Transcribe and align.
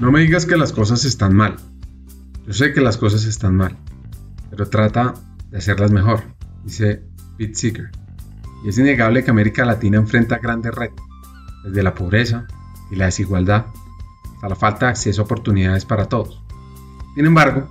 No 0.00 0.10
me 0.10 0.20
digas 0.20 0.46
que 0.46 0.56
las 0.56 0.72
cosas 0.72 1.04
están 1.04 1.36
mal. 1.36 1.56
Yo 2.46 2.54
sé 2.54 2.72
que 2.72 2.80
las 2.80 2.96
cosas 2.96 3.26
están 3.26 3.54
mal, 3.54 3.76
pero 4.48 4.66
trata 4.66 5.12
de 5.50 5.58
hacerlas 5.58 5.90
mejor, 5.90 6.22
dice 6.64 7.02
Pete 7.36 7.54
Seeger. 7.54 7.90
Y 8.64 8.70
es 8.70 8.78
innegable 8.78 9.22
que 9.22 9.30
América 9.30 9.66
Latina 9.66 9.98
enfrenta 9.98 10.38
grandes 10.38 10.74
retos, 10.74 11.04
desde 11.64 11.82
la 11.82 11.92
pobreza 11.92 12.46
y 12.90 12.96
la 12.96 13.04
desigualdad 13.04 13.66
hasta 14.36 14.48
la 14.48 14.56
falta 14.56 14.86
de 14.86 14.92
acceso 14.92 15.20
a 15.20 15.24
oportunidades 15.26 15.84
para 15.84 16.06
todos. 16.06 16.42
Sin 17.14 17.26
embargo, 17.26 17.70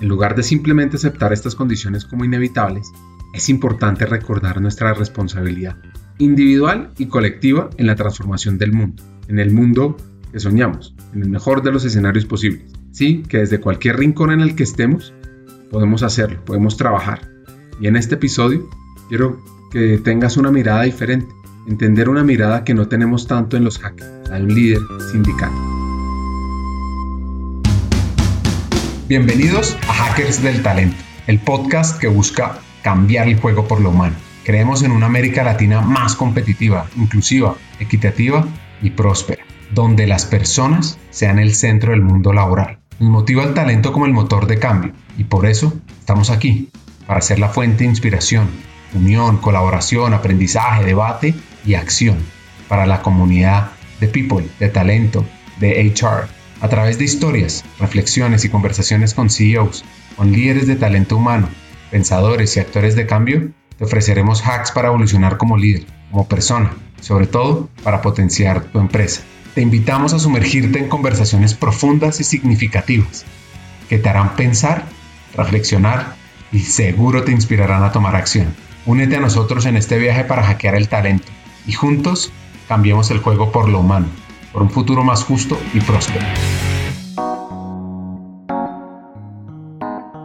en 0.00 0.08
lugar 0.08 0.34
de 0.34 0.42
simplemente 0.42 0.96
aceptar 0.96 1.32
estas 1.32 1.54
condiciones 1.54 2.04
como 2.04 2.24
inevitables, 2.24 2.90
es 3.32 3.48
importante 3.48 4.06
recordar 4.06 4.60
nuestra 4.60 4.92
responsabilidad 4.92 5.76
individual 6.18 6.92
y 6.98 7.06
colectiva 7.06 7.70
en 7.76 7.86
la 7.86 7.94
transformación 7.94 8.58
del 8.58 8.72
mundo, 8.72 9.04
en 9.28 9.38
el 9.38 9.52
mundo 9.52 9.96
que 10.32 10.40
soñamos, 10.40 10.94
en 11.12 11.22
el 11.22 11.28
mejor 11.28 11.62
de 11.62 11.72
los 11.72 11.84
escenarios 11.84 12.24
posibles. 12.24 12.64
Sí, 12.92 13.22
que 13.28 13.38
desde 13.38 13.60
cualquier 13.60 13.98
rincón 13.98 14.30
en 14.32 14.40
el 14.40 14.54
que 14.54 14.62
estemos, 14.62 15.12
podemos 15.70 16.02
hacerlo, 16.02 16.44
podemos 16.44 16.76
trabajar. 16.76 17.28
Y 17.80 17.86
en 17.86 17.96
este 17.96 18.16
episodio 18.16 18.68
quiero 19.08 19.42
que 19.70 19.98
tengas 19.98 20.36
una 20.36 20.50
mirada 20.50 20.82
diferente, 20.82 21.32
entender 21.66 22.08
una 22.08 22.24
mirada 22.24 22.64
que 22.64 22.74
no 22.74 22.88
tenemos 22.88 23.26
tanto 23.26 23.56
en 23.56 23.64
los 23.64 23.78
hackers, 23.78 24.28
la 24.28 24.36
un 24.36 24.54
líder 24.54 24.80
sindical. 25.10 25.50
Bienvenidos 29.08 29.76
a 29.88 29.92
Hackers 29.92 30.42
del 30.42 30.62
Talento, 30.62 30.96
el 31.26 31.40
podcast 31.40 31.98
que 32.00 32.06
busca 32.06 32.60
cambiar 32.82 33.28
el 33.28 33.40
juego 33.40 33.66
por 33.66 33.80
lo 33.80 33.90
humano. 33.90 34.14
Creemos 34.44 34.82
en 34.82 34.92
una 34.92 35.06
América 35.06 35.42
Latina 35.42 35.80
más 35.80 36.14
competitiva, 36.14 36.86
inclusiva, 36.96 37.56
equitativa 37.78 38.46
y 38.82 38.90
próspera, 38.90 39.44
donde 39.72 40.06
las 40.06 40.26
personas 40.26 40.98
sean 41.10 41.38
el 41.38 41.54
centro 41.54 41.92
del 41.92 42.02
mundo 42.02 42.32
laboral. 42.32 42.78
Nos 42.98 43.10
motiva 43.10 43.44
el 43.44 43.54
talento 43.54 43.92
como 43.92 44.06
el 44.06 44.12
motor 44.12 44.46
de 44.46 44.58
cambio 44.58 44.92
y 45.16 45.24
por 45.24 45.46
eso 45.46 45.72
estamos 45.98 46.30
aquí, 46.30 46.70
para 47.06 47.20
ser 47.20 47.38
la 47.38 47.48
fuente 47.48 47.84
de 47.84 47.90
inspiración, 47.90 48.48
unión, 48.94 49.38
colaboración, 49.38 50.14
aprendizaje, 50.14 50.84
debate 50.84 51.34
y 51.64 51.74
acción 51.74 52.18
para 52.68 52.86
la 52.86 53.02
comunidad 53.02 53.70
de 54.00 54.08
people, 54.08 54.46
de 54.58 54.68
talento, 54.68 55.24
de 55.58 55.92
HR, 55.94 56.28
a 56.60 56.68
través 56.68 56.98
de 56.98 57.04
historias, 57.04 57.64
reflexiones 57.78 58.44
y 58.44 58.48
conversaciones 58.48 59.14
con 59.14 59.30
CEOs, 59.30 59.84
con 60.16 60.32
líderes 60.32 60.66
de 60.66 60.76
talento 60.76 61.16
humano, 61.16 61.48
pensadores 61.90 62.56
y 62.56 62.60
actores 62.60 62.94
de 62.96 63.06
cambio, 63.06 63.50
te 63.78 63.84
ofreceremos 63.84 64.46
hacks 64.46 64.72
para 64.72 64.88
evolucionar 64.88 65.38
como 65.38 65.56
líder, 65.56 65.86
como 66.10 66.28
persona, 66.28 66.76
sobre 67.00 67.26
todo 67.26 67.68
para 67.82 68.02
potenciar 68.02 68.64
tu 68.64 68.78
empresa. 68.78 69.22
Te 69.54 69.62
invitamos 69.62 70.14
a 70.14 70.20
sumergirte 70.20 70.78
en 70.78 70.88
conversaciones 70.88 71.54
profundas 71.54 72.20
y 72.20 72.24
significativas 72.24 73.24
que 73.88 73.98
te 73.98 74.08
harán 74.08 74.36
pensar, 74.36 74.84
reflexionar 75.34 76.14
y 76.52 76.60
seguro 76.60 77.24
te 77.24 77.32
inspirarán 77.32 77.82
a 77.82 77.90
tomar 77.90 78.14
acción. 78.14 78.54
Únete 78.86 79.16
a 79.16 79.20
nosotros 79.20 79.66
en 79.66 79.76
este 79.76 79.98
viaje 79.98 80.22
para 80.22 80.44
hackear 80.44 80.76
el 80.76 80.88
talento 80.88 81.26
y 81.66 81.72
juntos 81.72 82.32
cambiemos 82.68 83.10
el 83.10 83.18
juego 83.18 83.50
por 83.50 83.68
lo 83.68 83.80
humano, 83.80 84.06
por 84.52 84.62
un 84.62 84.70
futuro 84.70 85.02
más 85.02 85.24
justo 85.24 85.58
y 85.74 85.80
próspero. 85.80 86.24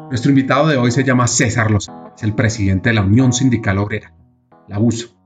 Nuestro 0.10 0.30
invitado 0.30 0.67
de 0.67 0.78
hoy 0.78 0.92
se 0.92 1.04
llama 1.04 1.26
César 1.26 1.72
Lozano, 1.72 2.14
es 2.16 2.22
el 2.22 2.36
presidente 2.36 2.89
de 2.89 2.95
la 2.95 3.02
Unión 3.02 3.34
Sindical 3.34 3.80
Obrera, 3.80 4.14
la 4.67 4.78
USO. 4.80 5.17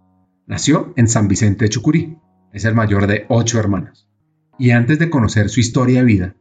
Nació 0.47 0.93
en 0.95 1.09
San 1.09 1.27
Vicente 1.27 1.65
de 1.65 1.69
Chucurí, 1.69 2.17
es 2.53 2.65
el 2.65 2.75
mayor 2.75 3.07
de 3.07 3.25
ocho 3.29 3.59
hermanos. 3.59 4.09
Y 4.57 4.71
antes 4.71 4.99
de 4.99 5.09
conocer 5.09 5.49
su 5.49 5.59
historia 5.59 5.99
de 5.99 6.05
vida, 6.05 6.35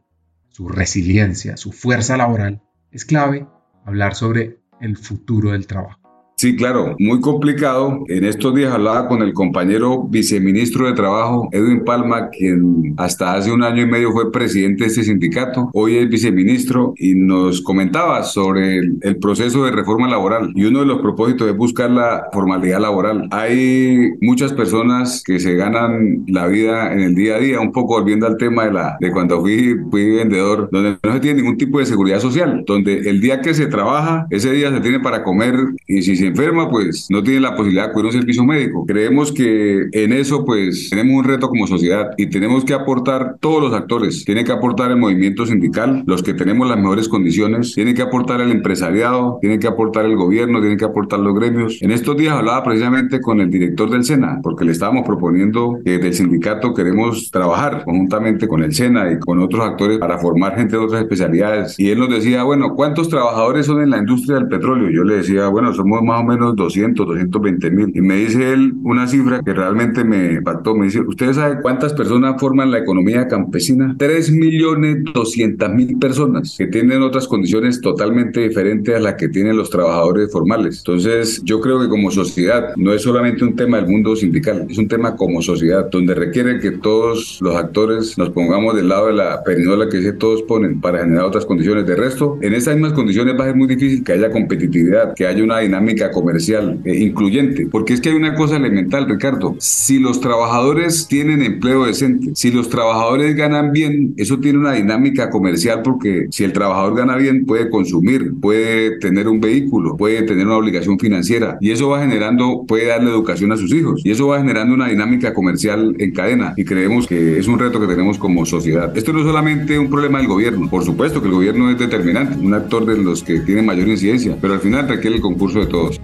su 0.49 0.67
resiliencia, 0.67 1.57
su 1.57 1.71
fuerza 1.71 2.17
laboral, 2.17 2.61
es 2.91 3.05
clave 3.05 3.47
hablar 3.85 4.15
sobre 4.15 4.59
el 4.81 4.97
futuro 4.97 5.51
del 5.51 5.67
trabajo. 5.67 6.08
Sí, 6.39 6.55
claro, 6.55 6.95
muy 6.99 7.19
complicado. 7.19 8.05
En 8.07 8.23
estos 8.23 8.55
días 8.55 8.71
hablaba 8.71 9.09
con 9.09 9.21
el 9.21 9.33
compañero 9.33 10.03
viceministro 10.03 10.85
de 10.85 10.93
Trabajo, 10.93 11.49
Edwin 11.51 11.83
Palma, 11.83 12.29
quien 12.29 12.93
hasta 12.95 13.33
hace 13.33 13.51
un 13.51 13.61
año 13.61 13.83
y 13.83 13.85
medio 13.85 14.13
fue 14.13 14.31
presidente 14.31 14.85
de 14.85 14.87
este 14.87 15.03
sindicato, 15.03 15.69
hoy 15.73 15.97
es 15.97 16.07
viceministro 16.07 16.93
y 16.95 17.13
nos 17.13 17.61
comentaba 17.61 18.23
sobre 18.23 18.77
el, 18.77 19.17
proceso 19.19 19.65
de 19.65 19.71
reforma 19.71 20.07
laboral. 20.07 20.53
Y 20.55 20.63
uno 20.63 20.79
de 20.79 20.85
los 20.85 21.01
propósitos 21.01 21.49
es 21.49 21.57
buscar 21.57 21.91
la 21.91 22.27
formalidad 22.31 22.79
laboral. 22.79 23.27
Hay 23.31 24.11
muchas 24.21 24.53
personas 24.53 25.21
que 25.25 25.41
se 25.41 25.55
ganan 25.57 26.23
la 26.27 26.47
vida 26.47 26.93
en 26.93 27.01
el 27.01 27.15
día 27.15 27.35
a 27.35 27.39
día, 27.39 27.59
un 27.59 27.73
poco 27.73 27.99
volviendo 27.99 28.25
al 28.25 28.37
tema 28.37 28.63
de, 28.63 28.71
la, 28.71 28.95
de 29.01 29.11
cuando 29.11 29.41
fui, 29.41 29.75
fui 29.91 30.09
vendedor, 30.11 30.69
donde 30.71 30.97
no 31.03 31.13
se 31.13 31.19
tiene 31.19 31.41
ningún 31.41 31.57
tipo 31.57 31.79
de 31.79 31.85
seguridad 31.85 32.21
social, 32.21 32.63
donde 32.65 33.09
el 33.09 33.19
día 33.19 33.41
que 33.41 33.53
se 33.53 33.65
trabaja, 33.65 34.25
ese 34.29 34.53
día 34.53 34.71
se 34.71 34.79
tiene 34.79 35.01
para 35.01 35.21
comer 35.21 35.55
y 35.85 36.01
si 36.01 36.15
se 36.15 36.28
enferma, 36.29 36.69
pues 36.69 37.07
no 37.09 37.21
tiene 37.21 37.41
la 37.41 37.55
posibilidad 37.55 37.85
de 37.85 37.89
acudir 37.91 38.05
a 38.05 38.07
un 38.09 38.13
servicio 38.13 38.43
médico. 38.43 38.85
Creemos 38.85 39.31
que 39.31 39.87
en 39.91 40.13
eso, 40.13 40.45
pues 40.45 40.89
tenemos 40.89 41.17
un 41.17 41.23
reto 41.23 41.49
como 41.49 41.67
sociedad 41.67 42.11
y 42.17 42.27
tenemos 42.27 42.63
que 42.65 42.73
aportar 42.73 43.37
todos 43.39 43.61
los 43.61 43.73
actores. 43.73 44.25
Tiene 44.25 44.43
que 44.43 44.51
aportar 44.51 44.91
el 44.91 44.97
movimiento 44.97 45.45
sindical, 45.45 46.03
los 46.05 46.23
que 46.23 46.33
tenemos 46.33 46.67
las 46.67 46.77
mejores 46.77 47.07
condiciones, 47.07 47.73
tiene 47.73 47.93
que 47.93 48.01
aportar 48.01 48.41
el 48.41 48.51
empresariado, 48.51 49.37
tiene 49.41 49.59
que 49.59 49.67
aportar 49.67 50.05
el 50.05 50.15
gobierno, 50.15 50.61
tiene 50.61 50.77
que 50.77 50.85
aportar 50.85 51.19
los 51.19 51.35
gremios. 51.35 51.81
En 51.81 51.91
estos 51.91 52.17
días 52.17 52.33
hablaba 52.33 52.63
precisamente 52.63 53.19
con 53.21 53.39
el 53.39 53.49
director 53.49 53.89
del 53.89 54.03
SENA, 54.03 54.39
porque 54.43 54.65
le 54.65 54.71
estábamos 54.71 55.03
proponiendo 55.05 55.79
que 55.83 55.97
del 55.97 56.13
sindicato 56.13 56.73
queremos 56.73 57.31
trabajar 57.31 57.83
conjuntamente 57.83 58.47
con 58.47 58.63
el 58.63 58.73
SENA 58.73 59.11
y 59.11 59.19
con 59.19 59.39
otros 59.39 59.65
actores 59.65 59.97
para 59.97 60.17
formar 60.17 60.55
gente 60.55 60.77
de 60.77 60.83
otras 60.83 61.01
especialidades. 61.01 61.79
Y 61.79 61.89
él 61.89 61.99
nos 61.99 62.09
decía, 62.09 62.43
bueno, 62.43 62.73
¿cuántos 62.75 63.09
trabajadores 63.09 63.65
son 63.65 63.81
en 63.81 63.89
la 63.89 63.97
industria 63.97 64.35
del 64.35 64.47
petróleo? 64.47 64.89
Yo 64.89 65.03
le 65.03 65.17
decía, 65.17 65.47
bueno, 65.47 65.73
somos 65.73 66.01
más 66.03 66.18
o 66.19 66.23
menos 66.23 66.55
200, 66.55 67.05
220 67.05 67.71
mil. 67.71 67.91
Y 67.95 68.01
me 68.01 68.15
dice 68.15 68.53
él 68.53 68.73
una 68.83 69.07
cifra 69.07 69.41
que 69.41 69.53
realmente 69.53 70.03
me 70.03 70.33
impactó. 70.33 70.75
Me 70.75 70.85
dice, 70.85 71.01
¿ustedes 71.01 71.35
saben 71.35 71.59
cuántas 71.61 71.93
personas 71.93 72.39
forman 72.39 72.71
la 72.71 72.79
economía 72.79 73.27
campesina? 73.27 73.95
3 73.97 74.31
millones 74.31 75.03
200 75.13 75.69
mil 75.73 75.97
personas 75.97 76.55
que 76.57 76.67
tienen 76.67 77.01
otras 77.01 77.27
condiciones 77.27 77.81
totalmente 77.81 78.41
diferentes 78.41 78.95
a 78.95 78.99
las 78.99 79.15
que 79.15 79.29
tienen 79.29 79.57
los 79.57 79.69
trabajadores 79.69 80.31
formales. 80.31 80.79
Entonces, 80.79 81.41
yo 81.43 81.61
creo 81.61 81.79
que 81.79 81.89
como 81.89 82.11
sociedad 82.11 82.73
no 82.75 82.93
es 82.93 83.01
solamente 83.01 83.43
un 83.43 83.55
tema 83.55 83.77
del 83.77 83.87
mundo 83.87 84.15
sindical, 84.15 84.65
es 84.69 84.77
un 84.77 84.87
tema 84.87 85.15
como 85.15 85.41
sociedad, 85.41 85.89
donde 85.89 86.15
requiere 86.15 86.59
que 86.59 86.71
todos 86.71 87.39
los 87.41 87.55
actores 87.55 88.17
nos 88.17 88.29
pongamos 88.29 88.75
del 88.75 88.89
lado 88.89 89.07
de 89.07 89.13
la 89.13 89.43
perinola 89.43 89.89
que 89.89 89.99
todos 90.13 90.43
ponen 90.43 90.81
para 90.81 90.99
generar 90.99 91.25
otras 91.25 91.45
condiciones. 91.45 91.85
De 91.85 91.95
resto, 91.95 92.37
en 92.41 92.53
esas 92.53 92.75
mismas 92.75 92.93
condiciones 92.93 93.35
va 93.37 93.43
a 93.43 93.47
ser 93.47 93.55
muy 93.55 93.67
difícil 93.67 94.03
que 94.03 94.13
haya 94.13 94.31
competitividad, 94.31 95.13
que 95.13 95.25
haya 95.25 95.43
una 95.43 95.59
dinámica 95.59 96.08
comercial 96.11 96.79
eh, 96.85 96.95
incluyente. 96.97 97.67
Porque 97.71 97.93
es 97.93 98.01
que 98.01 98.09
hay 98.09 98.15
una 98.15 98.35
cosa 98.35 98.57
elemental, 98.57 99.07
Ricardo. 99.07 99.55
Si 99.59 99.99
los 99.99 100.19
trabajadores 100.19 101.07
tienen 101.07 101.41
empleo 101.41 101.85
decente, 101.85 102.31
si 102.33 102.51
los 102.51 102.69
trabajadores 102.69 103.35
ganan 103.35 103.71
bien, 103.71 104.13
eso 104.17 104.39
tiene 104.39 104.59
una 104.59 104.73
dinámica 104.73 105.29
comercial 105.29 105.81
porque 105.83 106.27
si 106.31 106.43
el 106.43 106.53
trabajador 106.53 106.95
gana 106.95 107.15
bien, 107.15 107.45
puede 107.45 107.69
consumir, 107.69 108.33
puede 108.39 108.97
tener 108.99 109.27
un 109.27 109.39
vehículo, 109.39 109.97
puede 109.97 110.23
tener 110.23 110.45
una 110.45 110.57
obligación 110.57 110.99
financiera 110.99 111.57
y 111.61 111.71
eso 111.71 111.89
va 111.89 112.01
generando, 112.01 112.65
puede 112.67 112.87
darle 112.87 113.09
educación 113.09 113.51
a 113.51 113.57
sus 113.57 113.73
hijos 113.73 114.01
y 114.03 114.11
eso 114.11 114.27
va 114.27 114.39
generando 114.39 114.73
una 114.73 114.87
dinámica 114.87 115.33
comercial 115.33 115.95
en 115.99 116.11
cadena 116.11 116.53
y 116.57 116.65
creemos 116.65 117.07
que 117.07 117.39
es 117.39 117.47
un 117.47 117.59
reto 117.59 117.79
que 117.79 117.87
tenemos 117.87 118.17
como 118.17 118.45
sociedad. 118.45 118.95
Esto 118.97 119.13
no 119.13 119.19
es 119.19 119.25
solamente 119.25 119.77
un 119.77 119.89
problema 119.89 120.19
del 120.19 120.27
gobierno, 120.27 120.69
por 120.69 120.83
supuesto 120.83 121.21
que 121.21 121.27
el 121.27 121.33
gobierno 121.33 121.69
es 121.69 121.77
determinante, 121.77 122.37
un 122.39 122.53
actor 122.53 122.85
de 122.85 122.97
los 122.97 123.23
que 123.23 123.39
tiene 123.39 123.61
mayor 123.61 123.87
incidencia, 123.87 124.37
pero 124.39 124.53
al 124.53 124.59
final 124.59 124.87
requiere 124.87 125.17
el 125.17 125.21
concurso 125.21 125.59
de 125.59 125.67
todos. 125.67 125.98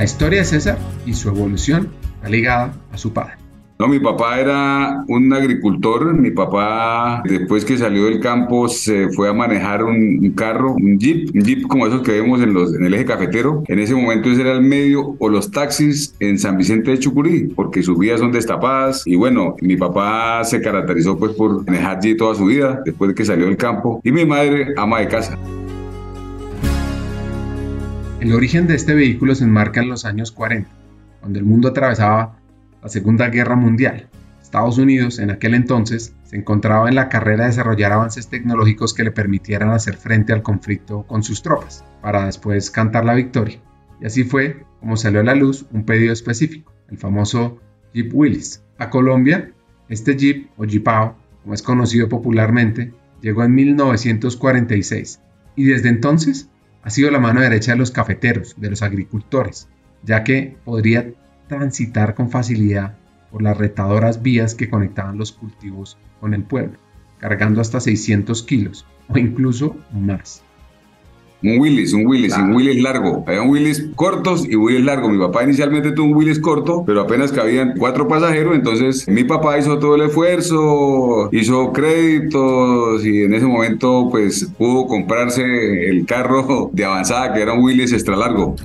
La 0.00 0.04
historia 0.04 0.38
de 0.38 0.46
César 0.46 0.78
y 1.04 1.12
su 1.12 1.28
evolución 1.28 1.90
está 2.14 2.30
ligada 2.30 2.72
a 2.90 2.96
su 2.96 3.12
padre. 3.12 3.34
No, 3.78 3.86
mi 3.86 4.00
papá 4.00 4.40
era 4.40 5.04
un 5.08 5.30
agricultor. 5.30 6.14
Mi 6.14 6.30
papá, 6.30 7.22
después 7.26 7.66
que 7.66 7.76
salió 7.76 8.06
del 8.06 8.18
campo, 8.18 8.66
se 8.70 9.10
fue 9.10 9.28
a 9.28 9.34
manejar 9.34 9.84
un, 9.84 10.32
carro, 10.34 10.72
un 10.72 10.98
jeep, 10.98 11.28
un 11.34 11.42
jeep 11.42 11.66
como 11.68 11.86
esos 11.86 12.00
que 12.00 12.12
vemos 12.12 12.40
en, 12.40 12.82
el 12.82 12.94
eje 12.94 13.04
cafetero. 13.04 13.62
En 13.68 13.78
ese 13.78 13.94
momento 13.94 14.30
ese 14.30 14.40
era 14.40 14.52
el 14.52 14.62
medio 14.62 15.16
o 15.18 15.28
los 15.28 15.50
taxis 15.50 16.14
en 16.18 16.38
San 16.38 16.56
Vicente 16.56 16.92
de 16.92 16.98
Chucurí, 16.98 17.48
porque 17.54 17.82
sus 17.82 17.98
vías 17.98 18.20
son 18.20 18.32
destapadas. 18.32 19.02
Y 19.06 19.16
bueno, 19.16 19.54
mi 19.60 19.76
papá 19.76 20.42
se 20.44 20.62
caracterizó 20.62 21.18
pues 21.18 21.32
por 21.32 21.66
manejar 21.66 22.00
jeep 22.00 22.16
toda 22.16 22.34
su 22.34 22.46
vida, 22.46 22.80
después 22.86 23.10
de 23.10 23.14
que 23.14 23.26
salió 23.26 23.44
del 23.44 23.58
campo. 23.58 24.00
Y 24.02 24.12
mi 24.12 24.24
madre, 24.24 24.68
ama 24.78 25.00
de 25.00 25.08
casa. 25.08 25.38
El 28.20 28.34
origen 28.34 28.66
de 28.66 28.74
este 28.74 28.94
vehículo 28.94 29.34
se 29.34 29.44
enmarca 29.44 29.80
en 29.80 29.88
los 29.88 30.04
años 30.04 30.30
40, 30.30 30.68
cuando 31.20 31.38
el 31.38 31.46
mundo 31.46 31.68
atravesaba 31.68 32.38
la 32.82 32.88
Segunda 32.90 33.30
Guerra 33.30 33.56
Mundial. 33.56 34.10
Estados 34.42 34.76
Unidos 34.76 35.18
en 35.18 35.30
aquel 35.30 35.54
entonces 35.54 36.14
se 36.24 36.36
encontraba 36.36 36.90
en 36.90 36.96
la 36.96 37.08
carrera 37.08 37.44
de 37.44 37.50
desarrollar 37.50 37.92
avances 37.92 38.28
tecnológicos 38.28 38.92
que 38.92 39.04
le 39.04 39.10
permitieran 39.10 39.70
hacer 39.70 39.96
frente 39.96 40.34
al 40.34 40.42
conflicto 40.42 41.04
con 41.04 41.22
sus 41.22 41.42
tropas, 41.42 41.82
para 42.02 42.26
después 42.26 42.70
cantar 42.70 43.06
la 43.06 43.14
victoria. 43.14 43.58
Y 44.02 44.06
así 44.06 44.24
fue 44.24 44.66
como 44.80 44.98
salió 44.98 45.20
a 45.20 45.24
la 45.24 45.34
luz 45.34 45.64
un 45.72 45.86
pedido 45.86 46.12
específico, 46.12 46.74
el 46.90 46.98
famoso 46.98 47.58
Jeep 47.94 48.14
Willys. 48.14 48.62
A 48.76 48.90
Colombia 48.90 49.50
Este 49.88 50.14
Jeep, 50.14 50.50
o 50.58 50.66
Jeepao, 50.66 51.16
como 51.42 51.54
es 51.54 51.62
conocido 51.62 52.10
popularmente, 52.10 52.92
llegó 53.22 53.44
en 53.44 53.54
1946 53.54 55.20
y 55.56 55.64
desde 55.64 55.88
entonces 55.88 56.50
ha 56.82 56.90
sido 56.90 57.10
la 57.10 57.18
mano 57.18 57.40
derecha 57.40 57.72
de 57.72 57.78
los 57.78 57.90
cafeteros, 57.90 58.54
de 58.56 58.70
los 58.70 58.82
agricultores, 58.82 59.68
ya 60.02 60.24
que 60.24 60.56
podría 60.64 61.12
transitar 61.48 62.14
con 62.14 62.30
facilidad 62.30 62.96
por 63.30 63.42
las 63.42 63.56
retadoras 63.56 64.22
vías 64.22 64.54
que 64.54 64.70
conectaban 64.70 65.18
los 65.18 65.32
cultivos 65.32 65.98
con 66.20 66.34
el 66.34 66.42
pueblo, 66.42 66.78
cargando 67.18 67.60
hasta 67.60 67.80
600 67.80 68.42
kilos 68.42 68.86
o 69.08 69.18
incluso 69.18 69.76
más. 69.92 70.42
Un 71.42 71.58
Willis, 71.58 71.92
un 71.92 72.06
Willis, 72.06 72.36
un 72.36 72.54
Willis 72.54 72.82
largo. 72.82 73.24
Había 73.26 73.42
Willis 73.42 73.88
cortos 73.94 74.46
y 74.48 74.56
Willis 74.56 74.84
largo. 74.84 75.08
Mi 75.08 75.18
papá 75.18 75.42
inicialmente 75.44 75.92
tuvo 75.92 76.08
un 76.08 76.14
Willis 76.14 76.38
corto, 76.38 76.84
pero 76.86 77.00
apenas 77.02 77.32
cabían 77.32 77.74
cuatro 77.78 78.06
pasajeros. 78.08 78.54
Entonces 78.54 79.08
mi 79.08 79.24
papá 79.24 79.58
hizo 79.58 79.78
todo 79.78 79.94
el 79.94 80.02
esfuerzo, 80.02 81.30
hizo 81.32 81.72
créditos 81.72 83.04
y 83.04 83.22
en 83.22 83.34
ese 83.34 83.46
momento 83.46 84.08
pues 84.10 84.50
pudo 84.58 84.86
comprarse 84.86 85.42
el 85.88 86.04
carro 86.04 86.70
de 86.72 86.84
avanzada 86.84 87.32
que 87.32 87.40
era 87.40 87.54
un 87.54 87.62
Willis 87.62 87.92
extra 87.92 88.16
largo. 88.16 88.56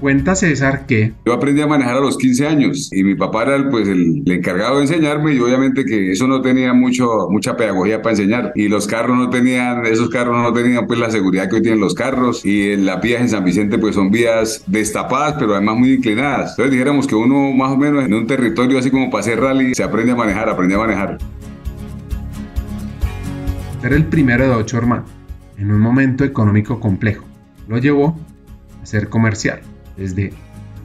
Cuenta 0.00 0.34
César 0.34 0.86
que... 0.86 1.12
Yo 1.26 1.34
aprendí 1.34 1.60
a 1.60 1.66
manejar 1.66 1.98
a 1.98 2.00
los 2.00 2.16
15 2.16 2.46
años 2.46 2.90
y 2.90 3.04
mi 3.04 3.14
papá 3.16 3.42
era 3.42 3.56
el, 3.56 3.68
pues, 3.68 3.86
el, 3.86 4.22
encargado 4.26 4.76
de 4.76 4.82
enseñarme 4.82 5.34
y 5.34 5.40
obviamente 5.40 5.84
que 5.84 6.12
eso 6.12 6.26
no 6.26 6.40
tenía 6.40 6.72
mucho, 6.72 7.28
mucha 7.28 7.54
pedagogía 7.54 8.00
para 8.00 8.12
enseñar 8.12 8.52
y 8.54 8.68
los 8.68 8.86
carros 8.86 9.18
no 9.18 9.28
tenían, 9.28 9.84
esos 9.84 10.08
carros 10.08 10.38
no 10.38 10.54
tenían 10.54 10.86
pues 10.86 10.98
la 10.98 11.10
seguridad 11.10 11.50
que 11.50 11.56
hoy 11.56 11.62
tienen 11.62 11.80
los 11.80 11.94
carros 11.94 12.46
y 12.46 12.72
en 12.72 12.86
las 12.86 13.02
vías 13.02 13.20
en 13.20 13.28
San 13.28 13.44
Vicente 13.44 13.76
pues 13.76 13.94
son 13.94 14.10
vías 14.10 14.64
destapadas 14.66 15.34
pero 15.38 15.52
además 15.52 15.76
muy 15.76 15.92
inclinadas. 15.92 16.52
Entonces 16.52 16.72
dijéramos 16.72 17.06
que 17.06 17.14
uno 17.14 17.52
más 17.52 17.70
o 17.70 17.76
menos 17.76 18.02
en 18.02 18.14
un 18.14 18.26
territorio 18.26 18.78
así 18.78 18.90
como 18.90 19.10
para 19.10 19.20
hacer 19.20 19.38
rally 19.38 19.74
se 19.74 19.82
aprende 19.82 20.12
a 20.12 20.16
manejar, 20.16 20.48
aprende 20.48 20.76
a 20.76 20.78
manejar. 20.78 21.18
Era 23.82 23.96
el 23.96 24.04
primero 24.06 24.44
de 24.44 24.54
ocho 24.54 24.78
hermanos, 24.78 25.10
en 25.58 25.70
un 25.70 25.80
momento 25.80 26.24
económico 26.24 26.80
complejo. 26.80 27.26
Lo 27.68 27.76
llevó 27.76 28.18
a 28.82 28.86
ser 28.86 29.10
comercial 29.10 29.60
desde 30.00 30.32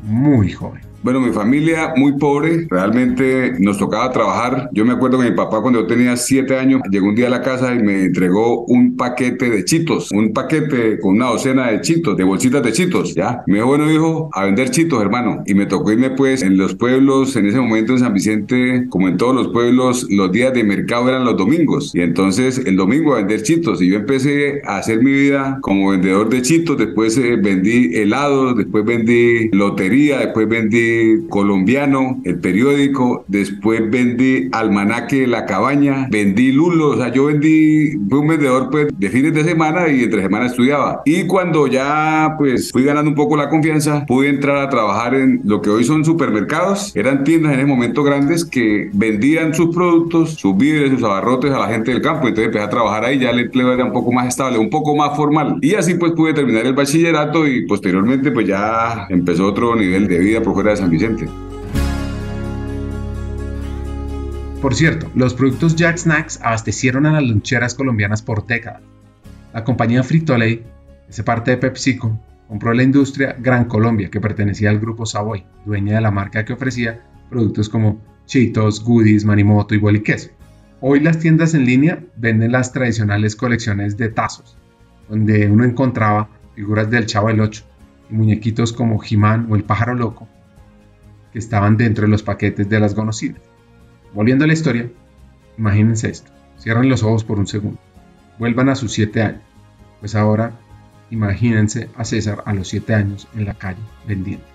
muy 0.04 0.52
joven. 0.52 0.85
Bueno, 1.06 1.20
mi 1.20 1.32
familia 1.32 1.94
muy 1.96 2.14
pobre, 2.14 2.66
realmente 2.68 3.54
nos 3.60 3.78
tocaba 3.78 4.12
trabajar. 4.12 4.72
Yo 4.74 4.84
me 4.86 4.94
acuerdo 4.94 5.20
que 5.20 5.30
mi 5.30 5.36
papá 5.36 5.62
cuando 5.62 5.82
yo 5.82 5.86
tenía 5.86 6.18
siete 6.18 6.58
años 6.58 6.82
llegó 6.90 7.10
un 7.10 7.14
día 7.14 7.28
a 7.28 7.30
la 7.30 7.44
casa 7.44 7.76
y 7.76 7.84
me 7.84 8.06
entregó 8.06 8.66
un 8.66 8.98
paquete 8.98 9.52
de 9.52 9.64
chitos, 9.66 10.10
un 10.12 10.34
paquete 10.34 10.98
con 11.00 11.18
una 11.18 11.28
docena 11.28 11.70
de 11.70 11.82
chitos, 11.82 12.18
de 12.18 12.24
bolsitas 12.24 12.64
de 12.64 12.72
chitos, 12.72 13.14
¿ya? 13.14 13.44
Me 13.46 13.58
dijo, 13.58 13.68
bueno 13.68 13.92
hijo, 13.92 14.32
a 14.34 14.46
vender 14.46 14.72
chitos, 14.72 15.00
hermano. 15.00 15.44
Y 15.46 15.54
me 15.54 15.68
tocó 15.68 15.92
irme 15.92 16.10
pues 16.10 16.42
en 16.42 16.58
los 16.58 16.74
pueblos, 16.74 17.36
en 17.36 17.46
ese 17.46 17.60
momento 17.60 17.94
en 17.94 18.00
San 18.00 18.12
Vicente, 18.12 18.88
como 18.90 19.08
en 19.08 19.18
todos 19.18 19.36
los 19.36 19.50
pueblos, 19.50 20.08
los 20.10 20.32
días 20.32 20.56
de 20.56 20.64
mercado 20.64 21.08
eran 21.10 21.24
los 21.24 21.38
domingos. 21.38 21.94
Y 21.94 22.02
entonces 22.02 22.64
el 22.66 22.78
domingo 22.78 23.14
a 23.14 23.18
vender 23.18 23.44
chitos. 23.44 23.80
Y 23.80 23.90
yo 23.90 23.98
empecé 23.98 24.64
a 24.66 24.78
hacer 24.78 25.04
mi 25.04 25.12
vida 25.12 25.60
como 25.62 25.92
vendedor 25.92 26.30
de 26.30 26.42
chitos, 26.42 26.80
después 26.80 27.16
eh, 27.20 27.36
vendí 27.40 27.92
helados, 27.94 28.58
después 28.58 28.84
vendí 28.84 29.50
lotería, 29.52 30.18
después 30.18 30.50
vendí 30.50 30.95
colombiano, 31.30 32.22
el 32.24 32.40
periódico, 32.40 33.26
después 33.28 33.90
vendí 33.90 34.50
almanaque 34.52 35.22
de 35.22 35.28
la 35.28 35.46
cabaña, 35.46 36.08
vendí 36.10 36.52
lulo, 36.52 36.90
o 36.90 36.98
sea, 36.98 37.12
yo 37.12 37.26
vendí, 37.26 37.92
fui 38.10 38.20
un 38.20 38.28
vendedor 38.28 38.70
pues 38.70 38.88
de 38.98 39.10
fines 39.10 39.34
de 39.34 39.44
semana 39.44 39.88
y 39.90 40.04
entre 40.04 40.22
semana 40.22 40.48
estudiaba. 40.48 41.02
Y 41.06 41.28
cuando 41.28 41.68
ya 41.68 42.36
pues 42.38 42.72
fui 42.72 42.84
ganando 42.84 43.10
un 43.10 43.16
poco 43.16 43.38
la 43.38 43.50
confianza, 43.50 44.06
pude 44.06 44.30
entrar 44.30 44.58
a 44.58 44.70
trabajar 44.70 45.16
en 45.16 45.42
lo 45.44 45.62
que 45.62 45.70
hoy 45.70 45.84
son 45.84 46.06
supermercados, 46.06 46.96
eran 46.96 47.24
tiendas 47.24 47.54
en 47.54 47.60
ese 47.60 47.68
momento 47.68 48.04
grandes 48.04 48.46
que 48.46 48.90
vendían 48.94 49.54
sus 49.54 49.74
productos, 49.76 50.32
sus 50.32 50.56
víveres, 50.58 50.92
sus 50.92 51.04
abarrotes 51.04 51.52
a 51.52 51.60
la 51.60 51.68
gente 51.68 51.92
del 51.92 52.02
campo, 52.02 52.28
entonces 52.28 52.48
empecé 52.48 52.66
a 52.66 52.70
trabajar 52.70 53.06
ahí, 53.06 53.20
ya 53.20 53.32
el 53.32 53.40
empleo 53.40 53.74
era 53.74 53.86
un 53.86 53.94
poco 53.94 54.12
más 54.12 54.28
estable, 54.28 54.58
un 54.58 54.70
poco 54.70 54.96
más 54.96 55.16
formal. 55.16 55.58
Y 55.62 55.76
así 55.76 55.96
pues 55.96 56.14
pude 56.14 56.34
terminar 56.34 56.66
el 56.66 56.74
bachillerato 56.74 57.48
y 57.48 57.66
posteriormente 57.66 58.32
pues 58.32 58.48
ya 58.48 59.08
empezó 59.10 59.48
otro 59.48 59.76
nivel 59.76 60.08
de 60.08 60.20
vida 60.20 60.42
por 60.42 60.54
fuera 60.54 60.72
de 60.72 60.78
Vicente. 60.90 61.28
Por 64.62 64.74
cierto, 64.74 65.12
los 65.14 65.34
productos 65.34 65.76
Jack 65.76 65.98
Snacks 65.98 66.40
abastecieron 66.42 67.06
a 67.06 67.12
las 67.12 67.24
loncheras 67.24 67.76
colombianas 67.76 68.22
por 68.22 68.48
décadas. 68.48 68.82
La 69.54 69.64
compañía 69.64 70.04
Frito-Lay, 70.04 70.64
ese 71.08 71.24
parte 71.24 71.52
de 71.52 71.58
PepsiCo, 71.58 72.20
compró 72.48 72.74
la 72.74 72.84
industria 72.84 73.36
Gran 73.40 73.66
Colombia, 73.66 74.10
que 74.10 74.20
pertenecía 74.20 74.70
al 74.70 74.80
grupo 74.80 75.06
Savoy, 75.06 75.46
dueña 75.66 75.96
de 75.96 76.02
la 76.02 76.12
marca 76.12 76.46
que 76.46 76.54
ofrecía 76.54 77.04
productos 77.30 77.70
como 77.70 78.02
Cheetos, 78.26 78.84
Goodies, 78.84 79.24
Manimoto 79.24 79.76
y 79.76 79.78
Boliqueso. 79.78 80.32
Hoy 80.82 81.00
las 81.00 81.20
tiendas 81.20 81.54
en 81.54 81.66
línea 81.66 82.04
venden 82.18 82.52
las 82.52 82.72
tradicionales 82.72 83.36
colecciones 83.36 83.98
de 83.98 84.10
tazos, 84.10 84.58
donde 85.10 85.50
uno 85.50 85.64
encontraba 85.64 86.30
figuras 86.56 86.90
del 86.90 87.06
Chavo 87.06 87.28
del 87.28 87.42
8 87.42 87.64
y 88.10 88.14
muñequitos 88.14 88.74
como 88.74 89.00
Jimán 89.00 89.48
o 89.50 89.56
el 89.56 89.64
Pájaro 89.64 89.96
Loco, 89.96 90.28
que 91.36 91.40
estaban 91.40 91.76
dentro 91.76 92.06
de 92.06 92.12
los 92.12 92.24
paquetes 92.24 92.70
de 92.70 92.80
las 92.80 92.96
golosinas. 92.96 93.42
Volviendo 94.14 94.46
a 94.46 94.48
la 94.48 94.54
historia, 94.54 94.90
imagínense 95.58 96.10
esto, 96.10 96.32
cierren 96.58 96.88
los 96.88 97.04
ojos 97.04 97.26
por 97.26 97.40
un 97.40 97.46
segundo, 97.46 97.78
vuelvan 98.40 98.70
a 98.70 98.76
sus 98.76 98.94
7 98.94 99.22
años, 99.22 99.42
pues 100.00 100.16
ahora 100.16 100.54
imagínense 101.10 101.90
a 101.98 102.06
César 102.06 102.42
a 102.46 102.54
los 102.54 102.70
7 102.70 102.94
años 102.94 103.28
en 103.36 103.44
la 103.44 103.54
calle 103.54 103.82
vendiendo. 104.08 104.55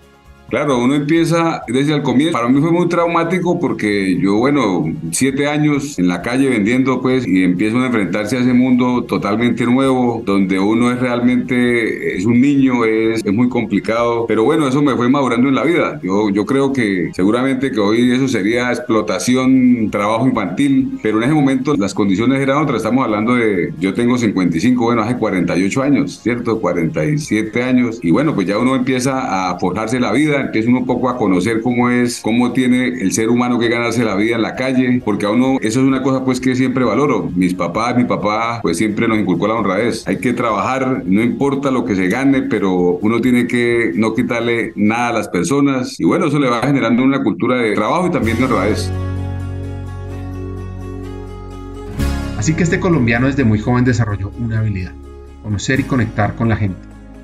Claro, 0.51 0.79
uno 0.79 0.95
empieza 0.95 1.63
desde 1.65 1.93
el 1.93 2.01
comienzo. 2.01 2.33
Para 2.33 2.49
mí 2.49 2.59
fue 2.59 2.71
muy 2.71 2.89
traumático 2.89 3.57
porque 3.57 4.19
yo, 4.19 4.35
bueno, 4.35 4.83
siete 5.11 5.47
años 5.47 5.97
en 5.97 6.09
la 6.09 6.21
calle 6.21 6.49
vendiendo, 6.49 7.01
pues, 7.01 7.25
y 7.25 7.45
empiezo 7.45 7.79
a 7.79 7.85
enfrentarse 7.85 8.35
a 8.35 8.41
ese 8.41 8.51
mundo 8.51 9.05
totalmente 9.05 9.65
nuevo, 9.65 10.21
donde 10.25 10.59
uno 10.59 10.91
es 10.91 10.99
realmente, 10.99 12.17
es 12.17 12.25
un 12.25 12.41
niño, 12.41 12.83
es, 12.83 13.23
es 13.23 13.33
muy 13.33 13.47
complicado. 13.47 14.25
Pero 14.27 14.43
bueno, 14.43 14.67
eso 14.67 14.81
me 14.81 14.93
fue 14.93 15.07
madurando 15.07 15.47
en 15.47 15.55
la 15.55 15.63
vida. 15.63 16.01
Yo, 16.03 16.29
yo 16.29 16.45
creo 16.45 16.73
que 16.73 17.11
seguramente 17.13 17.71
que 17.71 17.79
hoy 17.79 18.11
eso 18.11 18.27
sería 18.27 18.71
explotación, 18.71 19.89
trabajo 19.89 20.27
infantil, 20.27 20.99
pero 21.01 21.19
en 21.19 21.23
ese 21.23 21.33
momento 21.33 21.77
las 21.77 21.93
condiciones 21.93 22.41
eran 22.41 22.57
otras. 22.57 22.79
Estamos 22.79 23.05
hablando 23.05 23.35
de, 23.35 23.73
yo 23.79 23.93
tengo 23.93 24.17
55, 24.17 24.83
bueno, 24.83 25.01
hace 25.01 25.15
48 25.15 25.81
años, 25.81 26.19
¿cierto? 26.21 26.59
47 26.59 27.63
años. 27.63 27.99
Y 28.03 28.11
bueno, 28.11 28.35
pues 28.35 28.47
ya 28.47 28.57
uno 28.57 28.75
empieza 28.75 29.49
a 29.49 29.57
forjarse 29.57 29.97
la 29.97 30.11
vida 30.11 30.40
empieza 30.41 30.69
uno 30.69 30.79
un 30.79 30.85
poco 30.85 31.09
a 31.09 31.17
conocer 31.17 31.61
cómo 31.61 31.89
es, 31.89 32.21
cómo 32.21 32.51
tiene 32.51 32.87
el 32.87 33.11
ser 33.11 33.29
humano 33.29 33.59
que 33.59 33.69
ganarse 33.69 34.03
la 34.03 34.15
vida 34.15 34.35
en 34.35 34.41
la 34.41 34.55
calle, 34.55 35.01
porque 35.03 35.25
a 35.25 35.29
uno, 35.29 35.57
eso 35.61 35.81
es 35.81 35.85
una 35.85 36.01
cosa 36.03 36.23
pues 36.23 36.39
que 36.39 36.55
siempre 36.55 36.83
valoro. 36.83 37.29
Mis 37.35 37.53
papás, 37.53 37.95
mi 37.95 38.03
papá, 38.03 38.59
pues 38.61 38.77
siempre 38.77 39.07
nos 39.07 39.19
inculcó 39.19 39.47
la 39.47 39.55
honradez. 39.55 40.07
Hay 40.07 40.17
que 40.17 40.33
trabajar, 40.33 41.03
no 41.05 41.21
importa 41.21 41.71
lo 41.71 41.85
que 41.85 41.95
se 41.95 42.07
gane, 42.07 42.43
pero 42.43 42.71
uno 43.01 43.21
tiene 43.21 43.47
que 43.47 43.91
no 43.95 44.13
quitarle 44.13 44.73
nada 44.75 45.09
a 45.09 45.13
las 45.13 45.27
personas. 45.27 45.99
Y 45.99 46.03
bueno, 46.03 46.27
eso 46.27 46.39
le 46.39 46.49
va 46.49 46.61
generando 46.61 47.03
una 47.03 47.23
cultura 47.23 47.57
de 47.57 47.73
trabajo 47.73 48.07
y 48.07 48.11
también 48.11 48.37
de 48.37 48.45
honradez. 48.45 48.91
Así 52.37 52.55
que 52.55 52.63
este 52.63 52.79
colombiano 52.79 53.27
desde 53.27 53.43
muy 53.43 53.59
joven 53.59 53.85
desarrolló 53.85 54.31
una 54.39 54.59
habilidad, 54.59 54.93
conocer 55.43 55.79
y 55.79 55.83
conectar 55.83 56.35
con 56.35 56.49
la 56.49 56.55
gente, 56.55 56.79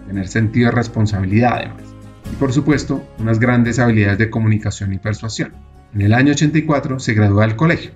tener 0.08 0.28
sentido 0.28 0.70
de 0.70 0.76
responsabilidad 0.76 1.54
además 1.56 1.87
y 2.32 2.36
por 2.36 2.54
supuesto 2.54 3.04
unas 3.20 3.40
grandes 3.40 3.80
habilidades 3.80 4.18
de 4.18 4.30
comunicación 4.30 4.94
y 4.94 5.00
persuasión. 5.00 5.54
En 5.94 6.02
el 6.02 6.14
año 6.14 6.34
84 6.34 7.00
se 7.00 7.14
gradúa 7.14 7.48
del 7.48 7.56
colegio, 7.56 7.92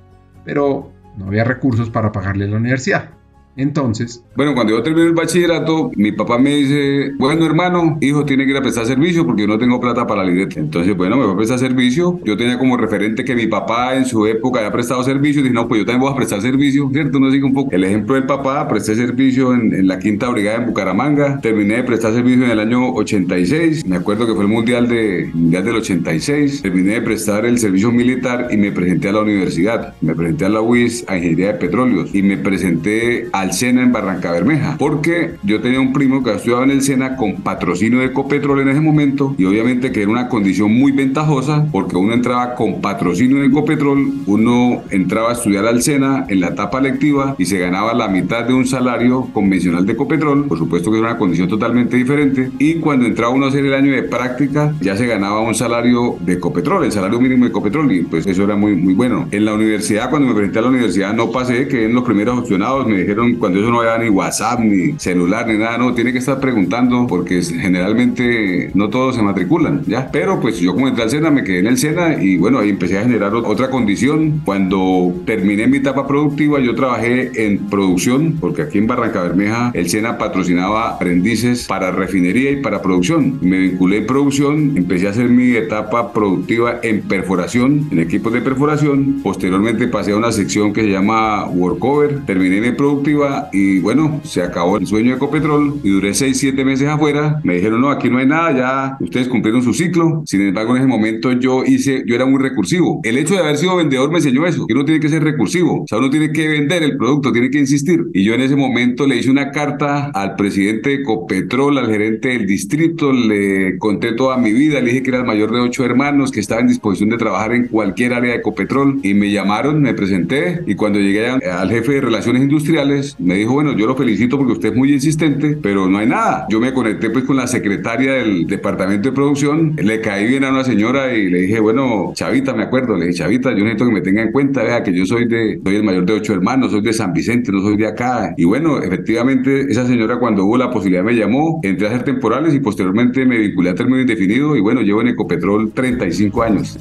pero 0.46 0.92
no 1.18 1.28
había 1.28 1.44
recursos 1.44 1.90
para 1.90 2.12
pagarle 2.12 2.48
la 2.48 2.58
universidad. 2.58 3.12
Entonces. 3.58 4.24
Bueno, 4.36 4.54
cuando 4.54 4.74
yo 4.74 4.84
terminé 4.84 5.08
el 5.08 5.14
bachillerato, 5.14 5.92
mi 5.96 6.12
papá 6.12 6.38
me 6.38 6.56
dice: 6.56 7.12
Bueno, 7.18 7.46
hermano, 7.46 7.98
hijo, 8.02 8.26
tiene 8.26 8.46
que 8.46 8.52
ir 8.52 8.58
a 8.58 8.62
prestar 8.62 8.86
servicio 8.86 9.26
porque 9.26 9.42
yo 9.42 9.48
no 9.48 9.58
tengo 9.58 9.80
plata 9.80 10.08
para 10.08 10.24
la 10.24 10.30
libreta. 10.30 10.60
Entonces, 10.60 10.96
bueno, 10.96 11.18
me 11.18 11.26
voy 11.26 11.34
a 11.34 11.38
prestar 11.38 11.60
servicio. 11.60 12.20
Yo 12.24 12.38
tenía 12.38 12.58
como 12.58 12.78
referente 12.78 13.26
que 13.26 13.36
mi 13.36 13.48
papá 13.48 13.96
en 13.96 14.06
su 14.06 14.26
época 14.26 14.60
había 14.60 14.72
prestado 14.72 15.04
servicio. 15.04 15.42
Dije: 15.42 15.54
No, 15.54 15.68
pues 15.68 15.80
yo 15.80 15.86
también 15.86 16.02
voy 16.02 16.14
a 16.14 16.16
prestar 16.16 16.42
servicio, 16.42 16.90
¿cierto? 16.94 17.20
No 17.20 17.30
sigue 17.30 17.44
un 17.44 17.54
poco. 17.54 17.72
El 17.72 17.84
ejemplo 17.84 18.16
del 18.16 18.26
papá, 18.26 18.68
presté 18.68 18.96
servicio 18.96 19.54
en, 19.54 19.88
la 19.88 20.00
quinta 20.00 20.30
brigada 20.30 20.58
en 20.58 20.68
Bucaramanga. 20.68 21.40
Terminé 21.42 21.76
de 21.76 21.84
prestar 21.84 22.14
servicio 22.14 22.46
en 22.46 22.52
el 22.52 22.60
año 22.60 22.94
86. 22.94 23.86
Me 23.86 23.98
acuerdo 23.98 24.26
que 24.26 24.34
fue 24.34 24.44
el 24.44 24.50
mundial, 24.50 24.88
de, 24.88 25.30
mundial 25.34 25.66
del 25.66 25.76
86. 25.76 26.62
Terminé 26.62 26.94
de 26.94 27.02
prestar 27.02 27.46
el 27.46 27.60
servicio 27.60 27.92
militar 27.92 28.48
y 28.52 28.58
me 28.58 28.72
presenté 28.72 29.10
a 29.10 29.14
la 29.14 29.22
universidad. 29.22 29.94
Me 30.02 30.16
presenté 30.16 30.46
a 30.46 30.50
la 30.50 30.62
UIS, 30.62 31.06
a 31.08 31.18
Ingeniería 31.18 31.48
de 31.48 31.54
Petróleos. 31.56 32.16
Y 32.16 32.22
me 32.22 32.38
presenté 32.38 33.28
a 33.34 33.41
al 33.42 33.54
SENA 33.54 33.82
en 33.82 33.92
Barranca 33.92 34.32
Bermeja, 34.32 34.76
porque 34.78 35.36
yo 35.44 35.62
tenía 35.62 35.80
un 35.80 35.94
primo 35.94 36.24
que 36.24 36.32
estudiaba 36.32 36.64
en 36.64 36.72
el 36.72 36.84
SENA 36.84 37.16
con 37.16 37.38
patrocinio 37.38 38.00
de 38.00 38.06
Ecopetrol 38.06 38.60
en 38.60 38.70
ese 38.70 38.82
momento 38.82 39.34
y 39.38 39.46
obviamente 39.46 39.92
que 39.92 40.04
era 40.04 40.12
una 40.12 40.30
condición 40.30 40.72
muy 40.72 40.92
ventajosa 40.92 41.66
porque 41.72 41.96
uno 41.96 42.14
entraba 42.14 42.54
con 42.54 42.82
patrocinio 42.82 43.40
de 43.40 43.48
Ecopetrol, 43.48 44.14
uno 44.28 44.84
entraba 44.92 45.32
a 45.32 45.34
estudiar 45.34 45.66
al 45.66 45.82
SENA 45.82 46.26
en 46.30 46.40
la 46.40 46.50
etapa 46.50 46.80
lectiva 46.80 47.36
y 47.40 47.46
se 47.46 47.58
ganaba 47.58 47.96
la 47.96 48.08
mitad 48.08 48.44
de 48.44 48.54
un 48.54 48.68
salario 48.68 49.28
convencional 49.34 49.88
de 49.88 49.94
Ecopetrol, 49.94 50.46
por 50.46 50.60
supuesto 50.60 50.92
que 50.92 51.00
era 51.00 51.10
una 51.10 51.18
condición 51.18 51.48
totalmente 51.48 51.98
diferente, 51.98 52.52
y 52.60 52.76
cuando 52.76 53.08
entraba 53.08 53.34
uno 53.34 53.48
a 53.48 53.50
hacer 53.50 53.66
el 53.66 53.74
año 53.74 53.92
de 53.92 54.04
práctica 54.04 54.74
ya 54.82 54.96
se 54.96 55.08
ganaba 55.08 55.42
un 55.42 55.56
salario 55.56 56.18
de 56.20 56.34
Ecopetrol, 56.34 56.86
el 56.86 56.92
salario 56.92 57.20
mínimo 57.20 57.46
de 57.46 57.50
Ecopetrol, 57.50 57.92
y 57.92 58.04
pues 58.04 58.28
eso 58.28 58.44
era 58.44 58.56
muy, 58.56 58.76
muy 58.76 58.94
bueno. 58.94 59.28
En 59.32 59.46
la 59.46 59.56
universidad, 59.56 60.12
cuando 60.12 60.28
me 60.28 60.36
presenté 60.36 60.60
a 60.60 60.62
la 60.62 60.70
universidad, 60.70 61.14
no 61.14 61.32
pasé, 61.32 61.68
que 61.68 61.86
en 61.86 61.96
los 61.96 62.04
primeros 62.04 62.38
opcionados 62.38 62.86
me 62.88 62.98
dijeron 62.98 63.31
cuando 63.36 63.60
eso 63.60 63.70
no 63.70 63.82
había 63.82 63.98
ni 63.98 64.10
WhatsApp, 64.10 64.60
ni 64.60 64.94
celular, 65.00 65.48
ni 65.48 65.58
nada, 65.58 65.78
no, 65.78 65.94
tiene 65.94 66.12
que 66.12 66.20
estar 66.20 66.40
preguntando 66.40 67.08
porque 67.08 67.42
generalmente 67.42 68.72
no 68.74 68.90
todos 68.90 69.16
se 69.16 69.22
matriculan, 69.22 69.84
¿ya? 69.86 70.10
Pero 70.12 70.40
pues 70.40 70.60
yo 70.60 70.74
como 70.74 70.88
entré 70.88 71.04
al 71.04 71.10
SENA, 71.10 71.32
me 71.32 71.44
quedé 71.44 71.60
en 71.60 71.68
el 71.68 71.78
SENA 71.78 72.22
y 72.22 72.38
bueno, 72.38 72.60
ahí 72.60 72.70
empecé 72.70 72.98
a 72.98 73.04
generar 73.04 73.34
otra 73.36 73.70
condición. 73.70 74.42
Cuando 74.46 75.14
terminé 75.26 75.68
mi 75.68 75.78
etapa 75.78 76.08
productiva, 76.08 76.60
yo 76.60 76.76
trabajé 76.76 77.46
en 77.46 77.70
producción, 77.70 78.38
porque 78.40 78.64
aquí 78.64 78.78
en 78.78 78.88
Barranca 78.88 79.24
Bermeja 79.24 79.72
el 79.74 79.90
SENA 79.90 80.18
patrocinaba 80.18 80.90
aprendices 80.90 81.68
para 81.68 81.92
refinería 81.92 82.52
y 82.52 82.58
para 82.58 82.82
producción. 82.82 83.40
Me 83.42 83.58
vinculé 83.60 83.98
en 83.98 84.06
producción, 84.06 84.78
empecé 84.78 85.08
a 85.08 85.12
hacer 85.12 85.30
mi 85.30 85.56
etapa 85.56 86.14
productiva 86.14 86.80
en 86.84 87.02
perforación, 87.02 87.88
en 87.92 88.00
equipos 88.00 88.34
de 88.34 88.42
perforación. 88.42 89.20
Posteriormente 89.24 89.88
pasé 89.88 90.12
a 90.12 90.18
una 90.18 90.32
sección 90.32 90.74
que 90.74 90.82
se 90.82 90.90
llama 90.90 91.46
Workover, 91.48 92.26
terminé 92.26 92.62
mi 92.62 92.72
productiva 92.72 93.21
y 93.52 93.80
bueno, 93.80 94.22
se 94.24 94.42
acabó 94.42 94.78
el 94.78 94.88
sueño 94.88 95.12
de 95.12 95.16
Ecopetrol 95.16 95.80
y 95.84 95.90
duré 95.90 96.14
6, 96.14 96.38
7 96.38 96.66
meses 96.66 96.88
afuera. 96.88 97.40
Me 97.44 97.56
dijeron, 97.56 97.82
no, 97.82 97.90
aquí 97.90 98.10
no 98.10 98.18
hay 98.18 98.28
nada, 98.28 98.52
ya 98.56 98.98
ustedes 99.00 99.28
cumplieron 99.28 99.64
su 99.64 99.74
ciclo. 99.74 100.24
Sin 100.26 100.42
embargo, 100.42 100.76
en 100.76 100.84
ese 100.84 100.88
momento 100.88 101.32
yo 101.34 101.64
hice, 101.66 102.04
yo 102.06 102.16
era 102.16 102.26
muy 102.26 102.42
recursivo. 102.42 103.02
El 103.04 103.18
hecho 103.18 103.36
de 103.36 103.42
haber 103.42 103.58
sido 103.58 103.76
vendedor 103.76 104.10
me 104.12 104.18
enseñó 104.18 104.46
eso, 104.46 104.66
que 104.68 104.74
uno 104.74 104.86
tiene 104.86 105.00
que 105.00 105.10
ser 105.10 105.24
recursivo. 105.24 105.84
O 105.84 105.88
sea, 105.88 105.98
uno 105.98 106.10
tiene 106.10 106.32
que 106.32 106.48
vender 106.48 106.84
el 106.84 106.98
producto, 106.98 107.32
tiene 107.32 107.50
que 107.50 107.60
insistir. 107.60 108.06
Y 108.14 108.24
yo 108.24 108.34
en 108.34 108.42
ese 108.42 108.56
momento 108.56 109.08
le 109.08 109.18
hice 109.18 109.30
una 109.30 109.52
carta 109.52 110.12
al 110.14 110.36
presidente 110.36 110.90
de 110.90 110.96
Ecopetrol, 110.96 111.78
al 111.78 111.88
gerente 111.88 112.30
del 112.30 112.46
distrito, 112.46 113.12
le 113.12 113.78
conté 113.78 114.14
toda 114.14 114.38
mi 114.38 114.52
vida, 114.52 114.80
le 114.80 114.88
dije 114.88 115.04
que 115.04 115.10
era 115.10 115.20
el 115.20 115.26
mayor 115.26 115.52
de 115.52 115.60
ocho 115.60 115.86
hermanos, 115.86 116.32
que 116.32 116.40
estaba 116.40 116.62
en 116.62 116.68
disposición 116.68 117.10
de 117.10 117.18
trabajar 117.18 117.54
en 117.54 117.68
cualquier 117.68 118.14
área 118.14 118.32
de 118.32 118.38
Ecopetrol. 118.38 119.00
Y 119.04 119.14
me 119.14 119.32
llamaron, 119.32 119.82
me 119.82 119.94
presenté 119.94 120.62
y 120.66 120.76
cuando 120.76 121.00
llegué 121.00 121.28
al 121.28 121.70
jefe 121.70 121.94
de 121.94 122.02
relaciones 122.02 122.44
industriales, 122.44 123.11
me 123.20 123.36
dijo, 123.36 123.54
bueno, 123.54 123.76
yo 123.76 123.88
lo 123.88 123.96
felicito 123.96 124.38
porque 124.38 124.54
usted 124.54 124.70
es 124.70 124.76
muy 124.76 124.94
insistente, 124.94 125.58
pero 125.62 125.88
no 125.88 125.98
hay 125.98 126.08
nada. 126.08 126.46
Yo 126.50 126.60
me 126.60 126.74
conecté 126.74 127.10
pues 127.10 127.26
con 127.26 127.38
la 127.38 127.48
secretaria 127.48 128.14
del 128.14 128.48
departamento 128.48 129.10
de 129.10 129.16
producción, 129.16 129.76
le 129.78 130.02
caí 130.02 130.28
bien 130.28 130.44
a 130.44 130.50
una 130.50 130.64
señora 130.64 131.14
y 131.14 131.30
le 131.30 131.42
dije, 131.42 131.60
bueno, 131.60 132.12
Chavita, 132.14 132.54
me 132.54 132.64
acuerdo, 132.64 132.96
le 132.96 133.08
dije, 133.08 133.20
Chavita, 133.20 133.52
yo 133.52 133.64
necesito 133.64 133.86
que 133.86 133.92
me 133.92 134.02
tenga 134.02 134.22
en 134.22 134.32
cuenta, 134.32 134.64
vea 134.64 134.84
que 134.84 134.94
yo 134.94 135.06
soy 135.06 135.28
de, 135.28 135.60
soy 135.64 135.76
el 135.76 135.84
mayor 135.84 136.06
de 136.06 136.14
ocho 136.14 136.34
hermanos, 136.34 136.72
soy 136.72 136.82
de 136.82 136.94
San 136.94 137.14
Vicente, 137.14 137.52
no 137.52 137.62
soy 137.62 137.78
de 137.78 137.88
acá. 137.88 138.34
Y 138.38 138.46
bueno, 138.46 138.82
efectivamente, 138.82 139.68
esa 139.70 139.86
señora 139.86 140.20
cuando 140.20 140.46
hubo 140.46 140.58
la 140.58 140.70
posibilidad 140.70 141.04
me 141.04 141.14
llamó, 141.14 141.60
entré 141.64 141.88
a 141.88 141.90
hacer 141.92 142.04
temporales 142.04 142.54
y 142.54 142.60
posteriormente 142.60 143.26
me 143.26 143.38
vinculé 143.38 143.72
a 143.72 143.76
término 143.76 144.02
indefinido 144.02 144.56
y 144.56 144.62
bueno, 144.62 144.82
llevo 144.82 145.02
en 145.02 145.10
Ecopetrol 145.10 145.72
35 145.72 146.44
años. 146.44 146.80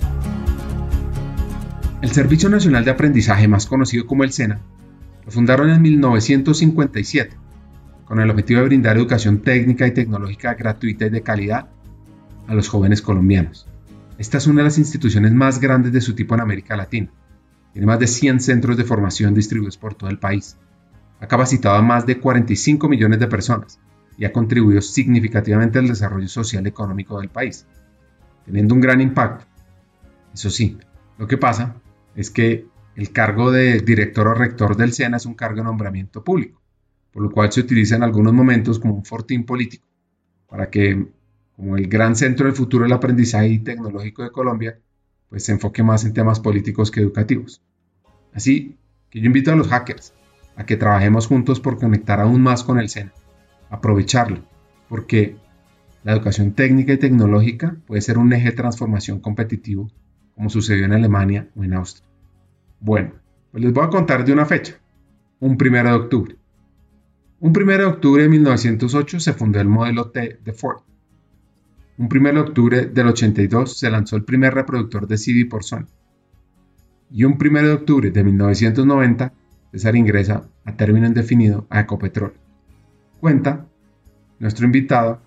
El 2.02 2.10
Servicio 2.10 2.48
Nacional 2.48 2.84
de 2.84 2.90
Aprendizaje, 2.90 3.46
más 3.46 3.66
conocido 3.66 4.06
como 4.06 4.24
el 4.24 4.32
SENA, 4.32 4.60
lo 5.24 5.30
fundaron 5.30 5.70
en 5.70 5.82
1957 5.82 7.36
con 8.04 8.20
el 8.20 8.30
objetivo 8.30 8.60
de 8.60 8.66
brindar 8.66 8.96
educación 8.96 9.42
técnica 9.42 9.86
y 9.86 9.92
tecnológica 9.92 10.54
gratuita 10.54 11.06
y 11.06 11.10
de 11.10 11.22
calidad 11.22 11.68
a 12.48 12.54
los 12.54 12.68
jóvenes 12.68 13.02
colombianos. 13.02 13.68
Esta 14.18 14.38
es 14.38 14.46
una 14.46 14.58
de 14.58 14.64
las 14.64 14.78
instituciones 14.78 15.32
más 15.32 15.60
grandes 15.60 15.92
de 15.92 16.00
su 16.00 16.14
tipo 16.14 16.34
en 16.34 16.40
América 16.40 16.76
Latina. 16.76 17.10
Tiene 17.72 17.86
más 17.86 18.00
de 18.00 18.08
100 18.08 18.40
centros 18.40 18.76
de 18.76 18.84
formación 18.84 19.32
distribuidos 19.32 19.76
por 19.76 19.94
todo 19.94 20.10
el 20.10 20.18
país. 20.18 20.56
Ha 21.20 21.28
capacitado 21.28 21.76
a 21.76 21.82
más 21.82 22.04
de 22.04 22.18
45 22.18 22.88
millones 22.88 23.20
de 23.20 23.28
personas 23.28 23.78
y 24.18 24.24
ha 24.24 24.32
contribuido 24.32 24.80
significativamente 24.80 25.78
al 25.78 25.86
desarrollo 25.86 26.28
social 26.28 26.64
y 26.66 26.68
económico 26.68 27.20
del 27.20 27.28
país, 27.28 27.66
teniendo 28.44 28.74
un 28.74 28.80
gran 28.80 29.00
impacto. 29.00 29.46
Eso 30.34 30.50
sí, 30.50 30.76
lo 31.16 31.26
que 31.26 31.38
pasa 31.38 31.76
es 32.14 32.30
que 32.30 32.66
el 33.00 33.12
cargo 33.12 33.50
de 33.50 33.80
director 33.80 34.28
o 34.28 34.34
rector 34.34 34.76
del 34.76 34.92
SENA 34.92 35.16
es 35.16 35.24
un 35.24 35.32
cargo 35.32 35.56
de 35.56 35.64
nombramiento 35.64 36.22
público, 36.22 36.60
por 37.10 37.22
lo 37.22 37.30
cual 37.30 37.50
se 37.50 37.60
utiliza 37.60 37.96
en 37.96 38.02
algunos 38.02 38.34
momentos 38.34 38.78
como 38.78 38.92
un 38.92 39.06
fortín 39.06 39.46
político, 39.46 39.86
para 40.46 40.68
que, 40.68 41.06
como 41.56 41.78
el 41.78 41.88
gran 41.88 42.14
centro 42.14 42.44
del 42.44 42.54
futuro 42.54 42.84
del 42.84 42.92
aprendizaje 42.92 43.58
tecnológico 43.60 44.22
de 44.22 44.30
Colombia, 44.30 44.78
pues 45.30 45.44
se 45.44 45.52
enfoque 45.52 45.82
más 45.82 46.04
en 46.04 46.12
temas 46.12 46.40
políticos 46.40 46.90
que 46.90 47.00
educativos. 47.00 47.62
Así 48.34 48.76
que 49.08 49.20
yo 49.20 49.26
invito 49.26 49.50
a 49.50 49.56
los 49.56 49.68
hackers 49.68 50.12
a 50.56 50.66
que 50.66 50.76
trabajemos 50.76 51.26
juntos 51.26 51.58
por 51.58 51.78
conectar 51.78 52.20
aún 52.20 52.42
más 52.42 52.64
con 52.64 52.78
el 52.78 52.90
SENA, 52.90 53.14
aprovecharlo, 53.70 54.44
porque 54.90 55.36
la 56.04 56.12
educación 56.12 56.52
técnica 56.52 56.92
y 56.92 56.98
tecnológica 56.98 57.78
puede 57.86 58.02
ser 58.02 58.18
un 58.18 58.34
eje 58.34 58.50
de 58.50 58.56
transformación 58.56 59.20
competitivo, 59.20 59.90
como 60.34 60.50
sucedió 60.50 60.84
en 60.84 60.92
Alemania 60.92 61.48
o 61.56 61.64
en 61.64 61.72
Austria. 61.72 62.09
Bueno, 62.80 63.12
pues 63.52 63.62
les 63.62 63.72
voy 63.72 63.84
a 63.84 63.90
contar 63.90 64.24
de 64.24 64.32
una 64.32 64.46
fecha, 64.46 64.74
un 65.40 65.58
1 65.60 65.84
de 65.84 65.92
octubre. 65.92 66.36
Un 67.40 67.56
1 67.56 67.78
de 67.78 67.84
octubre 67.84 68.22
de 68.22 68.28
1908 68.28 69.20
se 69.20 69.32
fundó 69.32 69.60
el 69.60 69.68
modelo 69.68 70.10
T 70.10 70.40
de 70.44 70.52
Ford. 70.52 70.82
Un 71.98 72.08
1 72.10 72.32
de 72.32 72.40
octubre 72.40 72.86
del 72.86 73.06
82 73.08 73.78
se 73.78 73.90
lanzó 73.90 74.16
el 74.16 74.24
primer 74.24 74.54
reproductor 74.54 75.06
de 75.06 75.18
CD 75.18 75.46
por 75.46 75.64
Sony. 75.64 75.86
Y 77.10 77.24
un 77.24 77.38
1 77.40 77.62
de 77.62 77.72
octubre 77.72 78.10
de 78.10 78.24
1990 78.24 79.32
César 79.72 79.94
ingresa 79.94 80.48
a 80.64 80.76
término 80.76 81.06
indefinido 81.06 81.66
a 81.70 81.80
Ecopetrol. 81.80 82.34
Cuenta 83.20 83.66
nuestro 84.38 84.66
invitado 84.66 85.20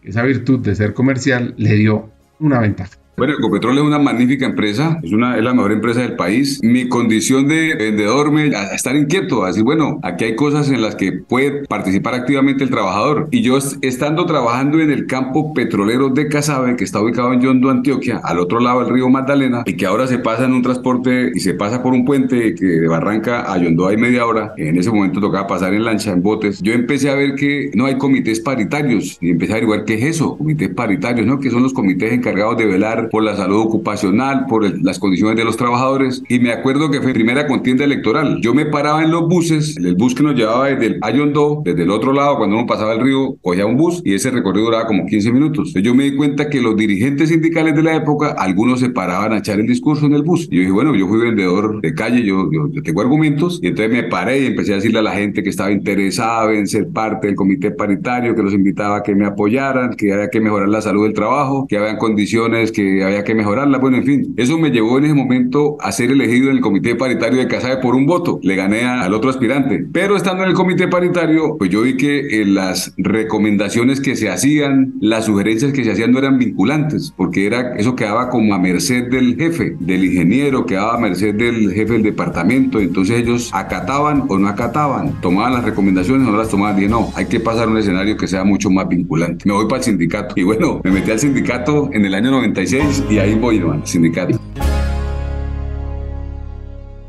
que 0.00 0.10
esa 0.10 0.22
virtud 0.22 0.60
de 0.60 0.74
ser 0.74 0.94
comercial 0.94 1.54
le 1.56 1.74
dio 1.74 2.10
una 2.38 2.60
ventaja. 2.60 2.96
Bueno, 3.18 3.34
Ecopetrol 3.34 3.78
es 3.78 3.82
una 3.82 3.98
magnífica 3.98 4.46
empresa, 4.46 5.00
es, 5.02 5.10
una, 5.10 5.36
es 5.36 5.42
la 5.42 5.52
mejor 5.52 5.72
empresa 5.72 6.02
del 6.02 6.14
país. 6.14 6.60
Mi 6.62 6.88
condición 6.88 7.48
de 7.48 7.74
vendedor 7.74 8.30
me 8.30 8.54
a 8.54 8.76
estar 8.76 8.94
inquieto, 8.94 9.42
a 9.42 9.48
decir, 9.48 9.64
bueno, 9.64 9.98
aquí 10.04 10.24
hay 10.24 10.36
cosas 10.36 10.70
en 10.70 10.80
las 10.80 10.94
que 10.94 11.10
puede 11.10 11.66
participar 11.66 12.14
activamente 12.14 12.62
el 12.62 12.70
trabajador. 12.70 13.26
Y 13.32 13.42
yo 13.42 13.58
estando 13.82 14.24
trabajando 14.24 14.80
en 14.80 14.92
el 14.92 15.06
campo 15.06 15.52
petrolero 15.52 16.10
de 16.10 16.28
Casabe, 16.28 16.76
que 16.76 16.84
está 16.84 17.02
ubicado 17.02 17.32
en 17.32 17.40
Yondo, 17.40 17.70
Antioquia, 17.70 18.20
al 18.22 18.38
otro 18.38 18.60
lado 18.60 18.84
del 18.84 18.94
río 18.94 19.08
Magdalena, 19.08 19.64
y 19.66 19.74
que 19.74 19.86
ahora 19.86 20.06
se 20.06 20.20
pasa 20.20 20.44
en 20.44 20.52
un 20.52 20.62
transporte 20.62 21.32
y 21.34 21.40
se 21.40 21.54
pasa 21.54 21.82
por 21.82 21.94
un 21.94 22.04
puente 22.04 22.54
que 22.54 22.66
de 22.66 22.86
Barranca 22.86 23.52
a 23.52 23.58
Yondo 23.58 23.88
hay 23.88 23.96
media 23.96 24.26
hora. 24.26 24.52
En 24.56 24.78
ese 24.78 24.92
momento 24.92 25.20
tocaba 25.20 25.48
pasar 25.48 25.74
en 25.74 25.84
lancha, 25.84 26.12
en 26.12 26.22
botes. 26.22 26.62
Yo 26.62 26.72
empecé 26.72 27.10
a 27.10 27.16
ver 27.16 27.34
que 27.34 27.72
no 27.74 27.86
hay 27.86 27.98
comités 27.98 28.38
paritarios 28.38 29.18
y 29.20 29.30
empecé 29.30 29.54
a 29.54 29.56
averiguar 29.56 29.84
qué 29.84 29.94
es 29.94 30.04
eso, 30.04 30.38
comités 30.38 30.68
paritarios, 30.68 31.26
¿no? 31.26 31.40
Que 31.40 31.50
son 31.50 31.64
los 31.64 31.72
comités 31.72 32.12
encargados 32.12 32.56
de 32.56 32.66
velar 32.66 33.07
por 33.10 33.22
la 33.22 33.36
salud 33.36 33.60
ocupacional, 33.60 34.46
por 34.46 34.82
las 34.82 34.98
condiciones 34.98 35.36
de 35.36 35.44
los 35.44 35.56
trabajadores. 35.56 36.22
Y 36.28 36.38
me 36.38 36.52
acuerdo 36.52 36.90
que 36.90 37.00
fue 37.00 37.12
primera 37.12 37.46
contienda 37.46 37.84
electoral. 37.84 38.40
Yo 38.40 38.54
me 38.54 38.66
paraba 38.66 39.02
en 39.02 39.10
los 39.10 39.28
buses, 39.28 39.76
el 39.76 39.94
bus 39.94 40.14
que 40.14 40.22
nos 40.22 40.34
llevaba 40.34 40.68
desde 40.68 40.86
el 40.86 40.98
Ayondó, 41.02 41.62
desde 41.64 41.82
el 41.82 41.90
otro 41.90 42.12
lado, 42.12 42.36
cuando 42.36 42.56
uno 42.56 42.66
pasaba 42.66 42.92
el 42.92 43.00
río, 43.00 43.36
cogía 43.42 43.66
un 43.66 43.76
bus 43.76 44.02
y 44.04 44.14
ese 44.14 44.30
recorrido 44.30 44.66
duraba 44.66 44.86
como 44.86 45.06
15 45.06 45.32
minutos. 45.32 45.68
Entonces 45.68 45.82
yo 45.82 45.94
me 45.94 46.04
di 46.04 46.16
cuenta 46.16 46.48
que 46.48 46.60
los 46.60 46.76
dirigentes 46.76 47.28
sindicales 47.28 47.74
de 47.74 47.82
la 47.82 47.96
época, 47.96 48.34
algunos 48.38 48.80
se 48.80 48.90
paraban 48.90 49.32
a 49.32 49.38
echar 49.38 49.60
el 49.60 49.66
discurso 49.66 50.06
en 50.06 50.14
el 50.14 50.22
bus. 50.22 50.48
Y 50.50 50.56
yo 50.56 50.60
dije, 50.60 50.72
bueno, 50.72 50.94
yo 50.94 51.06
fui 51.08 51.18
vendedor 51.18 51.80
de 51.80 51.94
calle, 51.94 52.22
yo, 52.24 52.50
yo, 52.52 52.68
yo 52.70 52.82
tengo 52.82 53.00
argumentos. 53.00 53.60
Y 53.62 53.68
entonces 53.68 53.92
me 53.92 54.04
paré 54.04 54.40
y 54.40 54.46
empecé 54.46 54.72
a 54.72 54.76
decirle 54.76 54.98
a 54.98 55.02
la 55.02 55.12
gente 55.12 55.42
que 55.42 55.50
estaba 55.50 55.70
interesada 55.70 56.52
en 56.52 56.66
ser 56.66 56.88
parte 56.88 57.26
del 57.26 57.36
comité 57.36 57.70
paritario, 57.70 58.34
que 58.34 58.42
los 58.42 58.52
invitaba 58.52 58.98
a 58.98 59.02
que 59.02 59.14
me 59.14 59.26
apoyaran, 59.26 59.94
que 59.94 60.12
había 60.12 60.30
que 60.30 60.40
mejorar 60.40 60.68
la 60.68 60.82
salud 60.82 61.04
del 61.04 61.14
trabajo, 61.14 61.66
que 61.68 61.76
había 61.76 61.98
condiciones 61.98 62.72
que 62.72 62.97
había 63.04 63.24
que 63.24 63.34
mejorarla. 63.34 63.78
Bueno, 63.78 63.98
en 63.98 64.04
fin, 64.04 64.34
eso 64.36 64.58
me 64.58 64.70
llevó 64.70 64.98
en 64.98 65.06
ese 65.06 65.14
momento 65.14 65.76
a 65.80 65.92
ser 65.92 66.10
elegido 66.10 66.50
en 66.50 66.56
el 66.56 66.60
comité 66.60 66.94
paritario 66.94 67.38
de 67.38 67.48
Casabe 67.48 67.78
por 67.78 67.94
un 67.94 68.06
voto. 68.06 68.40
Le 68.42 68.56
gané 68.56 68.84
al 68.84 69.14
otro 69.14 69.30
aspirante. 69.30 69.86
Pero 69.92 70.16
estando 70.16 70.42
en 70.42 70.50
el 70.50 70.54
comité 70.54 70.88
paritario, 70.88 71.56
pues 71.58 71.70
yo 71.70 71.82
vi 71.82 71.96
que 71.96 72.42
eh, 72.42 72.44
las 72.44 72.94
recomendaciones 72.96 74.00
que 74.00 74.16
se 74.16 74.30
hacían, 74.30 74.94
las 75.00 75.26
sugerencias 75.26 75.72
que 75.72 75.84
se 75.84 75.92
hacían 75.92 76.12
no 76.12 76.18
eran 76.18 76.38
vinculantes, 76.38 77.12
porque 77.16 77.46
era 77.46 77.74
eso 77.76 77.96
quedaba 77.96 78.28
como 78.28 78.54
a 78.54 78.58
merced 78.58 79.08
del 79.08 79.36
jefe, 79.36 79.76
del 79.80 80.04
ingeniero, 80.04 80.66
quedaba 80.66 80.94
a 80.94 80.98
merced 80.98 81.34
del 81.34 81.72
jefe 81.72 81.94
del 81.94 82.02
departamento. 82.02 82.80
Entonces 82.80 83.20
ellos 83.20 83.50
acataban 83.52 84.24
o 84.28 84.38
no 84.38 84.48
acataban, 84.48 85.20
tomaban 85.20 85.54
las 85.54 85.64
recomendaciones 85.64 86.26
o 86.26 86.30
no 86.30 86.36
las 86.36 86.48
tomaban. 86.48 86.76
Dije, 86.76 86.88
no, 86.88 87.10
hay 87.14 87.26
que 87.26 87.40
pasar 87.40 87.68
un 87.68 87.78
escenario 87.78 88.16
que 88.16 88.26
sea 88.26 88.44
mucho 88.44 88.70
más 88.70 88.88
vinculante. 88.88 89.44
Me 89.46 89.52
voy 89.52 89.66
para 89.66 89.78
el 89.78 89.84
sindicato. 89.84 90.34
Y 90.36 90.42
bueno, 90.42 90.80
me 90.84 90.90
metí 90.90 91.10
al 91.10 91.18
sindicato 91.18 91.90
en 91.92 92.04
el 92.04 92.14
año 92.14 92.30
96 92.30 92.87
y 93.10 93.18
ahí 93.18 93.34
voy, 93.34 93.58
al 93.60 93.86
sindicato. 93.86 94.40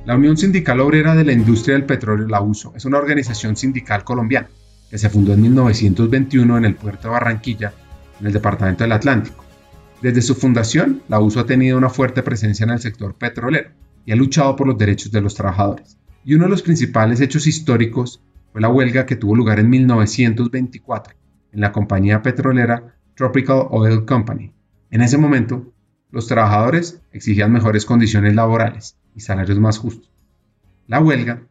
La 0.06 0.16
Unión 0.16 0.36
Sindical 0.36 0.80
Obrera 0.82 1.16
de 1.16 1.24
la 1.24 1.32
Industria 1.32 1.76
del 1.76 1.86
Petróleo, 1.86 2.28
la 2.28 2.42
USO, 2.42 2.74
es 2.76 2.84
una 2.84 2.98
organización 2.98 3.56
sindical 3.56 4.04
colombiana 4.04 4.50
que 4.90 4.98
se 4.98 5.10
fundó 5.10 5.34
en 5.34 5.42
1921 5.42 6.58
en 6.58 6.66
el 6.66 6.76
puerto 6.76 7.08
de 7.08 7.14
Barranquilla, 7.14 7.74
en 8.20 8.28
el 8.28 8.34
departamento 8.34 8.84
del 8.84 8.92
Atlántico. 8.92 9.46
Desde 10.02 10.22
su 10.22 10.36
fundación, 10.36 11.02
la 11.08 11.22
USO 11.22 11.40
ha 11.40 11.46
tenido 11.46 11.78
una 11.78 11.90
fuerte 11.90 12.24
presencia 12.24 12.66
en 12.66 12.72
el 12.72 12.80
sector 12.80 13.16
petrolero 13.16 13.70
y 14.06 14.12
ha 14.12 14.16
luchado 14.16 14.56
por 14.56 14.68
los 14.68 14.78
derechos 14.78 15.12
de 15.12 15.22
los 15.22 15.36
trabajadores. 15.36 15.98
Y 16.26 16.34
uno 16.34 16.46
de 16.46 16.50
los 16.50 16.62
principales 16.62 17.22
hechos 17.22 17.48
históricos 17.48 18.22
fue 18.52 18.60
la 18.60 18.70
huelga 18.70 19.06
que 19.06 19.16
tuvo 19.16 19.36
lugar 19.36 19.60
en 19.60 19.70
1924 19.70 21.14
en 21.54 21.62
la 21.62 21.72
compañía 21.72 22.22
petrolera 22.22 22.96
Tropical 23.16 23.68
Oil 23.70 24.04
Company. 24.06 24.59
En 24.92 25.02
ese 25.02 25.18
momento, 25.18 25.72
los 26.12 26.28
trabajadores 26.28 27.02
exigían 27.12 27.52
mejores 27.52 27.86
condiciones 27.86 28.36
laborales 28.36 28.98
y 29.16 29.22
salarios 29.22 29.60
más 29.60 29.78
justos. 29.78 30.12
La 30.88 31.00
huelga 31.00 31.44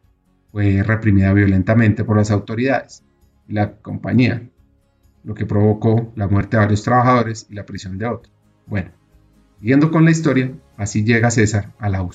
fue 0.51 0.83
reprimida 0.83 1.33
violentamente 1.33 2.05
por 2.05 2.17
las 2.17 2.31
autoridades 2.31 3.05
y 3.47 3.53
la 3.53 3.77
compañía, 3.77 4.49
lo 5.23 5.35
que 5.35 5.47
provocó 5.47 6.13
la 6.17 6.27
muerte 6.27 6.57
de 6.57 6.63
varios 6.63 6.83
trabajadores 6.83 7.47
y 7.49 7.55
la 7.55 7.65
prisión 7.65 7.99
de 7.99 8.07
otros. 8.07 8.35
Bueno, 8.67 8.91
siguiendo 9.61 9.91
con 9.91 10.05
la 10.05 10.11
historia, 10.11 10.53
así 10.77 11.05
llega 11.05 11.31
César 11.31 11.73
a 11.79 11.89
la. 11.89 12.09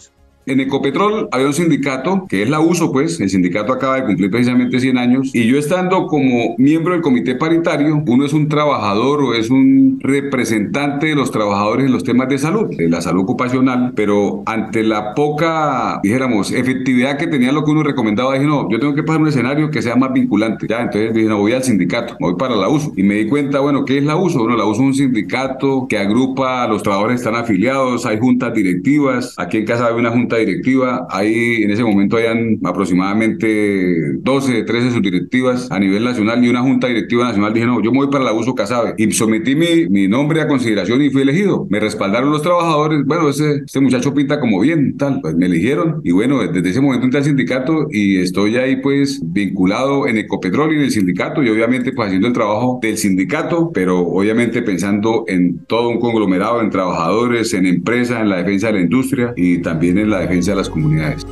En 0.46 0.60
Ecopetrol 0.60 1.30
había 1.32 1.48
un 1.48 1.54
sindicato, 1.54 2.26
que 2.28 2.44
es 2.44 2.50
la 2.50 2.60
USO, 2.60 2.92
pues, 2.92 3.20
el 3.22 3.30
sindicato 3.30 3.74
acaba 3.74 3.96
de 3.96 4.06
cumplir 4.06 4.30
precisamente 4.30 4.80
100 4.80 4.98
años, 4.98 5.32
y 5.34 5.46
yo 5.46 5.58
estando 5.58 6.08
como 6.08 6.56
miembro 6.58 6.94
del 6.94 7.02
comité 7.02 7.36
paritario, 7.36 8.04
uno 8.06 8.26
es 8.26 8.34
un 8.34 8.50
trabajador 8.50 9.24
o 9.24 9.34
es 9.34 9.50
un 9.50 10.00
representante 10.02 11.08
de 11.08 11.16
los 11.16 11.32
trabajadores 11.32 11.86
en 11.86 11.94
los 11.94 12.04
temas 12.04 12.28
de 12.30 12.38
salud, 12.38 12.68
de 12.76 12.90
la 12.90 13.02
salud 13.02 13.24
ocupacional, 13.24 13.94
pero 13.96 14.44
ante 14.46 14.84
la 14.84 15.14
poca, 15.14 16.00
dijéramos, 16.04 16.52
efectividad 16.52 17.18
que 17.18 17.28
tenía 17.28 17.52
lo 17.52 17.64
que 17.64 17.72
uno 17.72 17.84
recomendaba, 17.84 18.34
dije, 18.34 18.46
no, 18.46 18.70
yo 18.70 18.80
tengo 18.80 18.96
que 18.96 19.04
pasar 19.04 19.22
un 19.22 19.28
escenario 19.28 19.70
que 19.72 19.82
sea 19.82 19.96
más 19.96 20.12
vinculante. 20.14 20.68
Ya, 20.68 20.82
entonces 20.82 21.14
dije, 21.14 21.28
no, 21.28 21.38
voy 21.38 21.54
al 21.54 21.64
sindicato, 21.64 22.16
voy 22.20 22.36
para 22.36 22.56
la 22.56 22.70
USO. 22.70 22.92
Y 22.96 23.04
me 23.04 23.16
di 23.16 23.28
cuenta, 23.28 23.60
bueno, 23.60 23.86
¿qué 23.86 23.98
es 24.00 24.04
la 24.04 24.16
USO? 24.16 24.40
Bueno, 24.40 24.58
la 24.58 24.66
USO 24.66 24.82
es 24.82 24.88
un 24.88 24.94
sindicato 24.94 25.88
que 25.88 25.98
agrupa 25.98 26.64
a 26.64 26.68
los 26.68 26.84
trabajadores 26.84 27.22
que 27.22 27.28
están 27.28 27.42
afiliados, 27.42 28.06
hay 28.06 28.20
juntas 28.20 28.54
directivas, 28.54 29.36
aquí 29.38 29.58
en 29.58 29.66
casa 29.66 29.88
hay 29.88 29.94
una 29.94 30.12
junta 30.12 30.33
directiva. 30.38 31.08
Ahí 31.10 31.63
en 31.63 31.72
ese 31.72 31.84
momento 31.84 32.18
hayan 32.18 32.60
aproximadamente 32.63 34.18
12, 34.20 34.63
13 34.63 34.92
subdirectivas 34.92 35.72
a 35.72 35.80
nivel 35.80 36.04
nacional 36.04 36.44
y 36.44 36.50
una 36.50 36.62
junta 36.62 36.88
directiva 36.88 37.25
nacional. 37.25 37.54
Dije, 37.54 37.66
no, 37.66 37.82
yo 37.82 37.92
voy 37.92 38.08
para 38.08 38.24
la 38.24 38.34
uso 38.34 38.56
Casabe. 38.56 38.94
Y 38.98 39.12
sometí 39.12 39.56
mi, 39.56 39.88
mi 39.90 40.08
nombre 40.08 40.42
a 40.42 40.48
consideración 40.48 41.02
y 41.02 41.10
fui 41.10 41.22
elegido. 41.22 41.68
Me 41.70 41.80
respaldaron 41.80 42.32
los 42.32 42.42
trabajadores. 42.42 43.04
Bueno, 43.06 43.30
ese, 43.30 43.62
este 43.66 43.80
muchacho 43.80 44.13
pinta 44.13 44.40
como 44.40 44.60
bien, 44.60 44.98
tal. 44.98 45.20
Pues 45.22 45.36
me 45.36 45.46
eligieron. 45.46 46.02
Y 46.04 46.12
bueno, 46.12 46.40
desde 46.40 46.70
ese 46.70 46.82
momento 46.82 47.06
entré 47.06 47.20
al 47.20 47.25
sindicato 47.25 47.88
y 47.92 48.18
estoy 48.18 48.58
ahí 48.58 48.78
pues 48.78 49.22
vinculado 49.24 50.08
en 50.08 50.18
Ecopetrol 50.18 50.74
y 50.74 50.75
en 50.75 50.82
el 50.82 50.92
sindicato 50.92 51.44
y 51.44 51.50
obviamente 51.50 51.92
pues 51.92 52.08
haciendo 52.08 52.28
el 52.28 52.34
trabajo 52.34 52.80
del 52.82 52.98
sindicato, 52.98 53.72
pero 53.74 54.00
obviamente 54.00 54.62
pensando 54.62 55.25
en 55.28 55.66
todo 55.66 55.90
un 55.90 56.00
conglomerado, 56.00 56.62
en 56.62 56.70
trabajadores, 56.70 57.54
en 57.54 57.66
empresas, 57.66 58.22
en 58.22 58.30
la 58.30 58.38
defensa 58.38 58.68
de 58.68 58.74
la 58.74 58.82
industria 58.82 59.34
y 59.36 59.60
también 59.60 59.98
en 59.98 60.10
la 60.10 60.20
defensa 60.24 60.51
de 60.51 60.58
las 60.58 60.70
comunidades. 60.70 61.25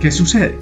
¿Qué 0.00 0.10
sucede? 0.10 0.58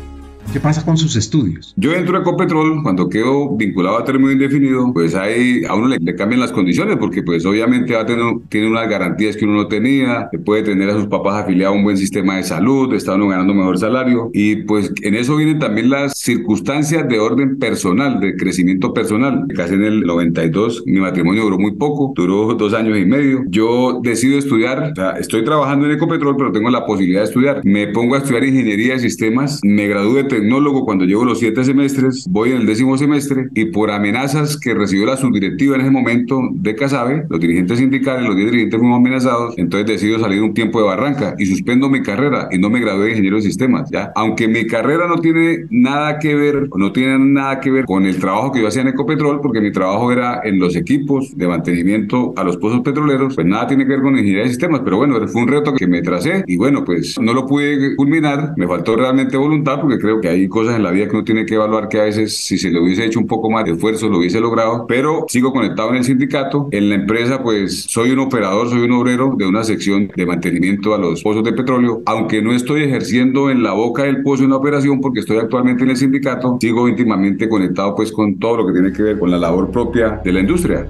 ¿Qué 0.53 0.61
pasa 0.61 0.85
con 0.85 0.99
sus 0.99 1.17
estudios? 1.17 1.73
Yo 1.79 1.95
entro 1.95 2.19
a 2.19 2.21
Ecopetrol 2.21 2.83
cuando 2.83 3.09
quedo 3.09 3.57
vinculado 3.57 3.97
a 3.97 4.05
término 4.05 4.33
indefinido, 4.33 4.93
pues 4.93 5.15
ahí 5.15 5.65
a 5.67 5.75
uno 5.75 5.89
le, 5.89 6.15
cambian 6.15 6.41
las 6.41 6.53
condiciones 6.53 6.99
porque 6.99 7.23
pues 7.23 7.47
obviamente 7.47 7.95
va 7.95 8.03
a 8.03 8.07
tener, 8.07 8.23
tiene 8.51 8.69
unas 8.69 8.87
garantías 8.87 9.35
que 9.35 9.47
uno 9.47 9.55
no 9.55 9.69
tenía, 9.69 10.29
puede 10.45 10.63
tener 10.63 10.91
a 10.91 10.93
sus 10.93 11.07
papás 11.07 11.45
afiliados 11.45 11.75
a 11.75 11.79
un 11.79 11.85
buen 11.85 11.97
sistema 11.97 12.37
de 12.37 12.43
salud, 12.43 12.93
está 12.93 13.15
uno 13.15 13.29
ganando 13.29 13.55
mejor 13.55 13.79
salario 13.79 14.29
y 14.35 14.57
pues 14.57 14.93
en 15.01 15.15
eso 15.15 15.37
vienen 15.37 15.59
también 15.59 15.89
las 15.89 16.19
circunstancias 16.19 17.09
de 17.09 17.19
orden 17.19 17.59
personal, 17.59 18.21
de 18.21 18.37
crecimiento 18.37 18.93
personal. 18.93 19.47
Casi 19.57 19.73
en 19.73 19.85
el 19.85 20.03
92 20.03 20.83
mi 20.85 21.01
matrimonio 21.01 21.45
duró 21.45 21.59
muy 21.59 21.77
poco, 21.77 22.13
duró 22.15 22.53
dos 22.53 22.75
años 22.75 22.99
y 22.99 23.07
medio. 23.07 23.43
Yo 23.49 24.01
decido 24.03 24.37
estudiar, 24.37 24.93
o 24.93 24.95
sea, 24.95 25.13
estoy 25.13 25.45
trabajando 25.45 25.87
en 25.87 25.93
Ecopetrol 25.93 26.37
pero 26.37 26.53
tengo 26.53 26.69
la 26.69 26.85
posibilidad 26.85 27.23
de 27.23 27.29
estudiar. 27.29 27.63
Me 27.65 27.87
pongo 27.87 28.17
a 28.17 28.19
estudiar 28.19 28.45
ingeniería 28.45 28.93
de 28.93 28.99
sistemas, 28.99 29.59
me 29.63 29.89
gradué 29.89 30.25
de 30.25 30.42
tecnólogo 30.43 30.85
cuando 30.85 31.05
llevo 31.05 31.25
los 31.25 31.39
siete 31.39 31.63
semestres, 31.63 32.27
voy 32.29 32.51
en 32.51 32.59
el 32.59 32.67
décimo 32.67 32.99
semestre 32.99 33.49
y 33.55 33.67
por 33.67 33.93
amenazas 33.93 34.59
que 34.59 34.75
recibió 34.75 35.07
la 35.07 35.17
subdirectiva 35.17 35.77
en 35.77 35.83
ese 35.83 35.91
momento 35.91 36.41
de 36.53 36.75
Casabe, 36.75 37.25
los 37.29 37.39
dirigentes 37.39 37.79
sindicales, 37.79 38.27
los 38.27 38.35
10 38.35 38.51
dirigentes 38.51 38.81
fuimos 38.81 38.99
amenazados, 38.99 39.55
entonces 39.57 39.87
decido 39.87 40.19
salir 40.19 40.43
un 40.43 40.53
tiempo 40.53 40.81
de 40.81 40.87
Barranca 40.87 41.35
y 41.39 41.47
suspendo 41.47 41.89
mi 41.89 42.03
carrera 42.03 42.49
y 42.51 42.59
no 42.59 42.71
me 42.71 42.81
gradué 42.81 43.05
de 43.05 43.11
ingeniero 43.11 43.37
de 43.37 43.43
sistemas, 43.43 43.89
¿ya? 43.91 44.11
Aunque 44.17 44.49
mi 44.49 44.67
carrera 44.67 45.07
no 45.07 45.19
tiene 45.19 45.67
nada 45.71 46.19
que 46.19 46.35
ver, 46.35 46.69
no 46.75 46.91
tiene 46.93 47.19
nada 47.21 47.61
que 47.61 47.71
ver 47.71 47.85
con 47.85 48.05
el 48.05 48.19
trabajo 48.19 48.51
que 48.51 48.61
yo 48.61 48.67
hacía 48.67 48.83
en 48.83 48.89
Ecopetrol, 48.89 49.41
porque 49.41 49.61
mi 49.61 49.71
trabajo 49.71 50.11
era 50.11 50.41
en 50.43 50.59
los 50.59 50.75
equipos 50.75 51.37
de 51.37 51.47
mantenimiento 51.47 52.33
a 52.37 52.43
los 52.43 52.57
pozos 52.57 52.81
petroleros, 52.81 53.37
pues 53.37 53.47
nada 53.47 53.69
tiene 53.69 53.85
que 53.85 53.91
ver 53.91 54.03
con 54.03 54.15
ingeniería 54.15 54.43
de 54.43 54.49
sistemas, 54.49 54.81
pero 54.85 54.97
bueno, 54.97 55.25
fue 55.29 55.43
un 55.43 55.49
reto 55.49 55.73
que 55.73 55.87
me 55.87 56.03
tracé 56.03 56.43
y 56.49 56.57
bueno, 56.57 56.85
pues 56.85 57.19
no 57.21 57.33
lo 57.33 57.47
pude 57.47 57.95
culminar, 57.95 58.55
me 58.57 58.67
faltó 58.67 58.97
realmente 58.97 59.37
voluntad 59.37 59.81
porque 59.81 59.99
creo 59.99 60.21
que 60.21 60.32
hay 60.33 60.49
cosas 60.49 60.77
en 60.77 60.83
la 60.83 60.91
vida 60.91 61.07
que 61.07 61.17
uno 61.17 61.25
tiene 61.25 61.47
que 61.47 61.55
evaluar 61.55 61.89
que 61.89 62.01
a 62.01 62.05
veces 62.05 62.37
si 62.37 62.59
se 62.59 62.71
le 62.71 62.81
hubiese 62.81 63.05
hecho 63.05 63.21
un 63.21 63.27
poco 63.27 63.51
más 63.51 63.65
de 63.65 63.73
esfuerzo 63.73 64.09
lo 64.09 64.19
hubiese 64.19 64.41
logrado, 64.41 64.87
pero 64.87 65.27
sigo 65.29 65.53
conectado 65.53 65.91
en 65.91 65.97
el 65.97 66.05
sindicato. 66.05 66.69
En 66.71 66.89
la 66.89 66.97
empresa 66.97 67.43
pues 67.43 67.85
soy 67.85 68.11
un 68.11 68.19
operador, 68.21 68.69
soy 68.69 68.81
un 68.83 68.93
obrero 68.93 69.35
de 69.37 69.47
una 69.47 69.65
sección 69.65 70.11
de 70.15 70.27
mantenimiento 70.27 70.95
a 70.95 70.99
los 70.99 71.23
pozos 71.23 71.45
de 71.45 71.53
petróleo, 71.53 72.03
aunque 72.07 72.43
no 72.43 72.53
estoy 72.53 72.83
ejerciendo 72.83 73.51
en 73.51 73.63
la 73.63 73.73
boca 73.73 74.05
del 74.05 74.23
pozo 74.23 74.45
en 74.45 74.51
la 74.51 74.57
operación 74.57 75.01
porque 75.01 75.21
estoy 75.21 75.39
actualmente 75.39 75.85
en 75.85 75.91
el 75.91 75.97
sindicato, 75.97 76.59
sigo 76.61 76.89
íntimamente 76.89 77.49
conectado 77.49 77.95
pues 77.95 78.11
con 78.11 78.39
todo 78.39 78.59
lo 78.59 78.67
que 78.67 78.73
tiene 78.73 78.93
que 78.93 79.03
ver 79.03 79.19
con 79.19 79.31
la 79.31 79.39
labor 79.39 79.71
propia 79.71 80.21
de 80.25 80.33
la 80.33 80.41
industria. 80.41 80.87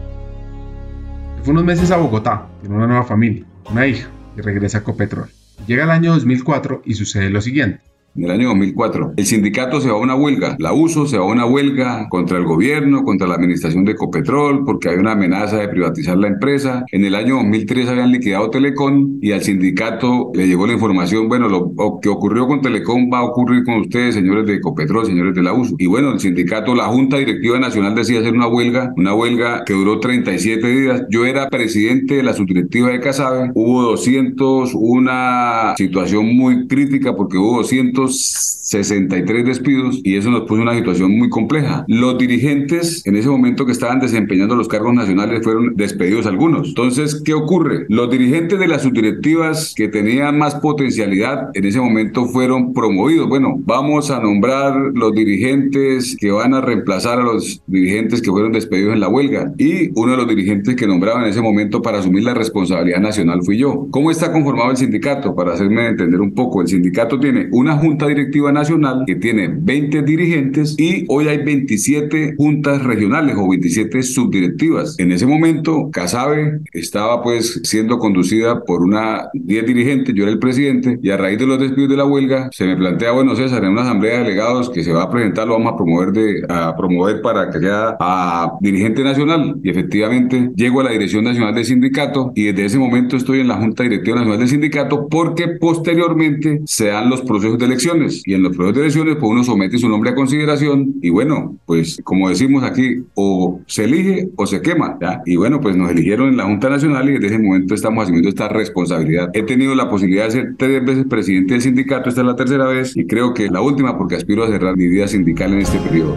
Fue 1.42 1.52
unos 1.52 1.64
meses 1.64 1.90
a 1.90 1.96
Bogotá, 1.96 2.46
tiene 2.60 2.76
una 2.76 2.86
nueva 2.86 3.04
familia, 3.04 3.44
una 3.70 3.86
hija, 3.86 4.08
y 4.36 4.40
regresa 4.40 4.78
a 4.78 4.84
Copetrol. 4.84 5.26
Llega 5.66 5.84
el 5.84 5.90
año 5.90 6.12
2004 6.12 6.82
y 6.84 6.94
sucede 6.94 7.30
lo 7.30 7.40
siguiente 7.40 7.91
en 8.16 8.24
el 8.24 8.30
año 8.30 8.48
2004. 8.48 9.14
El 9.16 9.26
sindicato 9.26 9.80
se 9.80 9.88
va 9.88 9.94
a 9.94 10.00
una 10.00 10.14
huelga, 10.14 10.56
la 10.58 10.72
USO 10.72 11.06
se 11.06 11.18
va 11.18 11.24
a 11.24 11.28
una 11.28 11.46
huelga 11.46 12.08
contra 12.08 12.38
el 12.38 12.44
gobierno, 12.44 13.04
contra 13.04 13.26
la 13.26 13.34
administración 13.34 13.84
de 13.84 13.92
Ecopetrol, 13.92 14.64
porque 14.64 14.90
hay 14.90 14.96
una 14.96 15.12
amenaza 15.12 15.58
de 15.58 15.68
privatizar 15.68 16.16
la 16.16 16.28
empresa. 16.28 16.84
En 16.92 17.04
el 17.04 17.14
año 17.14 17.36
2003 17.36 17.88
habían 17.88 18.12
liquidado 18.12 18.50
Telecom 18.50 19.18
y 19.20 19.32
al 19.32 19.42
sindicato 19.42 20.30
le 20.34 20.46
llegó 20.46 20.66
la 20.66 20.74
información, 20.74 21.28
bueno, 21.28 21.48
lo 21.48 21.72
que 22.00 22.08
ocurrió 22.08 22.46
con 22.46 22.60
Telecom 22.60 23.10
va 23.12 23.18
a 23.18 23.24
ocurrir 23.24 23.64
con 23.64 23.76
ustedes, 23.80 24.14
señores 24.14 24.46
de 24.46 24.56
Ecopetrol, 24.56 25.06
señores 25.06 25.34
de 25.34 25.42
la 25.42 25.52
USO. 25.52 25.74
Y 25.78 25.86
bueno, 25.86 26.12
el 26.12 26.20
sindicato, 26.20 26.74
la 26.74 26.84
Junta 26.84 27.16
Directiva 27.16 27.58
Nacional 27.58 27.94
decía 27.94 28.20
hacer 28.20 28.32
una 28.32 28.48
huelga, 28.48 28.92
una 28.96 29.14
huelga 29.14 29.64
que 29.64 29.72
duró 29.72 30.00
37 30.00 30.66
días. 30.66 31.02
Yo 31.10 31.24
era 31.24 31.48
presidente 31.48 32.16
de 32.16 32.22
la 32.22 32.34
subdirectiva 32.34 32.90
de 32.90 33.00
Casabe, 33.00 33.50
hubo 33.54 33.82
200, 33.82 34.72
una 34.74 35.74
situación 35.76 36.36
muy 36.36 36.66
crítica 36.66 37.14
porque 37.16 37.38
hubo 37.38 37.58
200 37.58 38.01
dos 38.02 38.61
63 38.72 39.44
despidos 39.44 40.00
y 40.02 40.16
eso 40.16 40.30
nos 40.30 40.42
puso 40.42 40.56
en 40.56 40.62
una 40.62 40.74
situación 40.74 41.16
muy 41.16 41.28
compleja. 41.28 41.84
Los 41.88 42.16
dirigentes 42.18 43.06
en 43.06 43.16
ese 43.16 43.28
momento 43.28 43.66
que 43.66 43.72
estaban 43.72 44.00
desempeñando 44.00 44.56
los 44.56 44.68
cargos 44.68 44.94
nacionales 44.94 45.42
fueron 45.44 45.74
despedidos 45.76 46.26
algunos. 46.26 46.68
Entonces, 46.68 47.22
¿qué 47.22 47.34
ocurre? 47.34 47.84
Los 47.88 48.10
dirigentes 48.10 48.58
de 48.58 48.68
las 48.68 48.82
subdirectivas 48.82 49.74
que 49.76 49.88
tenían 49.88 50.38
más 50.38 50.54
potencialidad 50.56 51.50
en 51.52 51.66
ese 51.66 51.80
momento 51.80 52.24
fueron 52.26 52.72
promovidos. 52.72 53.28
Bueno, 53.28 53.56
vamos 53.58 54.10
a 54.10 54.20
nombrar 54.20 54.74
los 54.94 55.12
dirigentes 55.12 56.16
que 56.18 56.30
van 56.30 56.54
a 56.54 56.62
reemplazar 56.62 57.20
a 57.20 57.24
los 57.24 57.62
dirigentes 57.66 58.22
que 58.22 58.30
fueron 58.30 58.52
despedidos 58.52 58.94
en 58.94 59.00
la 59.00 59.08
huelga 59.08 59.52
y 59.58 59.90
uno 59.94 60.12
de 60.12 60.16
los 60.16 60.28
dirigentes 60.28 60.76
que 60.76 60.86
nombraban 60.86 61.24
en 61.24 61.28
ese 61.28 61.42
momento 61.42 61.82
para 61.82 61.98
asumir 61.98 62.24
la 62.24 62.34
responsabilidad 62.34 63.00
nacional 63.00 63.42
fui 63.42 63.58
yo. 63.58 63.86
¿Cómo 63.90 64.10
está 64.10 64.32
conformado 64.32 64.70
el 64.70 64.78
sindicato? 64.78 65.34
Para 65.34 65.52
hacerme 65.52 65.88
entender 65.88 66.20
un 66.20 66.32
poco, 66.32 66.62
el 66.62 66.68
sindicato 66.68 67.20
tiene 67.20 67.48
una 67.52 67.76
junta 67.76 68.06
Directiva 68.06 68.50
Nacional 68.50 68.61
que 69.06 69.16
tiene 69.16 69.48
20 69.52 70.02
dirigentes 70.02 70.76
y 70.78 71.04
hoy 71.08 71.28
hay 71.28 71.38
27 71.38 72.34
juntas 72.36 72.82
regionales 72.82 73.36
o 73.38 73.48
27 73.48 74.02
subdirectivas. 74.02 74.98
En 74.98 75.12
ese 75.12 75.26
momento, 75.26 75.90
Casabe 75.92 76.60
estaba 76.72 77.22
pues 77.22 77.60
siendo 77.64 77.98
conducida 77.98 78.64
por 78.64 78.82
una 78.82 79.28
10 79.32 79.66
dirigentes, 79.66 80.14
yo 80.14 80.24
era 80.24 80.32
el 80.32 80.38
presidente, 80.38 80.98
y 81.02 81.10
a 81.10 81.16
raíz 81.16 81.38
de 81.38 81.46
los 81.46 81.58
despidos 81.58 81.90
de 81.90 81.96
la 81.96 82.04
huelga, 82.04 82.50
se 82.52 82.64
me 82.64 82.76
plantea, 82.76 83.12
bueno, 83.12 83.34
César, 83.36 83.64
en 83.64 83.70
una 83.70 83.82
asamblea 83.82 84.18
de 84.18 84.24
delegados 84.24 84.70
que 84.70 84.82
se 84.82 84.92
va 84.92 85.04
a 85.04 85.10
presentar, 85.10 85.46
lo 85.46 85.54
vamos 85.54 85.72
a 85.72 85.76
promover, 85.76 86.12
de, 86.12 86.42
a 86.48 86.74
promover 86.76 87.22
para 87.22 87.50
que 87.50 87.58
sea 87.58 87.96
a 88.00 88.52
dirigente 88.60 89.02
nacional. 89.02 89.56
Y 89.62 89.70
efectivamente, 89.70 90.50
llego 90.54 90.80
a 90.80 90.84
la 90.84 90.90
dirección 90.90 91.24
nacional 91.24 91.54
del 91.54 91.64
sindicato 91.64 92.32
y 92.34 92.44
desde 92.44 92.64
ese 92.64 92.78
momento 92.78 93.16
estoy 93.16 93.40
en 93.40 93.48
la 93.48 93.56
Junta 93.56 93.82
Directiva 93.82 94.16
Nacional 94.16 94.38
del 94.38 94.48
Sindicato 94.48 95.08
porque 95.08 95.48
posteriormente 95.60 96.62
se 96.64 96.86
dan 96.86 97.10
los 97.10 97.22
procesos 97.22 97.58
de 97.58 97.66
elección 97.66 97.92
y 98.24 98.34
en 98.34 98.42
los 98.42 98.51
procesos 98.56 98.74
de 98.74 98.80
elecciones, 98.82 99.16
pues 99.16 99.30
uno 99.30 99.44
somete 99.44 99.78
su 99.78 99.88
nombre 99.88 100.10
a 100.10 100.14
consideración 100.14 100.94
y 101.00 101.10
bueno, 101.10 101.56
pues 101.66 102.00
como 102.04 102.28
decimos 102.28 102.64
aquí, 102.64 103.04
o 103.14 103.60
se 103.66 103.84
elige 103.84 104.28
o 104.36 104.46
se 104.46 104.60
quema. 104.60 104.98
Y 105.26 105.36
bueno, 105.36 105.60
pues 105.60 105.76
nos 105.76 105.90
eligieron 105.90 106.28
en 106.28 106.36
la 106.36 106.44
Junta 106.44 106.68
Nacional 106.68 107.08
y 107.08 107.12
desde 107.14 107.26
ese 107.26 107.38
momento 107.38 107.74
estamos 107.74 108.04
asumiendo 108.04 108.28
esta 108.28 108.48
responsabilidad. 108.48 109.30
He 109.34 109.42
tenido 109.42 109.74
la 109.74 109.88
posibilidad 109.88 110.24
de 110.26 110.30
ser 110.30 110.54
tres 110.56 110.84
veces 110.84 111.04
presidente 111.08 111.54
del 111.54 111.62
sindicato, 111.62 112.08
esta 112.08 112.20
es 112.20 112.26
la 112.26 112.36
tercera 112.36 112.66
vez 112.66 112.96
y 112.96 113.06
creo 113.06 113.34
que 113.34 113.48
la 113.50 113.60
última 113.60 113.96
porque 113.96 114.16
aspiro 114.16 114.44
a 114.44 114.48
cerrar 114.48 114.76
mi 114.76 114.88
vida 114.88 115.08
sindical 115.08 115.52
en 115.52 115.60
este 115.60 115.78
periodo. 115.78 116.16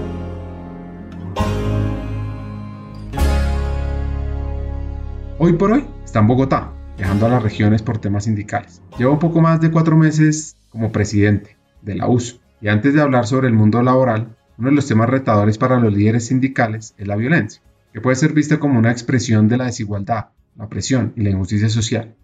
Hoy 5.38 5.54
por 5.54 5.74
hoy 5.74 5.84
está 6.04 6.20
en 6.20 6.28
Bogotá, 6.28 6.72
viajando 6.98 7.26
a 7.26 7.30
las 7.30 7.44
regiones 7.44 7.82
por 7.82 7.98
temas 7.98 8.24
sindicales. 8.24 8.82
Llevo 8.98 9.14
un 9.14 9.20
poco 9.20 9.42
más 9.42 9.60
de 9.60 9.70
cuatro 9.70 9.98
meses 9.98 10.56
como 10.70 10.92
presidente 10.92 11.55
de 11.86 11.96
la 11.96 12.08
USO 12.08 12.40
y 12.62 12.68
antes 12.68 12.94
de 12.94 13.02
hablar 13.02 13.28
sobre 13.28 13.48
el 13.48 13.54
mundo 13.54 13.82
laboral, 13.82 14.36
uno 14.58 14.70
de 14.70 14.76
los 14.76 14.88
temas 14.88 15.10
retadores 15.10 15.58
para 15.58 15.80
los 15.80 15.94
líderes 15.94 16.28
sindicales 16.28 16.96
es 16.98 17.08
la 17.08 17.16
violencia, 17.16 17.62
que 17.94 18.02
puede 18.02 18.16
ser 18.16 18.34
vista 18.34 18.60
como 18.60 18.80
una 18.80 18.92
expresión 18.92 19.48
de 19.48 19.58
la 19.58 19.66
desigualdad, 19.66 20.30
la 20.56 20.68
presión 20.68 21.14
y 21.16 21.22
la 21.22 21.30
injusticia 21.30 21.70
social. 21.70 22.16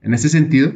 En 0.00 0.14
ese 0.14 0.28
sentido, 0.28 0.72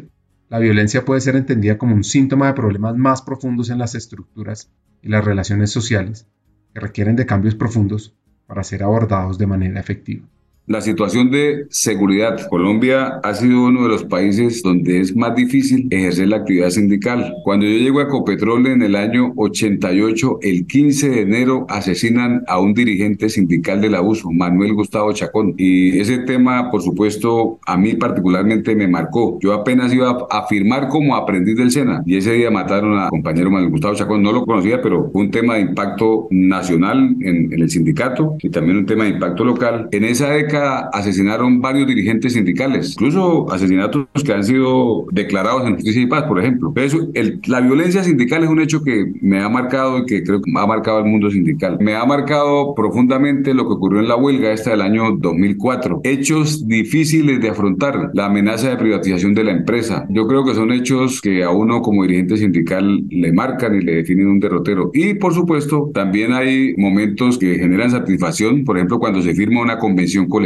la 0.48 0.58
violencia 0.58 1.04
puede 1.04 1.20
ser 1.20 1.36
entendida 1.36 1.78
como 1.78 1.94
un 1.94 2.04
síntoma 2.04 2.46
de 2.46 2.54
problemas 2.54 2.96
más 2.96 3.22
profundos 3.22 3.70
en 3.70 3.78
las 3.78 3.94
estructuras 3.94 4.70
y 5.02 5.08
las 5.08 5.24
relaciones 5.24 5.70
sociales 5.70 6.26
que 6.72 6.80
requieren 6.80 7.16
de 7.16 7.26
cambios 7.26 7.54
profundos 7.54 8.14
para 8.46 8.62
ser 8.62 8.82
abordados 8.82 9.38
de 9.38 9.46
manera 9.46 9.80
efectiva. 9.80 10.26
La 10.68 10.80
situación 10.80 11.30
de 11.30 11.66
seguridad. 11.70 12.48
Colombia 12.48 13.20
ha 13.22 13.34
sido 13.34 13.66
uno 13.66 13.84
de 13.84 13.88
los 13.88 14.02
países 14.02 14.64
donde 14.64 15.00
es 15.00 15.14
más 15.14 15.36
difícil 15.36 15.86
ejercer 15.90 16.26
la 16.26 16.38
actividad 16.38 16.70
sindical. 16.70 17.36
Cuando 17.44 17.66
yo 17.66 17.78
llego 17.78 18.00
a 18.00 18.04
Ecopetrol 18.04 18.66
en 18.66 18.82
el 18.82 18.96
año 18.96 19.32
88, 19.36 20.40
el 20.42 20.66
15 20.66 21.10
de 21.10 21.20
enero 21.20 21.66
asesinan 21.68 22.42
a 22.48 22.58
un 22.58 22.74
dirigente 22.74 23.28
sindical 23.28 23.80
del 23.80 23.94
abuso, 23.94 24.32
Manuel 24.32 24.74
Gustavo 24.74 25.12
Chacón. 25.12 25.54
Y 25.56 26.00
ese 26.00 26.18
tema, 26.18 26.68
por 26.72 26.82
supuesto, 26.82 27.60
a 27.64 27.76
mí 27.76 27.94
particularmente 27.94 28.74
me 28.74 28.88
marcó. 28.88 29.38
Yo 29.40 29.52
apenas 29.52 29.94
iba 29.94 30.26
a 30.28 30.48
firmar 30.48 30.88
como 30.88 31.14
aprendiz 31.14 31.56
del 31.56 31.70
SENA 31.70 32.02
y 32.04 32.16
ese 32.16 32.32
día 32.32 32.50
mataron 32.50 32.98
a 32.98 33.08
compañero 33.08 33.52
Manuel 33.52 33.70
Gustavo 33.70 33.94
Chacón. 33.94 34.20
No 34.20 34.32
lo 34.32 34.44
conocía, 34.44 34.82
pero 34.82 35.12
un 35.12 35.30
tema 35.30 35.54
de 35.54 35.60
impacto 35.60 36.26
nacional 36.32 37.14
en, 37.20 37.52
en 37.52 37.62
el 37.62 37.70
sindicato 37.70 38.36
y 38.40 38.50
también 38.50 38.78
un 38.78 38.86
tema 38.86 39.04
de 39.04 39.10
impacto 39.10 39.44
local. 39.44 39.88
En 39.92 40.02
esa 40.02 40.30
década 40.30 40.55
asesinaron 40.56 41.60
varios 41.60 41.86
dirigentes 41.86 42.34
sindicales, 42.34 42.92
incluso 42.92 43.50
asesinatos 43.50 44.06
que 44.24 44.32
han 44.32 44.44
sido 44.44 45.06
declarados 45.12 45.66
en 45.66 45.74
justicia 45.74 46.02
y 46.02 46.06
paz, 46.06 46.24
por 46.24 46.38
ejemplo. 46.38 46.72
Eso, 46.76 47.08
el, 47.14 47.40
la 47.46 47.60
violencia 47.60 48.02
sindical 48.02 48.44
es 48.44 48.50
un 48.50 48.60
hecho 48.60 48.82
que 48.82 49.12
me 49.20 49.42
ha 49.42 49.48
marcado 49.48 49.98
y 49.98 50.06
que 50.06 50.22
creo 50.22 50.42
que 50.42 50.50
ha 50.54 50.66
marcado 50.66 50.98
el 50.98 51.06
mundo 51.06 51.30
sindical. 51.30 51.78
Me 51.80 51.94
ha 51.94 52.04
marcado 52.04 52.74
profundamente 52.74 53.54
lo 53.54 53.66
que 53.66 53.74
ocurrió 53.74 54.00
en 54.00 54.08
la 54.08 54.16
huelga 54.16 54.52
esta 54.52 54.70
del 54.70 54.82
año 54.82 55.16
2004. 55.18 56.00
Hechos 56.04 56.66
difíciles 56.66 57.40
de 57.40 57.50
afrontar, 57.50 58.10
la 58.14 58.26
amenaza 58.26 58.70
de 58.70 58.76
privatización 58.76 59.34
de 59.34 59.44
la 59.44 59.52
empresa. 59.52 60.06
Yo 60.10 60.26
creo 60.26 60.44
que 60.44 60.54
son 60.54 60.72
hechos 60.72 61.20
que 61.20 61.42
a 61.42 61.50
uno 61.50 61.82
como 61.82 62.02
dirigente 62.02 62.36
sindical 62.36 63.04
le 63.08 63.32
marcan 63.32 63.74
y 63.74 63.80
le 63.80 63.96
definen 63.96 64.28
un 64.28 64.40
derrotero. 64.40 64.90
Y 64.94 65.14
por 65.14 65.34
supuesto, 65.34 65.90
también 65.94 66.32
hay 66.32 66.74
momentos 66.76 67.38
que 67.38 67.56
generan 67.56 67.90
satisfacción, 67.90 68.64
por 68.64 68.76
ejemplo, 68.76 68.98
cuando 68.98 69.22
se 69.22 69.34
firma 69.34 69.60
una 69.60 69.78
convención 69.78 70.28
colectiva 70.28 70.45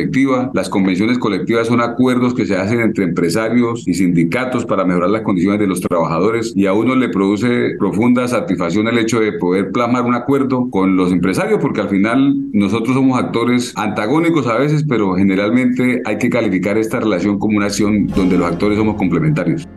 las 0.54 0.68
convenciones 0.68 1.18
colectivas 1.18 1.66
son 1.66 1.80
acuerdos 1.80 2.34
que 2.34 2.46
se 2.46 2.56
hacen 2.56 2.80
entre 2.80 3.04
empresarios 3.04 3.86
y 3.86 3.94
sindicatos 3.94 4.64
para 4.64 4.84
mejorar 4.84 5.10
las 5.10 5.22
condiciones 5.22 5.60
de 5.60 5.66
los 5.66 5.80
trabajadores 5.80 6.52
y 6.54 6.66
a 6.66 6.72
uno 6.72 6.94
le 6.94 7.08
produce 7.08 7.76
profunda 7.78 8.26
satisfacción 8.28 8.88
el 8.88 8.98
hecho 8.98 9.20
de 9.20 9.32
poder 9.32 9.70
plasmar 9.72 10.04
un 10.04 10.14
acuerdo 10.14 10.70
con 10.70 10.96
los 10.96 11.12
empresarios 11.12 11.58
porque 11.60 11.80
al 11.80 11.88
final 11.88 12.50
nosotros 12.52 12.94
somos 12.94 13.18
actores 13.18 13.72
antagónicos 13.76 14.46
a 14.46 14.58
veces, 14.58 14.84
pero 14.88 15.14
generalmente 15.14 16.02
hay 16.04 16.18
que 16.18 16.30
calificar 16.30 16.78
esta 16.78 17.00
relación 17.00 17.38
como 17.38 17.56
una 17.56 17.66
acción 17.66 18.06
donde 18.06 18.38
los 18.38 18.50
actores 18.50 18.78
somos 18.78 18.96
complementarios. 18.96 19.68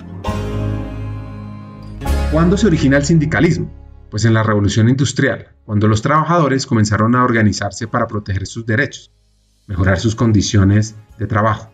¿Cuándo 2.32 2.58
se 2.58 2.68
origina 2.68 2.98
el 2.98 3.06
sindicalismo? 3.06 3.72
Pues 4.10 4.26
en 4.26 4.34
la 4.34 4.44
revolución 4.44 4.90
industrial, 4.90 5.48
cuando 5.66 5.88
los 5.88 6.02
trabajadores 6.02 6.66
comenzaron 6.66 7.16
a 7.16 7.24
organizarse 7.24 7.88
para 7.88 8.08
proteger 8.08 8.46
sus 8.46 8.66
derechos 8.66 9.12
mejorar 9.68 10.00
sus 10.00 10.16
condiciones 10.16 10.96
de 11.18 11.28
trabajo. 11.28 11.72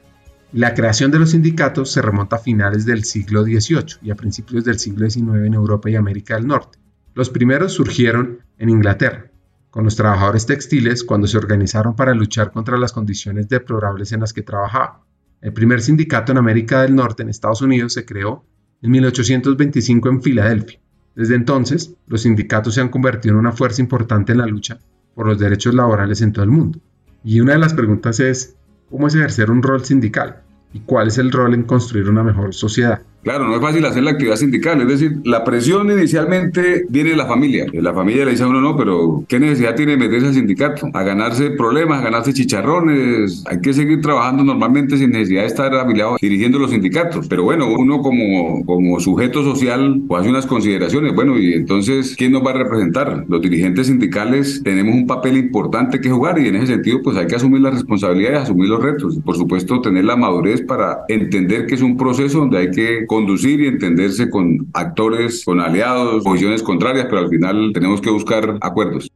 La 0.52 0.74
creación 0.74 1.12
de 1.12 1.20
los 1.20 1.32
sindicatos 1.32 1.92
se 1.92 2.02
remonta 2.02 2.38
a 2.38 2.40
finales 2.40 2.86
del 2.86 3.04
siglo 3.04 3.44
XVIII 3.44 3.98
y 4.02 4.10
a 4.10 4.16
principios 4.16 4.64
del 4.64 4.80
siglo 4.80 5.08
XIX 5.10 5.46
en 5.46 5.54
Europa 5.54 5.90
y 5.90 5.96
América 5.96 6.36
del 6.36 6.48
Norte. 6.48 6.80
Los 7.14 7.30
primeros 7.30 7.74
surgieron 7.74 8.40
en 8.58 8.70
Inglaterra, 8.70 9.30
con 9.70 9.84
los 9.84 9.96
trabajadores 9.96 10.46
textiles 10.46 11.04
cuando 11.04 11.28
se 11.28 11.38
organizaron 11.38 11.96
para 11.96 12.14
luchar 12.14 12.52
contra 12.52 12.78
las 12.78 12.94
condiciones 12.94 13.48
deplorables 13.48 14.12
en 14.12 14.22
las 14.22 14.34
que 14.34 14.42
trabajaban. 14.42 15.02
El 15.42 15.54
primer 15.54 15.82
sindicato 15.82 16.32
en 16.32 16.40
América 16.40 16.82
del 16.82 16.96
Norte, 16.96 17.24
en 17.24 17.30
Estados 17.30 17.62
Unidos, 17.62 17.94
se 17.94 18.06
creó 18.06 18.44
en 18.82 18.92
1825 18.92 20.10
en 20.10 20.22
Filadelfia. 20.22 20.80
Desde 21.16 21.36
entonces, 21.36 21.96
los 22.08 22.22
sindicatos 22.22 22.74
se 22.74 22.82
han 22.82 22.90
convertido 22.90 23.36
en 23.36 23.40
una 23.40 23.52
fuerza 23.52 23.82
importante 23.82 24.32
en 24.32 24.40
la 24.40 24.48
lucha 24.48 24.80
por 25.14 25.28
los 25.28 25.38
derechos 25.38 25.74
laborales 25.76 26.22
en 26.22 26.34
todo 26.34 26.44
el 26.44 26.52
mundo. 26.52 26.80
Y 27.24 27.42
una 27.42 27.54
de 27.54 27.60
las 27.60 27.74
preguntas 27.74 28.20
es, 28.20 28.56
¿cómo 28.90 29.08
es 29.08 29.16
ejercer 29.16 29.52
un 29.52 29.62
rol 29.62 29.84
sindical? 29.84 30.42
¿Y 30.74 30.82
cuál 30.82 31.08
es 31.08 31.18
el 31.18 31.32
rol 31.32 31.54
en 31.54 31.64
construir 31.64 32.10
una 32.10 32.24
mejor 32.24 32.54
sociedad? 32.54 33.02
Claro, 33.22 33.48
no 33.48 33.56
es 33.56 33.62
fácil 33.62 33.86
hacer 33.86 34.04
la 34.04 34.12
actividad 34.12 34.38
sindical, 34.38 34.82
es 34.82 34.88
decir, 34.88 35.18
la 35.26 35.44
presión 35.44 35.92
inicialmente 35.92 36.86
viene 36.88 37.10
de 37.12 37.16
la 37.18 37.26
familia. 37.26 37.66
La 37.74 37.94
familia 37.94 38.24
le 38.24 38.32
dice 38.32 38.44
a 38.44 38.48
uno, 38.48 38.62
no, 38.62 38.78
pero 38.78 39.26
¿qué 39.28 39.40
necesidad 39.40 39.76
tiene 39.76 39.98
meterse 39.98 40.28
al 40.28 40.34
sindicato? 40.34 40.90
A 40.94 41.04
ganarse 41.04 41.52
problemas, 41.52 42.00
a 42.00 42.06
ganarse 42.06 42.34
chicharrones. 42.34 43.44
Hay 43.48 43.60
que 43.60 43.74
seguir 43.74 44.00
trabajando 44.00 44.46
normalmente 44.46 44.98
sin 44.98 45.12
necesidad 45.12 45.42
de 45.42 45.48
estar 45.48 45.76
afiliado 45.76 46.16
dirigiendo 46.22 46.60
los 46.60 46.72
sindicatos. 46.72 47.28
Pero 47.28 47.44
bueno, 47.44 47.68
uno 47.68 48.02
como, 48.02 48.64
como 48.66 49.00
sujeto 49.02 49.44
social 49.44 50.02
pues 50.08 50.22
hace 50.22 50.30
unas 50.30 50.46
consideraciones. 50.46 51.14
Bueno, 51.14 51.38
y 51.38 51.54
entonces, 51.54 52.16
¿quién 52.18 52.32
nos 52.32 52.46
va 52.46 52.52
a 52.52 52.54
representar? 52.54 53.26
Los 53.28 53.42
dirigentes 53.42 53.88
sindicales 53.88 54.62
tenemos 54.64 54.96
un 54.96 55.08
papel 55.08 55.36
importante 55.38 56.00
que 56.00 56.10
jugar 56.10 56.40
y 56.40 56.48
en 56.48 56.56
ese 56.56 56.68
sentido, 56.68 57.02
pues 57.04 57.18
hay 57.18 57.28
que 57.28 57.36
asumir 57.36 57.62
las 57.62 57.74
responsabilidades, 57.74 58.44
asumir 58.44 58.70
los 58.70 58.82
retos. 58.82 59.20
Por 59.26 59.36
supuesto, 59.36 59.82
tener 59.82 60.06
la 60.06 60.16
madurez 60.16 60.62
para 60.62 61.00
entender 61.10 61.66
que 61.66 61.76
es 61.76 61.82
un 61.82 61.98
proceso 61.98 62.40
donde 62.40 62.60
hay 62.60 62.72
que 62.72 63.09
conducir 63.10 63.60
y 63.60 63.68
entenderse 63.68 64.30
con 64.30 64.68
actores, 64.74 65.44
con 65.44 65.60
aliados, 65.60 66.24
posiciones 66.24 66.62
contrarias, 66.62 67.08
pero 67.10 67.22
al 67.22 67.30
final 67.30 67.72
tenemos 67.74 68.00
que 68.00 68.12
buscar 68.12 68.58
acuerdos. 68.62 69.09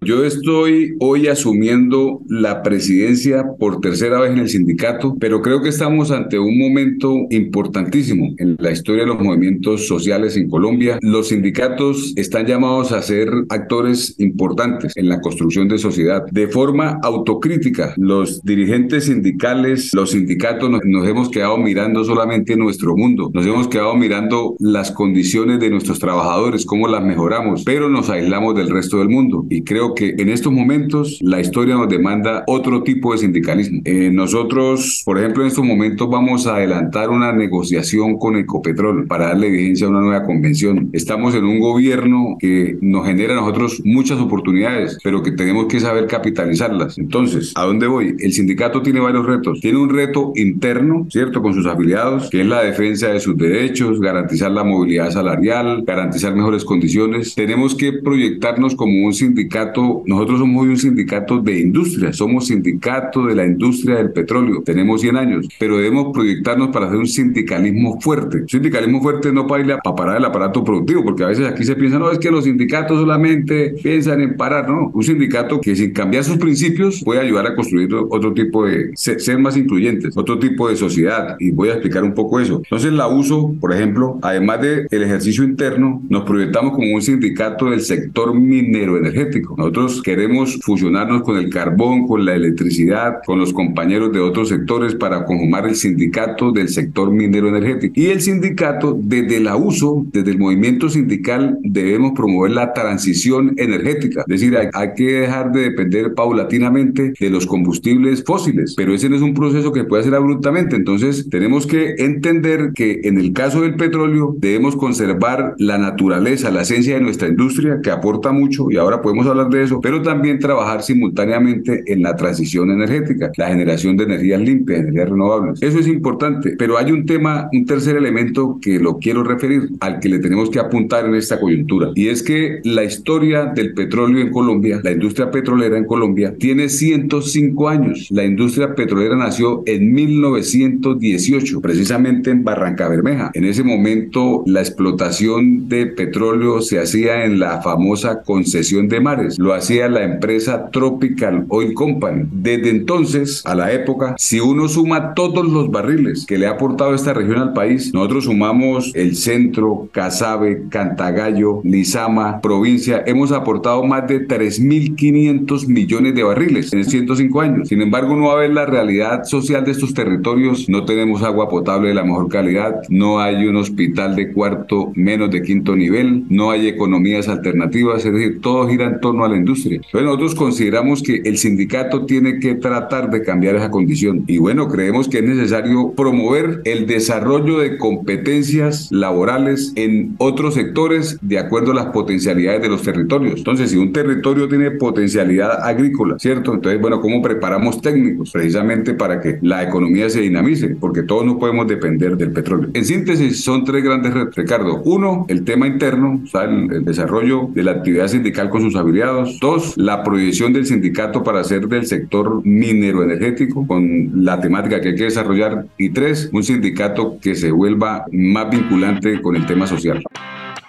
Yo 0.00 0.24
estoy 0.24 0.94
hoy 1.00 1.26
asumiendo 1.26 2.20
la 2.28 2.62
presidencia 2.62 3.44
por 3.58 3.80
tercera 3.80 4.20
vez 4.20 4.30
en 4.30 4.38
el 4.38 4.48
sindicato, 4.48 5.16
pero 5.18 5.42
creo 5.42 5.60
que 5.60 5.70
estamos 5.70 6.12
ante 6.12 6.38
un 6.38 6.56
momento 6.56 7.26
importantísimo 7.30 8.32
en 8.38 8.56
la 8.60 8.70
historia 8.70 9.02
de 9.02 9.08
los 9.08 9.20
movimientos 9.20 9.88
sociales 9.88 10.36
en 10.36 10.48
Colombia. 10.48 10.98
Los 11.02 11.28
sindicatos 11.28 12.12
están 12.14 12.46
llamados 12.46 12.92
a 12.92 13.02
ser 13.02 13.28
actores 13.48 14.14
importantes 14.18 14.96
en 14.96 15.08
la 15.08 15.20
construcción 15.20 15.66
de 15.66 15.78
sociedad. 15.78 16.24
De 16.30 16.46
forma 16.46 17.00
autocrítica, 17.02 17.92
los 17.96 18.40
dirigentes 18.42 19.06
sindicales, 19.06 19.92
los 19.94 20.12
sindicatos 20.12 20.70
nos, 20.70 20.82
nos 20.84 21.08
hemos 21.08 21.28
quedado 21.28 21.58
mirando 21.58 22.04
solamente 22.04 22.56
nuestro 22.56 22.96
mundo, 22.96 23.30
nos 23.34 23.44
hemos 23.44 23.66
quedado 23.66 23.96
mirando 23.96 24.54
las 24.60 24.92
condiciones 24.92 25.58
de 25.58 25.70
nuestros 25.70 25.98
trabajadores, 25.98 26.64
cómo 26.64 26.86
las 26.86 27.02
mejoramos, 27.02 27.64
pero 27.64 27.88
nos 27.88 28.08
aislamos 28.10 28.54
del 28.54 28.70
resto 28.70 28.98
del 28.98 29.08
mundo 29.08 29.44
y 29.50 29.62
creo 29.64 29.87
que 29.94 30.14
en 30.18 30.28
estos 30.28 30.52
momentos 30.52 31.18
la 31.20 31.40
historia 31.40 31.74
nos 31.74 31.88
demanda 31.88 32.44
otro 32.46 32.82
tipo 32.82 33.12
de 33.12 33.18
sindicalismo. 33.18 33.80
Eh, 33.84 34.10
nosotros, 34.12 35.02
por 35.04 35.18
ejemplo, 35.18 35.42
en 35.42 35.48
estos 35.48 35.64
momentos 35.64 36.08
vamos 36.10 36.46
a 36.46 36.56
adelantar 36.56 37.10
una 37.10 37.32
negociación 37.32 38.18
con 38.18 38.36
Ecopetrol 38.36 39.06
para 39.06 39.28
darle 39.28 39.50
vigencia 39.50 39.86
a 39.86 39.90
una 39.90 40.00
nueva 40.00 40.24
convención. 40.24 40.90
Estamos 40.92 41.34
en 41.34 41.44
un 41.44 41.60
gobierno 41.60 42.36
que 42.38 42.76
nos 42.80 43.06
genera 43.06 43.34
a 43.34 43.36
nosotros 43.36 43.82
muchas 43.84 44.18
oportunidades, 44.20 44.98
pero 45.02 45.22
que 45.22 45.32
tenemos 45.32 45.66
que 45.66 45.80
saber 45.80 46.06
capitalizarlas. 46.06 46.98
Entonces, 46.98 47.52
¿a 47.54 47.64
dónde 47.64 47.86
voy? 47.86 48.16
El 48.18 48.32
sindicato 48.32 48.82
tiene 48.82 49.00
varios 49.00 49.26
retos. 49.26 49.60
Tiene 49.60 49.78
un 49.78 49.90
reto 49.90 50.32
interno, 50.36 51.06
¿cierto? 51.10 51.42
Con 51.42 51.54
sus 51.54 51.66
afiliados, 51.66 52.30
que 52.30 52.40
es 52.40 52.46
la 52.46 52.62
defensa 52.62 53.08
de 53.08 53.20
sus 53.20 53.36
derechos, 53.36 54.00
garantizar 54.00 54.50
la 54.50 54.64
movilidad 54.64 55.10
salarial, 55.10 55.84
garantizar 55.86 56.34
mejores 56.34 56.64
condiciones. 56.64 57.34
Tenemos 57.34 57.74
que 57.74 57.92
proyectarnos 57.92 58.74
como 58.74 59.06
un 59.06 59.14
sindicato 59.14 59.77
nosotros 60.06 60.38
somos 60.38 60.66
un 60.66 60.76
sindicato 60.76 61.40
de 61.40 61.60
industria, 61.60 62.12
somos 62.12 62.46
sindicato 62.46 63.26
de 63.26 63.34
la 63.34 63.46
industria 63.46 63.96
del 63.96 64.12
petróleo, 64.12 64.62
tenemos 64.64 65.00
100 65.00 65.16
años, 65.16 65.48
pero 65.58 65.78
debemos 65.78 66.12
proyectarnos 66.12 66.68
para 66.68 66.86
hacer 66.86 66.98
un 66.98 67.06
sindicalismo 67.06 68.00
fuerte. 68.00 68.42
Un 68.42 68.48
sindicalismo 68.48 69.00
fuerte 69.02 69.32
no 69.32 69.46
para 69.46 69.64
ir 69.64 69.72
a 69.72 69.94
parar 69.94 70.16
el 70.16 70.24
aparato 70.24 70.64
productivo, 70.64 71.04
porque 71.04 71.24
a 71.24 71.28
veces 71.28 71.46
aquí 71.46 71.64
se 71.64 71.76
piensa, 71.76 71.98
no, 71.98 72.10
es 72.10 72.18
que 72.18 72.30
los 72.30 72.44
sindicatos 72.44 72.98
solamente 72.98 73.74
piensan 73.82 74.20
en 74.20 74.36
parar, 74.36 74.68
no, 74.68 74.90
un 74.92 75.02
sindicato 75.02 75.60
que 75.60 75.74
sin 75.74 75.92
cambiar 75.92 76.24
sus 76.24 76.36
principios 76.36 77.02
puede 77.04 77.20
ayudar 77.20 77.46
a 77.46 77.54
construir 77.54 77.92
otro 77.94 78.32
tipo 78.32 78.66
de, 78.66 78.90
ser 78.94 79.38
más 79.38 79.56
incluyentes, 79.56 80.16
otro 80.16 80.38
tipo 80.38 80.68
de 80.68 80.76
sociedad, 80.76 81.36
y 81.38 81.50
voy 81.50 81.70
a 81.70 81.72
explicar 81.72 82.04
un 82.04 82.14
poco 82.14 82.40
eso. 82.40 82.60
Entonces 82.64 82.92
la 82.92 83.08
uso, 83.08 83.54
por 83.60 83.72
ejemplo, 83.72 84.18
además 84.22 84.60
del 84.60 84.86
el 84.90 85.02
ejercicio 85.02 85.44
interno, 85.44 86.02
nos 86.08 86.24
proyectamos 86.24 86.72
como 86.72 86.94
un 86.94 87.02
sindicato 87.02 87.70
del 87.70 87.80
sector 87.80 88.34
minero 88.34 88.96
energético. 88.96 89.54
Queremos 90.02 90.58
fusionarnos 90.62 91.22
con 91.22 91.36
el 91.36 91.50
carbón, 91.50 92.06
con 92.06 92.24
la 92.24 92.34
electricidad, 92.34 93.18
con 93.24 93.38
los 93.38 93.52
compañeros 93.52 94.12
de 94.12 94.20
otros 94.20 94.48
sectores 94.48 94.94
para 94.94 95.24
conjumar 95.24 95.66
el 95.66 95.76
sindicato 95.76 96.52
del 96.52 96.68
sector 96.68 97.10
minero 97.10 97.48
energético. 97.48 97.94
Y 97.96 98.06
el 98.06 98.20
sindicato, 98.20 98.98
desde 99.00 99.40
la 99.40 99.56
uso, 99.56 100.04
desde 100.12 100.30
el 100.30 100.38
movimiento 100.38 100.88
sindical, 100.88 101.58
debemos 101.62 102.12
promover 102.12 102.52
la 102.52 102.72
transición 102.72 103.54
energética. 103.56 104.20
Es 104.22 104.40
decir, 104.40 104.56
hay, 104.56 104.68
hay 104.72 104.94
que 104.94 105.20
dejar 105.20 105.52
de 105.52 105.62
depender 105.62 106.14
paulatinamente 106.14 107.12
de 107.18 107.30
los 107.30 107.46
combustibles 107.46 108.24
fósiles, 108.24 108.74
pero 108.76 108.94
ese 108.94 109.08
no 109.08 109.16
es 109.16 109.22
un 109.22 109.34
proceso 109.34 109.72
que 109.72 109.84
puede 109.84 110.02
hacer 110.02 110.14
abruptamente. 110.14 110.76
Entonces, 110.76 111.28
tenemos 111.30 111.66
que 111.66 111.94
entender 111.98 112.72
que 112.74 113.00
en 113.04 113.18
el 113.18 113.32
caso 113.32 113.62
del 113.62 113.76
petróleo 113.76 114.34
debemos 114.38 114.76
conservar 114.76 115.54
la 115.58 115.78
naturaleza, 115.78 116.50
la 116.50 116.62
esencia 116.62 116.94
de 116.94 117.00
nuestra 117.00 117.28
industria, 117.28 117.80
que 117.82 117.90
aporta 117.90 118.32
mucho, 118.32 118.70
y 118.70 118.76
ahora 118.76 119.02
podemos 119.02 119.26
hablar 119.26 119.48
de 119.48 119.57
eso, 119.62 119.80
pero 119.80 120.02
también 120.02 120.38
trabajar 120.38 120.82
simultáneamente 120.82 121.82
en 121.86 122.02
la 122.02 122.16
transición 122.16 122.70
energética, 122.70 123.30
la 123.36 123.48
generación 123.48 123.96
de 123.96 124.04
energías 124.04 124.40
limpias, 124.40 124.80
energías 124.80 125.10
renovables. 125.10 125.62
Eso 125.62 125.78
es 125.78 125.86
importante, 125.86 126.54
pero 126.58 126.78
hay 126.78 126.92
un 126.92 127.06
tema, 127.06 127.48
un 127.52 127.66
tercer 127.66 127.96
elemento 127.96 128.58
que 128.60 128.78
lo 128.78 128.98
quiero 128.98 129.22
referir, 129.22 129.70
al 129.80 130.00
que 130.00 130.08
le 130.08 130.18
tenemos 130.18 130.50
que 130.50 130.58
apuntar 130.58 131.06
en 131.06 131.14
esta 131.14 131.40
coyuntura, 131.40 131.90
y 131.94 132.08
es 132.08 132.22
que 132.22 132.60
la 132.64 132.84
historia 132.84 133.46
del 133.46 133.74
petróleo 133.74 134.20
en 134.20 134.30
Colombia, 134.30 134.80
la 134.82 134.92
industria 134.92 135.30
petrolera 135.30 135.76
en 135.76 135.84
Colombia, 135.84 136.34
tiene 136.38 136.68
105 136.68 137.68
años. 137.68 138.08
La 138.10 138.24
industria 138.24 138.74
petrolera 138.74 139.16
nació 139.16 139.62
en 139.66 139.92
1918, 139.92 141.60
precisamente 141.60 142.30
en 142.30 142.44
Barranca 142.44 142.88
Bermeja. 142.88 143.30
En 143.34 143.44
ese 143.44 143.62
momento, 143.62 144.42
la 144.46 144.60
explotación 144.60 145.68
de 145.68 145.86
petróleo 145.86 146.60
se 146.60 146.78
hacía 146.78 147.24
en 147.24 147.38
la 147.38 147.60
famosa 147.62 148.22
concesión 148.22 148.88
de 148.88 149.00
mares. 149.00 149.38
Lo 149.48 149.54
hacía 149.54 149.88
la 149.88 150.04
empresa 150.04 150.68
Tropical 150.70 151.46
Oil 151.48 151.72
Company. 151.72 152.24
Desde 152.30 152.68
entonces, 152.68 153.40
a 153.46 153.54
la 153.54 153.72
época, 153.72 154.14
si 154.18 154.40
uno 154.40 154.68
suma 154.68 155.14
todos 155.14 155.48
los 155.48 155.70
barriles 155.70 156.26
que 156.26 156.36
le 156.36 156.46
ha 156.46 156.50
aportado 156.50 156.94
esta 156.94 157.14
región 157.14 157.38
al 157.38 157.54
país, 157.54 157.94
nosotros 157.94 158.24
sumamos 158.24 158.92
el 158.94 159.16
centro, 159.16 159.88
Casabe, 159.90 160.64
Cantagallo, 160.68 161.62
Lizama, 161.64 162.42
provincia, 162.42 163.02
hemos 163.06 163.32
aportado 163.32 163.82
más 163.84 164.06
de 164.06 164.28
3.500 164.28 165.66
millones 165.66 166.14
de 166.14 166.24
barriles 166.24 166.70
en 166.74 166.84
105 166.84 167.40
años. 167.40 167.68
Sin 167.68 167.80
embargo, 167.80 168.16
no 168.16 168.26
va 168.26 168.34
a 168.34 168.40
ver 168.40 168.50
la 168.50 168.66
realidad 168.66 169.24
social 169.24 169.64
de 169.64 169.70
estos 169.70 169.94
territorios. 169.94 170.68
No 170.68 170.84
tenemos 170.84 171.22
agua 171.22 171.48
potable 171.48 171.88
de 171.88 171.94
la 171.94 172.04
mejor 172.04 172.28
calidad, 172.28 172.82
no 172.90 173.18
hay 173.18 173.46
un 173.46 173.56
hospital 173.56 174.14
de 174.14 174.30
cuarto 174.30 174.92
menos 174.94 175.30
de 175.30 175.40
quinto 175.40 175.74
nivel, 175.74 176.24
no 176.28 176.50
hay 176.50 176.68
economías 176.68 177.28
alternativas, 177.28 178.04
es 178.04 178.12
decir, 178.12 178.42
todo 178.42 178.68
gira 178.68 178.84
en 178.84 179.00
torno 179.00 179.24
a 179.24 179.28
la 179.30 179.37
industria. 179.38 179.76
Entonces 179.76 180.02
nosotros 180.02 180.34
consideramos 180.34 181.02
que 181.02 181.22
el 181.24 181.38
sindicato 181.38 182.06
tiene 182.06 182.38
que 182.38 182.54
tratar 182.54 183.10
de 183.10 183.22
cambiar 183.22 183.56
esa 183.56 183.70
condición 183.70 184.24
y 184.26 184.38
bueno, 184.38 184.68
creemos 184.68 185.08
que 185.08 185.18
es 185.18 185.24
necesario 185.24 185.92
promover 185.96 186.62
el 186.64 186.86
desarrollo 186.86 187.58
de 187.58 187.78
competencias 187.78 188.88
laborales 188.90 189.72
en 189.76 190.14
otros 190.18 190.54
sectores 190.54 191.18
de 191.20 191.38
acuerdo 191.38 191.72
a 191.72 191.74
las 191.74 191.86
potencialidades 191.86 192.62
de 192.62 192.68
los 192.68 192.82
territorios. 192.82 193.38
Entonces, 193.38 193.70
si 193.70 193.76
un 193.76 193.92
territorio 193.92 194.48
tiene 194.48 194.70
potencialidad 194.72 195.62
agrícola, 195.62 196.18
¿cierto? 196.18 196.54
Entonces, 196.54 196.80
bueno, 196.80 197.00
¿cómo 197.00 197.22
preparamos 197.22 197.80
técnicos 197.80 198.30
precisamente 198.32 198.94
para 198.94 199.20
que 199.20 199.38
la 199.42 199.62
economía 199.62 200.08
se 200.10 200.20
dinamice? 200.20 200.76
Porque 200.80 201.02
todos 201.02 201.24
no 201.24 201.38
podemos 201.38 201.66
depender 201.66 202.16
del 202.16 202.32
petróleo. 202.32 202.70
En 202.74 202.84
síntesis, 202.84 203.42
son 203.42 203.64
tres 203.64 203.82
grandes 203.82 204.14
retos, 204.14 204.36
Ricardo. 204.36 204.82
Uno, 204.84 205.26
el 205.28 205.44
tema 205.44 205.66
interno, 205.66 206.20
o 206.24 206.26
sea, 206.26 206.44
el, 206.44 206.84
desarrollo 206.84 207.48
de 207.54 207.62
la 207.62 207.72
actividad 207.72 208.08
sindical 208.08 208.50
con 208.50 208.62
sus 208.62 208.76
afiliados. 208.76 209.17
Dos, 209.40 209.74
la 209.76 210.02
proyección 210.02 210.52
del 210.52 210.66
sindicato 210.66 211.22
para 211.22 211.40
hacer 211.40 211.68
del 211.68 211.86
sector 211.86 212.44
minero 212.44 213.02
energético 213.02 213.66
con 213.66 214.24
la 214.24 214.40
temática 214.40 214.80
que 214.80 214.88
hay 214.88 214.94
que 214.94 215.04
desarrollar. 215.04 215.66
Y 215.76 215.90
tres, 215.90 216.30
un 216.32 216.42
sindicato 216.42 217.18
que 217.20 217.34
se 217.34 217.50
vuelva 217.50 218.04
más 218.12 218.50
vinculante 218.50 219.20
con 219.20 219.36
el 219.36 219.46
tema 219.46 219.66
social. 219.66 220.02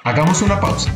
Hagamos 0.04 0.42
una 0.42 0.60
pausa. 0.60 0.92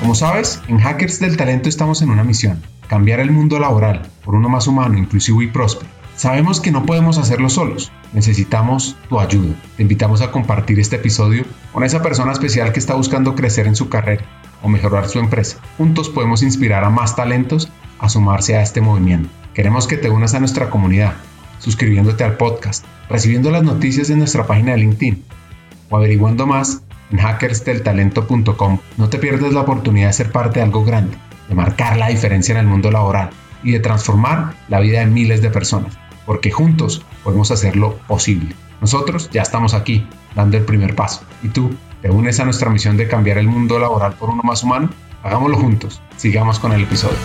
Como 0.00 0.14
sabes, 0.14 0.60
en 0.68 0.78
Hackers 0.78 1.20
del 1.20 1.36
Talento 1.36 1.68
estamos 1.68 2.02
en 2.02 2.10
una 2.10 2.24
misión, 2.24 2.62
cambiar 2.88 3.20
el 3.20 3.30
mundo 3.30 3.58
laboral 3.58 4.02
por 4.24 4.34
uno 4.34 4.48
más 4.48 4.66
humano, 4.66 4.98
inclusivo 4.98 5.42
y 5.42 5.46
próspero. 5.46 5.90
Sabemos 6.16 6.60
que 6.60 6.70
no 6.70 6.86
podemos 6.86 7.18
hacerlo 7.18 7.50
solos, 7.50 7.92
necesitamos 8.12 8.96
tu 9.08 9.20
ayuda. 9.20 9.54
Te 9.76 9.82
invitamos 9.82 10.22
a 10.22 10.30
compartir 10.30 10.80
este 10.80 10.96
episodio 10.96 11.44
con 11.72 11.84
esa 11.84 12.02
persona 12.02 12.32
especial 12.32 12.72
que 12.72 12.78
está 12.78 12.94
buscando 12.94 13.34
crecer 13.34 13.66
en 13.66 13.76
su 13.76 13.88
carrera 13.88 14.24
o 14.66 14.68
mejorar 14.68 15.08
su 15.08 15.20
empresa. 15.20 15.58
Juntos 15.78 16.08
podemos 16.08 16.42
inspirar 16.42 16.82
a 16.82 16.90
más 16.90 17.14
talentos 17.14 17.68
a 18.00 18.08
sumarse 18.08 18.56
a 18.56 18.62
este 18.62 18.80
movimiento. 18.80 19.28
Queremos 19.54 19.86
que 19.86 19.96
te 19.96 20.10
unas 20.10 20.34
a 20.34 20.40
nuestra 20.40 20.70
comunidad, 20.70 21.14
suscribiéndote 21.60 22.24
al 22.24 22.36
podcast, 22.36 22.84
recibiendo 23.08 23.52
las 23.52 23.62
noticias 23.62 24.10
en 24.10 24.18
nuestra 24.18 24.44
página 24.44 24.72
de 24.72 24.78
LinkedIn 24.78 25.24
o 25.88 25.96
averiguando 25.96 26.48
más 26.48 26.82
en 27.12 27.18
hackersdeltalento.com. 27.18 28.78
No 28.96 29.08
te 29.08 29.18
pierdas 29.18 29.52
la 29.52 29.60
oportunidad 29.60 30.08
de 30.08 30.14
ser 30.14 30.32
parte 30.32 30.58
de 30.58 30.64
algo 30.64 30.84
grande, 30.84 31.16
de 31.48 31.54
marcar 31.54 31.96
la 31.96 32.08
diferencia 32.08 32.52
en 32.52 32.58
el 32.58 32.66
mundo 32.66 32.90
laboral 32.90 33.30
y 33.62 33.70
de 33.70 33.78
transformar 33.78 34.54
la 34.66 34.80
vida 34.80 34.98
de 34.98 35.06
miles 35.06 35.42
de 35.42 35.50
personas, 35.50 35.96
porque 36.26 36.50
juntos 36.50 37.06
podemos 37.22 37.52
hacerlo 37.52 38.00
posible. 38.08 38.56
Nosotros 38.80 39.30
ya 39.30 39.42
estamos 39.42 39.74
aquí, 39.74 40.08
dando 40.34 40.56
el 40.56 40.64
primer 40.64 40.96
paso. 40.96 41.22
¿Y 41.44 41.48
tú? 41.50 41.70
¿Te 42.02 42.10
unes 42.10 42.38
a 42.40 42.44
nuestra 42.44 42.70
misión 42.70 42.96
de 42.96 43.08
cambiar 43.08 43.38
el 43.38 43.48
mundo 43.48 43.78
laboral 43.78 44.14
por 44.14 44.30
uno 44.30 44.42
más 44.42 44.62
humano? 44.62 44.90
Hagámoslo 45.22 45.56
juntos. 45.56 46.00
Sigamos 46.16 46.58
con 46.58 46.72
el 46.72 46.82
episodio. 46.82 47.16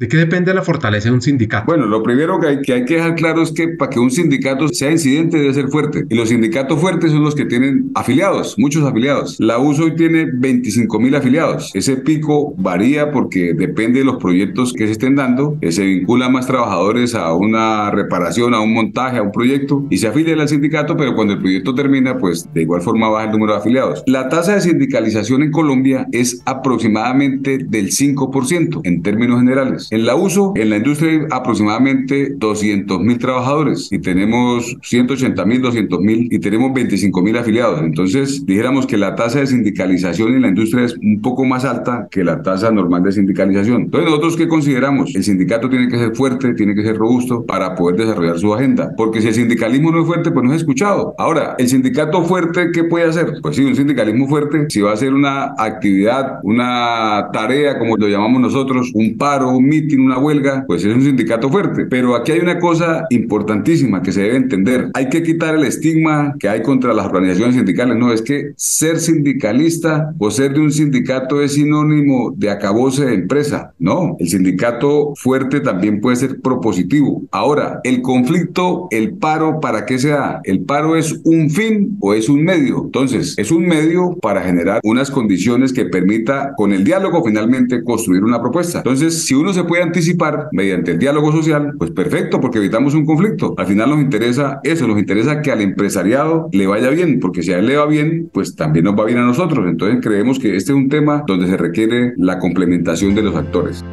¿De 0.00 0.08
qué 0.08 0.16
depende 0.16 0.54
la 0.54 0.62
fortaleza 0.62 1.10
de 1.10 1.14
un 1.14 1.20
sindicato? 1.20 1.66
Bueno, 1.66 1.84
lo 1.84 2.02
primero 2.02 2.40
que 2.40 2.46
hay, 2.46 2.84
que 2.86 2.94
dejar 2.94 3.16
claro 3.16 3.42
es 3.42 3.52
que 3.52 3.68
para 3.68 3.90
que 3.90 4.00
un 4.00 4.10
sindicato 4.10 4.66
sea 4.68 4.90
incidente 4.90 5.36
debe 5.36 5.52
ser 5.52 5.68
fuerte. 5.68 6.06
Y 6.08 6.14
los 6.14 6.30
sindicatos 6.30 6.80
fuertes 6.80 7.12
son 7.12 7.22
los 7.22 7.34
que 7.34 7.44
tienen 7.44 7.90
afiliados, 7.94 8.58
muchos 8.58 8.82
afiliados. 8.82 9.36
La 9.38 9.58
US 9.58 9.78
hoy 9.78 9.94
tiene 9.96 10.26
25 10.32 10.98
mil 10.98 11.14
afiliados. 11.14 11.70
Ese 11.74 11.98
pico 11.98 12.54
varía 12.56 13.12
porque 13.12 13.52
depende 13.52 13.98
de 13.98 14.06
los 14.06 14.16
proyectos 14.16 14.72
que 14.72 14.86
se 14.86 14.92
estén 14.92 15.16
dando. 15.16 15.58
Se 15.68 15.84
vincula 15.84 16.30
más 16.30 16.46
trabajadores 16.46 17.14
a 17.14 17.34
una 17.34 17.90
reparación, 17.90 18.54
a 18.54 18.60
un 18.62 18.72
montaje, 18.72 19.18
a 19.18 19.22
un 19.22 19.32
proyecto 19.32 19.84
y 19.90 19.98
se 19.98 20.06
afilian 20.08 20.40
al 20.40 20.48
sindicato, 20.48 20.96
pero 20.96 21.14
cuando 21.14 21.34
el 21.34 21.40
proyecto 21.40 21.74
termina, 21.74 22.16
pues 22.16 22.48
de 22.54 22.62
igual 22.62 22.80
forma 22.80 23.10
baja 23.10 23.26
el 23.26 23.32
número 23.32 23.52
de 23.52 23.58
afiliados. 23.58 24.02
La 24.06 24.30
tasa 24.30 24.54
de 24.54 24.62
sindicalización 24.62 25.42
en 25.42 25.50
Colombia 25.50 26.06
es 26.10 26.40
aproximadamente 26.46 27.58
del 27.58 27.90
5% 27.90 28.80
en 28.84 29.02
términos 29.02 29.40
generales. 29.40 29.89
En 29.90 30.06
la 30.06 30.14
uso, 30.14 30.52
en 30.54 30.70
la 30.70 30.76
industria 30.76 31.10
hay 31.10 31.18
aproximadamente 31.32 32.32
200 32.36 33.00
mil 33.00 33.18
trabajadores 33.18 33.88
y 33.90 33.98
tenemos 33.98 34.76
180 34.82 35.44
mil, 35.46 35.62
200 35.62 36.00
mil 36.00 36.28
y 36.30 36.38
tenemos 36.38 36.72
25 36.72 37.22
mil 37.22 37.36
afiliados. 37.36 37.80
Entonces, 37.80 38.46
dijéramos 38.46 38.86
que 38.86 38.96
la 38.96 39.16
tasa 39.16 39.40
de 39.40 39.48
sindicalización 39.48 40.34
en 40.34 40.42
la 40.42 40.48
industria 40.48 40.84
es 40.84 40.96
un 41.02 41.20
poco 41.20 41.44
más 41.44 41.64
alta 41.64 42.06
que 42.08 42.22
la 42.22 42.40
tasa 42.40 42.70
normal 42.70 43.02
de 43.02 43.10
sindicalización. 43.10 43.82
Entonces, 43.82 44.08
nosotros 44.08 44.36
qué 44.36 44.46
consideramos? 44.46 45.12
El 45.16 45.24
sindicato 45.24 45.68
tiene 45.68 45.88
que 45.88 45.98
ser 45.98 46.14
fuerte, 46.14 46.54
tiene 46.54 46.76
que 46.76 46.84
ser 46.84 46.96
robusto 46.96 47.44
para 47.44 47.74
poder 47.74 47.96
desarrollar 47.96 48.38
su 48.38 48.54
agenda. 48.54 48.92
Porque 48.96 49.20
si 49.20 49.26
el 49.26 49.34
sindicalismo 49.34 49.90
no 49.90 50.02
es 50.02 50.06
fuerte, 50.06 50.30
pues 50.30 50.44
no 50.44 50.52
es 50.52 50.60
escuchado. 50.60 51.16
Ahora, 51.18 51.56
el 51.58 51.68
sindicato 51.68 52.22
fuerte, 52.22 52.70
¿qué 52.72 52.84
puede 52.84 53.06
hacer? 53.06 53.38
Pues 53.42 53.56
sí, 53.56 53.64
un 53.64 53.74
sindicalismo 53.74 54.28
fuerte, 54.28 54.66
si 54.68 54.82
va 54.82 54.90
a 54.90 54.94
hacer 54.94 55.12
una 55.12 55.54
actividad, 55.58 56.38
una 56.44 57.28
tarea, 57.32 57.76
como 57.76 57.96
lo 57.96 58.06
llamamos 58.06 58.40
nosotros, 58.40 58.92
un 58.94 59.18
paro, 59.18 59.50
un 59.50 59.79
mitin, 59.80 60.00
una 60.00 60.18
huelga, 60.18 60.64
pues 60.66 60.84
es 60.84 60.94
un 60.94 61.02
sindicato 61.02 61.50
fuerte. 61.50 61.86
Pero 61.86 62.14
aquí 62.14 62.32
hay 62.32 62.40
una 62.40 62.58
cosa 62.58 63.06
importantísima 63.10 64.02
que 64.02 64.12
se 64.12 64.22
debe 64.22 64.36
entender. 64.36 64.90
Hay 64.94 65.08
que 65.08 65.22
quitar 65.22 65.54
el 65.54 65.64
estigma 65.64 66.34
que 66.38 66.48
hay 66.48 66.62
contra 66.62 66.94
las 66.94 67.06
organizaciones 67.06 67.56
sindicales. 67.56 67.96
No, 67.96 68.12
es 68.12 68.22
que 68.22 68.52
ser 68.56 68.98
sindicalista 69.00 70.14
o 70.18 70.30
ser 70.30 70.54
de 70.54 70.60
un 70.60 70.72
sindicato 70.72 71.42
es 71.42 71.54
sinónimo 71.54 72.32
de 72.36 72.50
acabose 72.50 73.06
de 73.06 73.14
empresa. 73.14 73.72
No, 73.78 74.16
el 74.18 74.28
sindicato 74.28 75.12
fuerte 75.16 75.60
también 75.60 76.00
puede 76.00 76.16
ser 76.16 76.40
propositivo. 76.40 77.22
Ahora, 77.30 77.80
el 77.84 78.02
conflicto, 78.02 78.88
el 78.90 79.14
paro, 79.14 79.60
¿para 79.60 79.86
qué 79.86 79.98
se 79.98 80.08
da? 80.08 80.40
El 80.44 80.60
paro 80.60 80.96
es 80.96 81.20
un 81.24 81.50
fin 81.50 81.96
o 82.00 82.14
es 82.14 82.28
un 82.28 82.44
medio. 82.44 82.82
Entonces, 82.84 83.34
es 83.38 83.50
un 83.50 83.66
medio 83.66 84.16
para 84.20 84.42
generar 84.42 84.80
unas 84.84 85.10
condiciones 85.10 85.72
que 85.72 85.86
permita 85.86 86.54
con 86.56 86.72
el 86.72 86.84
diálogo 86.84 87.22
finalmente 87.24 87.82
construir 87.84 88.24
una 88.24 88.40
propuesta. 88.40 88.78
Entonces, 88.78 89.24
si 89.24 89.34
uno 89.34 89.52
se 89.52 89.64
puede 89.70 89.84
anticipar 89.84 90.48
mediante 90.50 90.90
el 90.90 90.98
diálogo 90.98 91.30
social, 91.30 91.74
pues 91.78 91.92
perfecto, 91.92 92.40
porque 92.40 92.58
evitamos 92.58 92.92
un 92.94 93.06
conflicto. 93.06 93.54
Al 93.56 93.68
final 93.68 93.90
nos 93.90 94.00
interesa 94.00 94.58
eso, 94.64 94.88
nos 94.88 94.98
interesa 94.98 95.42
que 95.42 95.52
al 95.52 95.60
empresariado 95.60 96.48
le 96.50 96.66
vaya 96.66 96.90
bien, 96.90 97.20
porque 97.20 97.44
si 97.44 97.52
a 97.52 97.60
él 97.60 97.66
le 97.66 97.76
va 97.76 97.86
bien, 97.86 98.28
pues 98.32 98.56
también 98.56 98.86
nos 98.86 98.98
va 98.98 99.04
bien 99.04 99.18
a 99.18 99.22
nosotros. 99.22 99.64
Entonces, 99.68 100.00
creemos 100.02 100.40
que 100.40 100.56
este 100.56 100.72
es 100.72 100.76
un 100.76 100.88
tema 100.88 101.22
donde 101.24 101.46
se 101.46 101.56
requiere 101.56 102.14
la 102.16 102.40
complementación 102.40 103.14
de 103.14 103.22
los 103.22 103.36
actores. 103.36 103.84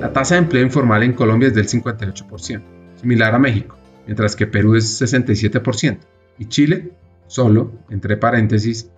La 0.00 0.10
tasa 0.10 0.36
de 0.36 0.40
empleo 0.40 0.62
informal 0.62 1.02
en 1.02 1.12
Colombia 1.12 1.48
es 1.48 1.54
del 1.54 1.68
58%, 1.68 2.62
similar 3.02 3.34
a 3.34 3.38
México, 3.38 3.76
mientras 4.06 4.34
que 4.34 4.46
Perú 4.46 4.76
es 4.76 4.98
67% 4.98 5.98
y 6.38 6.46
Chile 6.46 6.90
solo, 7.26 7.70
entre 7.90 8.16
paréntesis, 8.16 8.90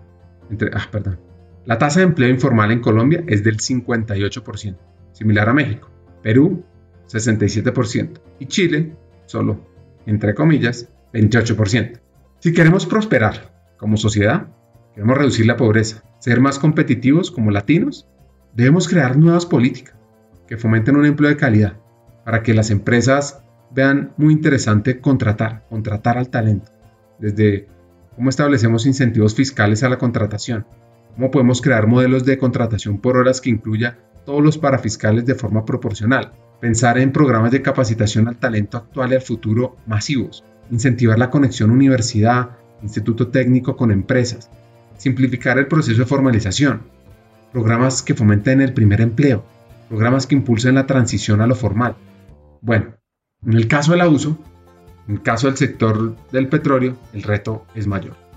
entre, 0.48 0.70
ah, 0.72 0.86
perdón. 0.92 1.29
La 1.66 1.78
tasa 1.78 2.00
de 2.00 2.06
empleo 2.06 2.30
informal 2.30 2.72
en 2.72 2.80
Colombia 2.80 3.22
es 3.26 3.44
del 3.44 3.58
58%, 3.58 4.76
similar 5.12 5.48
a 5.48 5.54
México, 5.54 5.90
Perú 6.22 6.64
67% 7.06 8.20
y 8.38 8.46
Chile 8.46 8.96
solo, 9.26 9.60
entre 10.06 10.34
comillas, 10.34 10.88
28%. 11.12 12.00
Si 12.40 12.52
queremos 12.52 12.86
prosperar 12.86 13.74
como 13.76 13.96
sociedad, 13.96 14.48
queremos 14.94 15.18
reducir 15.18 15.46
la 15.46 15.56
pobreza, 15.56 16.02
ser 16.18 16.40
más 16.40 16.58
competitivos 16.58 17.30
como 17.30 17.50
latinos, 17.50 18.08
debemos 18.54 18.88
crear 18.88 19.16
nuevas 19.16 19.46
políticas 19.46 19.94
que 20.48 20.56
fomenten 20.56 20.96
un 20.96 21.06
empleo 21.06 21.30
de 21.30 21.36
calidad, 21.36 21.76
para 22.24 22.42
que 22.42 22.54
las 22.54 22.70
empresas 22.70 23.42
vean 23.70 24.12
muy 24.16 24.32
interesante 24.32 25.00
contratar, 25.00 25.64
contratar 25.68 26.18
al 26.18 26.28
talento, 26.28 26.72
desde 27.18 27.68
cómo 28.16 28.30
establecemos 28.30 28.86
incentivos 28.86 29.34
fiscales 29.34 29.82
a 29.84 29.88
la 29.88 29.98
contratación, 29.98 30.66
cómo 31.14 31.30
podemos 31.30 31.60
crear 31.60 31.86
modelos 31.86 32.24
de 32.24 32.38
contratación 32.38 32.98
por 32.98 33.16
horas 33.16 33.40
que 33.40 33.50
incluya 33.50 33.98
todos 34.24 34.42
los 34.42 34.58
parafiscales 34.58 35.26
de 35.26 35.34
forma 35.34 35.64
proporcional, 35.64 36.32
pensar 36.60 36.98
en 36.98 37.12
programas 37.12 37.52
de 37.52 37.62
capacitación 37.62 38.28
al 38.28 38.36
talento 38.36 38.76
actual 38.76 39.12
y 39.12 39.16
al 39.16 39.22
futuro 39.22 39.76
masivos, 39.86 40.44
incentivar 40.70 41.18
la 41.18 41.30
conexión 41.30 41.70
universidad, 41.70 42.50
instituto 42.82 43.28
técnico 43.28 43.76
con 43.76 43.90
empresas, 43.90 44.50
simplificar 44.96 45.58
el 45.58 45.66
proceso 45.66 46.00
de 46.00 46.06
formalización, 46.06 46.82
programas 47.52 48.02
que 48.02 48.14
fomenten 48.14 48.60
el 48.60 48.72
primer 48.72 49.00
empleo, 49.00 49.44
programas 49.88 50.26
que 50.26 50.34
impulsen 50.34 50.74
la 50.74 50.86
transición 50.86 51.40
a 51.40 51.46
lo 51.46 51.54
formal. 51.54 51.96
Bueno, 52.60 52.94
en 53.44 53.54
el 53.54 53.66
caso 53.66 53.92
del 53.92 54.02
abuso, 54.02 54.38
en 55.08 55.14
el 55.14 55.22
caso 55.22 55.48
del 55.48 55.56
sector 55.56 56.14
del 56.30 56.48
petróleo, 56.48 56.96
el 57.12 57.22
reto 57.22 57.66
es 57.74 57.86
mayor. 57.86 58.29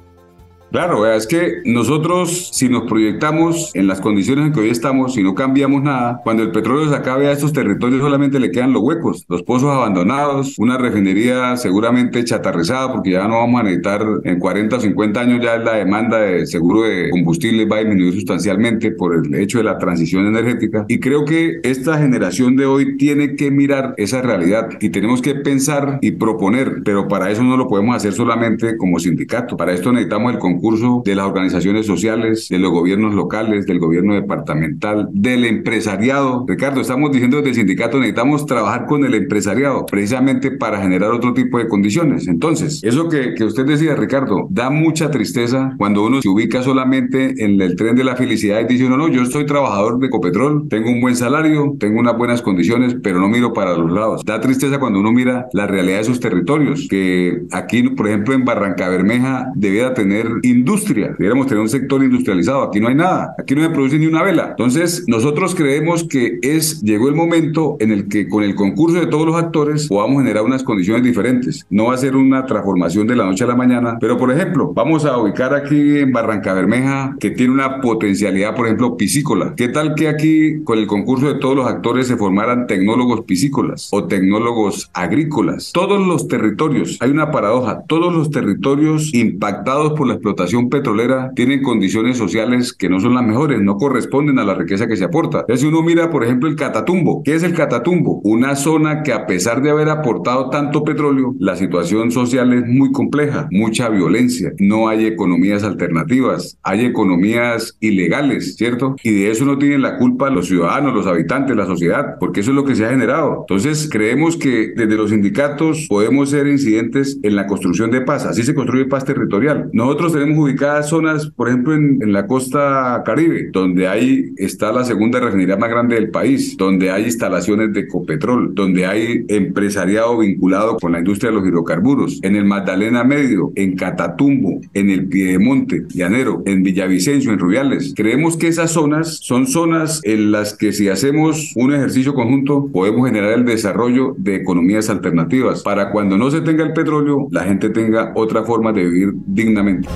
Claro, 0.73 1.05
es 1.05 1.27
que 1.27 1.61
nosotros, 1.65 2.49
si 2.51 2.67
nos 2.67 2.89
proyectamos 2.89 3.69
en 3.75 3.85
las 3.85 4.01
condiciones 4.01 4.47
en 4.47 4.53
que 4.53 4.61
hoy 4.61 4.69
estamos, 4.71 5.13
si 5.13 5.21
no 5.21 5.35
cambiamos 5.35 5.83
nada, 5.83 6.19
cuando 6.23 6.41
el 6.41 6.51
petróleo 6.51 6.89
se 6.89 6.95
acabe 6.95 7.27
a 7.27 7.31
estos 7.31 7.53
territorios 7.53 8.01
solamente 8.01 8.39
le 8.39 8.49
quedan 8.49 8.73
los 8.73 8.81
huecos, 8.81 9.23
los 9.29 9.43
pozos 9.43 9.69
abandonados, 9.69 10.57
una 10.57 10.79
refinería 10.79 11.55
seguramente 11.57 12.23
chatarrizada, 12.23 12.91
porque 12.91 13.11
ya 13.11 13.27
no 13.27 13.35
vamos 13.35 13.61
a 13.61 13.65
necesitar 13.65 14.03
en 14.23 14.39
40 14.39 14.77
o 14.77 14.79
50 14.79 15.19
años 15.21 15.45
ya 15.45 15.57
la 15.57 15.75
demanda 15.75 16.17
de 16.17 16.47
seguro 16.47 16.81
de 16.81 17.11
combustible 17.11 17.67
va 17.67 17.75
a 17.75 17.79
disminuir 17.81 18.15
sustancialmente 18.15 18.89
por 18.89 19.13
el 19.13 19.35
hecho 19.35 19.59
de 19.59 19.65
la 19.65 19.77
transición 19.77 20.25
energética. 20.25 20.85
Y 20.87 20.99
creo 20.99 21.23
que 21.23 21.59
esta 21.61 21.99
generación 21.99 22.55
de 22.55 22.65
hoy 22.65 22.97
tiene 22.97 23.35
que 23.35 23.51
mirar 23.51 23.93
esa 23.97 24.23
realidad 24.23 24.69
y 24.81 24.89
tenemos 24.89 25.21
que 25.21 25.35
pensar 25.35 25.99
y 26.01 26.13
proponer, 26.13 26.81
pero 26.83 27.07
para 27.07 27.29
eso 27.29 27.43
no 27.43 27.57
lo 27.57 27.67
podemos 27.67 27.95
hacer 27.95 28.13
solamente 28.13 28.75
como 28.75 28.97
sindicato. 28.97 29.55
Para 29.55 29.71
esto 29.71 29.91
necesitamos 29.91 30.33
el 30.33 30.39
concurso 30.39 30.62
de 31.03 31.15
las 31.15 31.25
organizaciones 31.25 31.85
sociales, 31.85 32.47
de 32.49 32.57
los 32.57 32.71
gobiernos 32.71 33.13
locales, 33.13 33.65
del 33.65 33.79
gobierno 33.79 34.13
departamental, 34.13 35.09
del 35.11 35.43
empresariado. 35.43 36.45
Ricardo, 36.47 36.79
estamos 36.79 37.11
diciendo 37.11 37.37
desde 37.37 37.49
el 37.49 37.55
sindicato 37.55 37.97
necesitamos 37.97 38.45
trabajar 38.45 38.85
con 38.85 39.03
el 39.03 39.13
empresariado 39.13 39.85
precisamente 39.85 40.51
para 40.51 40.81
generar 40.81 41.11
otro 41.11 41.33
tipo 41.33 41.57
de 41.57 41.67
condiciones. 41.67 42.29
Entonces, 42.29 42.79
eso 42.81 43.09
que, 43.09 43.33
que 43.33 43.43
usted 43.43 43.65
decía, 43.65 43.95
Ricardo, 43.95 44.47
da 44.49 44.69
mucha 44.69 45.11
tristeza 45.11 45.75
cuando 45.77 46.05
uno 46.05 46.21
se 46.21 46.29
ubica 46.29 46.63
solamente 46.63 47.43
en 47.43 47.59
el 47.61 47.75
tren 47.75 47.97
de 47.97 48.05
la 48.05 48.15
felicidad 48.15 48.61
y 48.61 48.65
dice, 48.65 48.87
no, 48.87 48.95
no, 48.95 49.09
yo 49.09 49.25
soy 49.25 49.45
trabajador 49.45 49.99
de 49.99 50.07
Ecopetrol, 50.07 50.69
tengo 50.69 50.89
un 50.89 51.01
buen 51.01 51.17
salario, 51.17 51.75
tengo 51.77 51.99
unas 51.99 52.17
buenas 52.17 52.41
condiciones, 52.41 52.95
pero 53.03 53.19
no 53.19 53.27
miro 53.27 53.51
para 53.51 53.77
los 53.77 53.91
lados. 53.91 54.21
Da 54.23 54.39
tristeza 54.39 54.79
cuando 54.79 55.01
uno 55.01 55.11
mira 55.11 55.47
la 55.51 55.67
realidad 55.67 55.97
de 55.97 56.03
sus 56.05 56.21
territorios, 56.21 56.87
que 56.89 57.41
aquí, 57.51 57.83
por 57.89 58.07
ejemplo, 58.07 58.33
en 58.33 58.45
Barranca 58.45 58.87
Bermeja 58.87 59.51
debiera 59.55 59.93
tener 59.93 60.27
industria. 60.53 61.15
Deberíamos 61.17 61.47
tener 61.47 61.61
un 61.61 61.69
sector 61.69 62.03
industrializado. 62.03 62.63
Aquí 62.63 62.79
no 62.79 62.87
hay 62.87 62.95
nada. 62.95 63.35
Aquí 63.37 63.55
no 63.55 63.61
se 63.61 63.69
produce 63.69 63.99
ni 63.99 64.07
una 64.07 64.23
vela. 64.23 64.49
Entonces, 64.51 65.03
nosotros 65.07 65.55
creemos 65.55 66.03
que 66.03 66.39
es, 66.41 66.81
llegó 66.81 67.09
el 67.09 67.15
momento 67.15 67.77
en 67.79 67.91
el 67.91 68.07
que 68.07 68.27
con 68.27 68.43
el 68.43 68.55
concurso 68.55 68.99
de 68.99 69.07
todos 69.07 69.25
los 69.25 69.35
actores 69.35 69.87
podamos 69.87 70.21
generar 70.21 70.43
unas 70.43 70.63
condiciones 70.63 71.03
diferentes. 71.03 71.65
No 71.69 71.85
va 71.85 71.95
a 71.95 71.97
ser 71.97 72.15
una 72.15 72.45
transformación 72.45 73.07
de 73.07 73.15
la 73.15 73.25
noche 73.25 73.43
a 73.43 73.47
la 73.47 73.55
mañana, 73.55 73.97
pero 73.99 74.17
por 74.17 74.31
ejemplo, 74.31 74.71
vamos 74.73 75.05
a 75.05 75.17
ubicar 75.17 75.53
aquí 75.53 75.99
en 75.99 76.11
Barranca 76.11 76.53
Bermeja, 76.53 77.15
que 77.19 77.31
tiene 77.31 77.53
una 77.53 77.81
potencialidad, 77.81 78.55
por 78.55 78.67
ejemplo, 78.67 78.97
piscícola. 78.97 79.53
¿Qué 79.55 79.69
tal 79.69 79.95
que 79.95 80.07
aquí 80.07 80.63
con 80.63 80.77
el 80.77 80.87
concurso 80.87 81.27
de 81.27 81.39
todos 81.39 81.55
los 81.55 81.67
actores 81.67 82.07
se 82.07 82.17
formaran 82.17 82.67
tecnólogos 82.67 83.21
piscícolas 83.21 83.89
o 83.91 84.05
tecnólogos 84.05 84.89
agrícolas? 84.93 85.71
Todos 85.73 86.05
los 86.05 86.27
territorios, 86.27 86.97
hay 86.99 87.11
una 87.11 87.31
paradoja, 87.31 87.83
todos 87.87 88.13
los 88.13 88.29
territorios 88.29 89.13
impactados 89.13 89.93
por 89.93 90.07
la 90.07 90.13
explotación 90.13 90.32
petrolera 90.69 91.31
tienen 91.35 91.61
condiciones 91.61 92.17
sociales 92.17 92.73
que 92.73 92.89
no 92.89 92.99
son 92.99 93.15
las 93.15 93.25
mejores, 93.25 93.61
no 93.61 93.77
corresponden 93.77 94.39
a 94.39 94.43
la 94.43 94.55
riqueza 94.55 94.87
que 94.87 94.95
se 94.95 95.05
aporta. 95.05 95.39
Entonces, 95.41 95.61
si 95.61 95.67
uno 95.67 95.81
mira, 95.81 96.09
por 96.09 96.23
ejemplo, 96.23 96.49
el 96.49 96.55
Catatumbo, 96.55 97.21
¿qué 97.23 97.35
es 97.35 97.43
el 97.43 97.53
Catatumbo? 97.53 98.21
Una 98.23 98.55
zona 98.55 99.03
que 99.03 99.13
a 99.13 99.25
pesar 99.25 99.61
de 99.61 99.69
haber 99.69 99.89
aportado 99.89 100.49
tanto 100.49 100.83
petróleo, 100.83 101.35
la 101.39 101.55
situación 101.55 102.11
social 102.11 102.53
es 102.53 102.67
muy 102.67 102.91
compleja, 102.91 103.47
mucha 103.51 103.89
violencia, 103.89 104.51
no 104.59 104.87
hay 104.87 105.05
economías 105.05 105.63
alternativas, 105.63 106.57
hay 106.63 106.85
economías 106.85 107.77
ilegales, 107.79 108.55
¿cierto? 108.55 108.95
Y 109.03 109.11
de 109.11 109.31
eso 109.31 109.45
no 109.45 109.57
tienen 109.57 109.81
la 109.81 109.97
culpa 109.97 110.29
los 110.29 110.47
ciudadanos, 110.47 110.93
los 110.93 111.07
habitantes, 111.07 111.55
la 111.55 111.65
sociedad, 111.65 112.15
porque 112.19 112.41
eso 112.41 112.51
es 112.51 112.55
lo 112.55 112.65
que 112.65 112.75
se 112.75 112.85
ha 112.85 112.89
generado. 112.89 113.39
Entonces, 113.41 113.89
creemos 113.91 114.37
que 114.37 114.73
desde 114.75 114.95
los 114.95 115.09
sindicatos 115.09 115.87
podemos 115.89 116.29
ser 116.29 116.47
incidentes 116.47 117.19
en 117.23 117.35
la 117.35 117.47
construcción 117.47 117.91
de 117.91 118.01
paz, 118.01 118.25
así 118.25 118.43
se 118.43 118.53
construye 118.53 118.85
paz 118.85 119.05
territorial. 119.05 119.69
Nosotros 119.73 120.13
tenemos 120.13 120.22
ubicadas 120.31 120.89
zonas, 120.89 121.27
por 121.27 121.49
ejemplo, 121.49 121.73
en, 121.73 122.13
la 122.13 122.27
costa 122.27 123.01
caribe, 123.05 123.49
donde 123.51 123.87
ahí 123.87 124.33
está 124.37 124.71
la 124.71 124.83
segunda 124.83 125.19
refinería 125.19 125.57
más 125.57 125.69
grande 125.69 125.95
del 125.95 126.09
país, 126.09 126.55
donde 126.57 126.91
hay 126.91 127.05
instalaciones 127.05 127.73
de 127.73 127.81
Ecopetrol, 127.81 128.53
donde 128.53 128.85
hay 128.85 129.25
empresariado 129.27 130.19
vinculado 130.19 130.77
con 130.77 130.91
la 130.91 130.99
industria 130.99 131.31
de 131.31 131.37
los 131.37 131.47
hidrocarburos, 131.47 132.19
en 132.23 132.35
el 132.35 132.45
Magdalena 132.45 133.03
Medio, 133.03 133.51
en 133.55 133.75
Catatumbo, 133.75 134.61
en 134.73 134.89
el 134.89 135.07
Piedemonte, 135.07 135.85
Llanero, 135.89 136.43
en 136.45 136.63
Villavicencio, 136.63 137.31
en 137.31 137.39
Rubiales. 137.39 137.93
Creemos 137.95 138.37
que 138.37 138.47
esas 138.47 138.71
zonas 138.71 139.17
son 139.21 139.47
zonas 139.47 140.01
en 140.03 140.31
las 140.31 140.55
que 140.55 140.71
si 140.71 140.89
hacemos 140.89 141.53
un 141.55 141.73
ejercicio 141.73 142.13
conjunto 142.13 142.69
podemos 142.71 143.07
generar 143.07 143.33
el 143.33 143.45
desarrollo 143.45 144.15
de 144.17 144.35
economías 144.35 144.89
alternativas 144.89 145.63
para 145.63 145.89
cuando 145.91 146.17
no 146.17 146.29
se 146.31 146.41
tenga 146.41 146.63
el 146.63 146.73
petróleo, 146.73 147.27
la 147.31 147.43
gente 147.43 147.69
tenga 147.69 148.11
otra 148.15 148.43
forma 148.43 148.71
de 148.73 148.83
vivir 148.83 149.13
dignamente. 149.25 149.87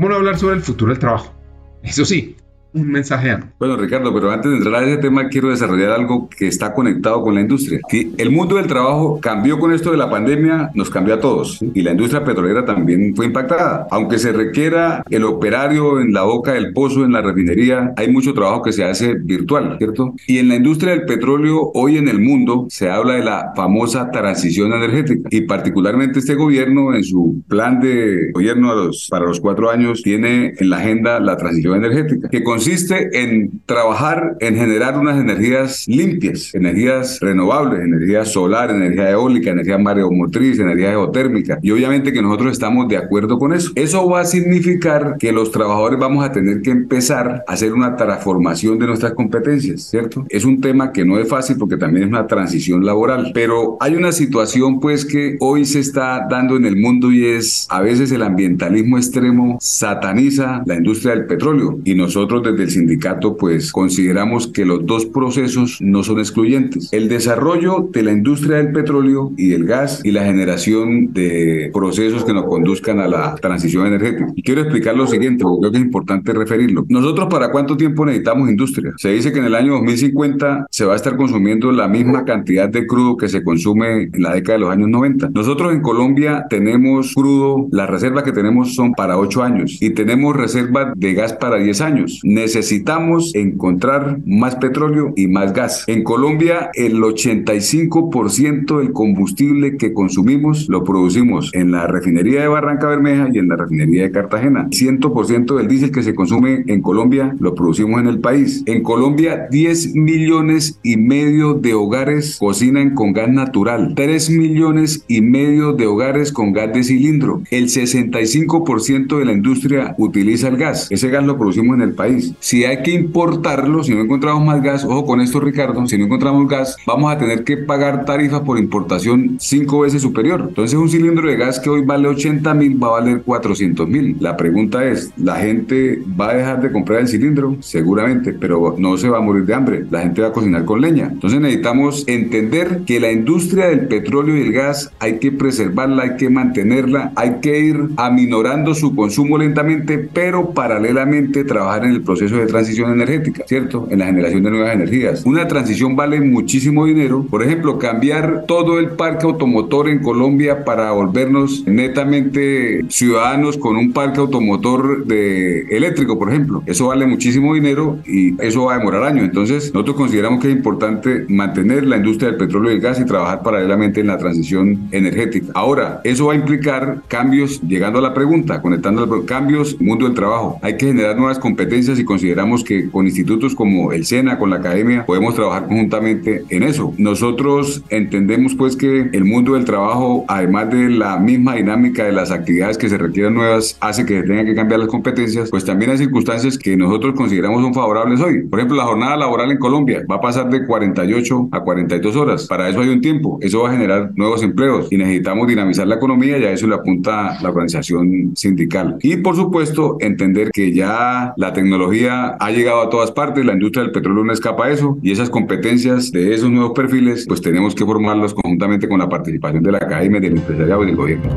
¿Cómo 0.00 0.08
no 0.08 0.16
hablar 0.16 0.38
sobre 0.38 0.54
el 0.54 0.62
futuro 0.62 0.92
del 0.92 0.98
trabajo? 0.98 1.34
Eso 1.82 2.06
sí, 2.06 2.34
un 2.72 2.88
mensaje 2.88 3.36
Bueno, 3.58 3.76
Ricardo, 3.76 4.12
pero 4.14 4.30
antes 4.30 4.50
de 4.50 4.58
entrar 4.58 4.82
a 4.82 4.86
ese 4.86 4.98
tema, 4.98 5.28
quiero 5.28 5.50
desarrollar 5.50 5.90
algo 5.90 6.28
que 6.28 6.46
está 6.46 6.72
conectado 6.74 7.22
con 7.22 7.34
la 7.34 7.40
industria. 7.40 7.80
el 7.90 8.30
mundo 8.30 8.56
del 8.56 8.66
trabajo 8.66 9.18
cambió 9.20 9.58
con 9.58 9.72
esto 9.72 9.90
de 9.90 9.96
la 9.96 10.10
pandemia, 10.10 10.70
nos 10.74 10.90
cambió 10.90 11.14
a 11.14 11.20
todos. 11.20 11.60
Y 11.74 11.82
la 11.82 11.92
industria 11.92 12.24
petrolera 12.24 12.64
también 12.64 13.14
fue 13.14 13.26
impactada. 13.26 13.86
Aunque 13.90 14.18
se 14.18 14.32
requiera 14.32 15.02
el 15.10 15.24
operario 15.24 16.00
en 16.00 16.12
la 16.12 16.22
boca 16.22 16.52
del 16.52 16.72
pozo, 16.72 17.04
en 17.04 17.12
la 17.12 17.22
refinería, 17.22 17.92
hay 17.96 18.10
mucho 18.10 18.34
trabajo 18.34 18.62
que 18.62 18.72
se 18.72 18.84
hace 18.84 19.14
virtual, 19.14 19.76
¿cierto? 19.78 20.14
Y 20.26 20.38
en 20.38 20.48
la 20.48 20.56
industria 20.56 20.92
del 20.92 21.04
petróleo, 21.04 21.70
hoy 21.74 21.96
en 21.96 22.08
el 22.08 22.20
mundo, 22.20 22.66
se 22.68 22.90
habla 22.90 23.14
de 23.14 23.24
la 23.24 23.52
famosa 23.56 24.10
transición 24.10 24.72
energética. 24.72 25.28
Y 25.30 25.42
particularmente 25.42 26.20
este 26.20 26.34
gobierno, 26.34 26.94
en 26.94 27.04
su 27.04 27.42
plan 27.48 27.80
de 27.80 28.30
gobierno 28.32 28.90
para 29.10 29.26
los 29.26 29.40
cuatro 29.40 29.70
años, 29.70 30.02
tiene 30.02 30.54
en 30.58 30.70
la 30.70 30.78
agenda 30.78 31.20
la 31.20 31.36
transición 31.36 31.76
energética, 31.76 32.28
que 32.28 32.42
con 32.42 32.59
consiste 32.60 33.22
en 33.22 33.62
trabajar 33.64 34.36
en 34.38 34.54
generar 34.54 34.98
unas 34.98 35.18
energías 35.18 35.88
limpias, 35.88 36.54
energías 36.54 37.18
renovables, 37.18 37.80
energía 37.80 38.26
solar, 38.26 38.70
energía 38.70 39.12
eólica, 39.12 39.50
energía 39.50 39.78
mareomotriz, 39.78 40.58
energía 40.58 40.90
geotérmica. 40.90 41.58
Y 41.62 41.70
obviamente 41.70 42.12
que 42.12 42.20
nosotros 42.20 42.52
estamos 42.52 42.86
de 42.88 42.98
acuerdo 42.98 43.38
con 43.38 43.54
eso. 43.54 43.72
Eso 43.76 44.06
va 44.10 44.20
a 44.20 44.24
significar 44.26 45.16
que 45.18 45.32
los 45.32 45.50
trabajadores 45.50 45.98
vamos 45.98 46.22
a 46.22 46.32
tener 46.32 46.60
que 46.60 46.70
empezar 46.70 47.44
a 47.46 47.52
hacer 47.52 47.72
una 47.72 47.96
transformación 47.96 48.78
de 48.78 48.88
nuestras 48.88 49.14
competencias, 49.14 49.84
¿cierto? 49.84 50.26
Es 50.28 50.44
un 50.44 50.60
tema 50.60 50.92
que 50.92 51.06
no 51.06 51.18
es 51.18 51.30
fácil 51.30 51.56
porque 51.58 51.78
también 51.78 52.04
es 52.04 52.10
una 52.10 52.26
transición 52.26 52.84
laboral, 52.84 53.30
pero 53.32 53.78
hay 53.80 53.94
una 53.94 54.12
situación 54.12 54.80
pues 54.80 55.06
que 55.06 55.38
hoy 55.40 55.64
se 55.64 55.78
está 55.78 56.26
dando 56.28 56.58
en 56.58 56.66
el 56.66 56.76
mundo 56.76 57.10
y 57.10 57.24
es 57.24 57.66
a 57.70 57.80
veces 57.80 58.12
el 58.12 58.22
ambientalismo 58.22 58.98
extremo 58.98 59.56
sataniza 59.62 60.62
la 60.66 60.74
industria 60.74 61.14
del 61.14 61.24
petróleo 61.24 61.78
y 61.86 61.94
nosotros 61.94 62.49
desde 62.52 62.64
el 62.64 62.70
sindicato 62.70 63.36
pues 63.36 63.72
consideramos 63.72 64.46
que 64.46 64.64
los 64.64 64.84
dos 64.86 65.06
procesos 65.06 65.78
no 65.80 66.02
son 66.02 66.18
excluyentes. 66.18 66.88
El 66.92 67.08
desarrollo 67.08 67.88
de 67.92 68.02
la 68.02 68.12
industria 68.12 68.56
del 68.58 68.72
petróleo 68.72 69.32
y 69.36 69.48
del 69.48 69.64
gas 69.64 70.00
y 70.04 70.10
la 70.10 70.24
generación 70.24 71.12
de 71.12 71.70
procesos 71.72 72.24
que 72.24 72.32
nos 72.32 72.44
conduzcan 72.44 73.00
a 73.00 73.08
la 73.08 73.34
transición 73.36 73.86
energética. 73.86 74.32
Y 74.34 74.42
quiero 74.42 74.62
explicar 74.62 74.96
lo 74.96 75.06
siguiente, 75.06 75.42
porque 75.42 75.60
creo 75.60 75.72
que 75.72 75.78
es 75.78 75.84
importante 75.84 76.32
referirlo. 76.32 76.84
Nosotros 76.88 77.28
para 77.30 77.50
cuánto 77.50 77.76
tiempo 77.76 78.04
necesitamos 78.04 78.50
industria? 78.50 78.92
Se 78.96 79.10
dice 79.10 79.32
que 79.32 79.38
en 79.38 79.46
el 79.46 79.54
año 79.54 79.72
2050 79.74 80.66
se 80.70 80.84
va 80.84 80.92
a 80.92 80.96
estar 80.96 81.16
consumiendo 81.16 81.72
la 81.72 81.88
misma 81.88 82.24
cantidad 82.24 82.68
de 82.68 82.86
crudo 82.86 83.16
que 83.16 83.28
se 83.28 83.42
consume 83.42 84.02
en 84.12 84.22
la 84.22 84.34
década 84.34 84.58
de 84.58 84.64
los 84.64 84.70
años 84.70 84.88
90. 84.88 85.30
Nosotros 85.32 85.72
en 85.72 85.80
Colombia 85.80 86.46
tenemos 86.48 87.14
crudo, 87.14 87.68
las 87.70 87.88
reservas 87.88 88.24
que 88.24 88.32
tenemos 88.32 88.74
son 88.74 88.92
para 88.92 89.18
8 89.18 89.42
años 89.42 89.78
y 89.80 89.90
tenemos 89.90 90.36
reservas 90.36 90.92
de 90.96 91.14
gas 91.14 91.32
para 91.32 91.56
10 91.56 91.80
años 91.80 92.20
necesitamos 92.40 93.34
encontrar 93.34 94.18
más 94.24 94.56
petróleo 94.56 95.12
y 95.16 95.28
más 95.28 95.52
gas. 95.52 95.84
En 95.86 96.02
Colombia, 96.04 96.70
el 96.74 97.00
85% 97.00 98.78
del 98.78 98.92
combustible 98.92 99.76
que 99.76 99.92
consumimos 99.92 100.68
lo 100.68 100.82
producimos 100.84 101.50
en 101.54 101.70
la 101.70 101.86
refinería 101.86 102.40
de 102.40 102.48
Barranca 102.48 102.88
Bermeja 102.88 103.28
y 103.32 103.38
en 103.38 103.48
la 103.48 103.56
refinería 103.56 104.04
de 104.04 104.10
Cartagena. 104.10 104.68
100% 104.70 105.56
del 105.56 105.68
diésel 105.68 105.92
que 105.92 106.02
se 106.02 106.14
consume 106.14 106.64
en 106.66 106.80
Colombia 106.80 107.36
lo 107.38 107.54
producimos 107.54 108.00
en 108.00 108.06
el 108.06 108.20
país. 108.20 108.62
En 108.66 108.82
Colombia, 108.82 109.46
10 109.50 109.94
millones 109.94 110.78
y 110.82 110.96
medio 110.96 111.54
de 111.54 111.74
hogares 111.74 112.38
cocinan 112.38 112.94
con 112.94 113.12
gas 113.12 113.28
natural. 113.28 113.92
3 113.94 114.30
millones 114.30 115.04
y 115.08 115.20
medio 115.20 115.72
de 115.72 115.86
hogares 115.86 116.32
con 116.32 116.52
gas 116.52 116.72
de 116.72 116.82
cilindro. 116.84 117.42
El 117.50 117.68
65% 117.68 119.18
de 119.18 119.24
la 119.24 119.32
industria 119.32 119.94
utiliza 119.98 120.48
el 120.48 120.56
gas. 120.56 120.88
Ese 120.90 121.10
gas 121.10 121.24
lo 121.24 121.36
producimos 121.36 121.76
en 121.76 121.82
el 121.82 121.94
país. 121.94 122.29
Si 122.38 122.64
hay 122.64 122.82
que 122.82 122.92
importarlo, 122.92 123.82
si 123.82 123.94
no 123.94 124.02
encontramos 124.02 124.44
más 124.44 124.62
gas, 124.62 124.84
ojo 124.84 125.04
con 125.06 125.20
esto 125.20 125.40
Ricardo, 125.40 125.86
si 125.86 125.98
no 125.98 126.04
encontramos 126.04 126.48
gas, 126.48 126.76
vamos 126.86 127.12
a 127.12 127.18
tener 127.18 127.44
que 127.44 127.56
pagar 127.56 128.04
tarifas 128.04 128.40
por 128.40 128.58
importación 128.58 129.36
cinco 129.40 129.80
veces 129.80 130.02
superior. 130.02 130.46
Entonces 130.48 130.78
un 130.78 130.88
cilindro 130.88 131.28
de 131.28 131.36
gas 131.36 131.60
que 131.60 131.70
hoy 131.70 131.82
vale 131.82 132.08
80 132.08 132.54
mil 132.54 132.82
va 132.82 132.88
a 132.88 132.90
valer 133.00 133.22
400 133.22 133.88
mil. 133.88 134.16
La 134.20 134.36
pregunta 134.36 134.84
es, 134.84 135.12
¿la 135.16 135.36
gente 135.36 136.02
va 136.18 136.30
a 136.30 136.34
dejar 136.34 136.62
de 136.62 136.72
comprar 136.72 137.00
el 137.00 137.08
cilindro? 137.08 137.56
Seguramente, 137.60 138.32
pero 138.32 138.74
no 138.78 138.96
se 138.96 139.08
va 139.08 139.18
a 139.18 139.20
morir 139.20 139.44
de 139.44 139.54
hambre. 139.54 139.84
La 139.90 140.00
gente 140.00 140.22
va 140.22 140.28
a 140.28 140.32
cocinar 140.32 140.64
con 140.64 140.80
leña. 140.80 141.08
Entonces 141.10 141.40
necesitamos 141.40 142.04
entender 142.06 142.82
que 142.86 143.00
la 143.00 143.10
industria 143.10 143.66
del 143.68 143.86
petróleo 143.88 144.36
y 144.36 144.42
el 144.42 144.52
gas 144.52 144.90
hay 144.98 145.18
que 145.18 145.32
preservarla, 145.32 146.02
hay 146.04 146.16
que 146.16 146.30
mantenerla, 146.30 147.12
hay 147.16 147.36
que 147.40 147.60
ir 147.60 147.90
aminorando 147.96 148.74
su 148.74 148.94
consumo 148.94 149.38
lentamente, 149.38 149.98
pero 149.98 150.50
paralelamente 150.50 151.44
trabajar 151.44 151.84
en 151.84 151.92
el 151.92 152.02
proceso 152.02 152.19
proceso 152.20 152.40
de 152.40 152.46
transición 152.46 152.92
energética, 152.92 153.44
¿cierto? 153.46 153.88
En 153.90 153.98
la 154.00 154.06
generación 154.06 154.42
de 154.42 154.50
nuevas 154.50 154.74
energías. 154.74 155.24
Una 155.24 155.48
transición 155.48 155.96
vale 155.96 156.20
muchísimo 156.20 156.84
dinero. 156.84 157.26
Por 157.30 157.42
ejemplo, 157.42 157.78
cambiar 157.78 158.44
todo 158.46 158.78
el 158.78 158.90
parque 158.90 159.24
automotor 159.24 159.88
en 159.88 160.00
Colombia 160.00 160.64
para 160.64 160.92
volvernos 160.92 161.64
netamente 161.66 162.84
ciudadanos 162.88 163.56
con 163.56 163.76
un 163.76 163.92
parque 163.92 164.20
automotor 164.20 165.06
de 165.06 165.62
eléctrico, 165.70 166.18
por 166.18 166.28
ejemplo. 166.28 166.62
Eso 166.66 166.88
vale 166.88 167.06
muchísimo 167.06 167.54
dinero 167.54 167.98
y 168.06 168.34
eso 168.42 168.66
va 168.66 168.74
a 168.74 168.78
demorar 168.78 169.04
años. 169.04 169.24
Entonces, 169.24 169.72
nosotros 169.72 169.96
consideramos 169.96 170.40
que 170.40 170.50
es 170.50 170.56
importante 170.56 171.24
mantener 171.28 171.86
la 171.86 171.96
industria 171.96 172.30
del 172.30 172.38
petróleo 172.38 172.72
y 172.72 172.74
el 172.74 172.80
gas 172.80 173.00
y 173.00 173.06
trabajar 173.06 173.42
paralelamente 173.42 174.00
en 174.00 174.08
la 174.08 174.18
transición 174.18 174.88
energética. 174.92 175.52
Ahora, 175.54 176.00
eso 176.04 176.26
va 176.26 176.34
a 176.34 176.36
implicar 176.36 177.02
cambios, 177.08 177.60
llegando 177.62 177.98
a 177.98 178.02
la 178.02 178.12
pregunta, 178.12 178.60
conectando 178.60 179.06
los 179.06 179.24
cambios, 179.24 179.80
mundo 179.80 180.04
del 180.04 180.14
trabajo. 180.14 180.58
Hay 180.62 180.76
que 180.76 180.86
generar 180.86 181.16
nuevas 181.16 181.38
competencias 181.38 181.98
y 181.98 182.04
consideramos 182.10 182.64
que 182.64 182.90
con 182.90 183.06
institutos 183.06 183.54
como 183.54 183.92
el 183.92 184.04
SENA, 184.04 184.36
con 184.36 184.50
la 184.50 184.56
academia, 184.56 185.06
podemos 185.06 185.36
trabajar 185.36 185.68
conjuntamente 185.68 186.42
en 186.48 186.64
eso. 186.64 186.92
Nosotros 186.98 187.84
entendemos 187.88 188.56
pues 188.56 188.74
que 188.74 189.10
el 189.12 189.24
mundo 189.24 189.54
del 189.54 189.64
trabajo, 189.64 190.24
además 190.26 190.70
de 190.70 190.90
la 190.90 191.18
misma 191.18 191.54
dinámica 191.54 192.04
de 192.04 192.10
las 192.10 192.32
actividades 192.32 192.78
que 192.78 192.88
se 192.88 192.98
requieren 192.98 193.34
nuevas, 193.34 193.78
hace 193.80 194.04
que 194.04 194.22
se 194.22 194.26
tengan 194.26 194.44
que 194.44 194.56
cambiar 194.56 194.80
las 194.80 194.88
competencias, 194.88 195.50
pues 195.50 195.64
también 195.64 195.92
hay 195.92 195.98
circunstancias 195.98 196.58
que 196.58 196.76
nosotros 196.76 197.14
consideramos 197.14 197.62
son 197.62 197.74
favorables 197.74 198.20
hoy. 198.20 198.42
Por 198.42 198.58
ejemplo, 198.58 198.76
la 198.76 198.86
jornada 198.86 199.16
laboral 199.16 199.52
en 199.52 199.58
Colombia 199.58 200.02
va 200.10 200.16
a 200.16 200.20
pasar 200.20 200.50
de 200.50 200.66
48 200.66 201.50
a 201.52 201.60
42 201.60 202.16
horas. 202.16 202.48
Para 202.48 202.68
eso 202.68 202.80
hay 202.80 202.88
un 202.88 203.00
tiempo. 203.00 203.38
Eso 203.40 203.62
va 203.62 203.68
a 203.68 203.72
generar 203.72 204.10
nuevos 204.16 204.42
empleos 204.42 204.88
y 204.90 204.96
necesitamos 204.96 205.46
dinamizar 205.46 205.86
la 205.86 205.94
economía 205.94 206.38
y 206.38 206.44
a 206.44 206.50
eso 206.50 206.66
le 206.66 206.74
apunta 206.74 207.38
la 207.40 207.50
organización 207.50 208.32
sindical. 208.34 208.96
Y 209.00 209.18
por 209.18 209.36
supuesto, 209.36 209.96
entender 210.00 210.50
que 210.52 210.72
ya 210.72 211.34
la 211.36 211.52
tecnología 211.52 211.99
ha 212.08 212.50
llegado 212.50 212.82
a 212.82 212.90
todas 212.90 213.10
partes, 213.10 213.44
la 213.44 213.52
industria 213.52 213.82
del 213.82 213.92
petróleo 213.92 214.24
no 214.24 214.32
escapa 214.32 214.66
a 214.66 214.70
eso 214.70 214.98
y 215.02 215.12
esas 215.12 215.30
competencias 215.30 216.10
de 216.12 216.34
esos 216.34 216.50
nuevos 216.50 216.72
perfiles 216.74 217.24
pues 217.26 217.40
tenemos 217.40 217.74
que 217.74 217.84
formarlos 217.84 218.34
conjuntamente 218.34 218.88
con 218.88 218.98
la 218.98 219.08
participación 219.08 219.62
de 219.62 219.72
la 219.72 219.78
academia, 219.78 220.20
del 220.20 220.36
empresariado 220.36 220.82
y 220.84 220.86
del 220.86 220.96
gobierno. 220.96 221.30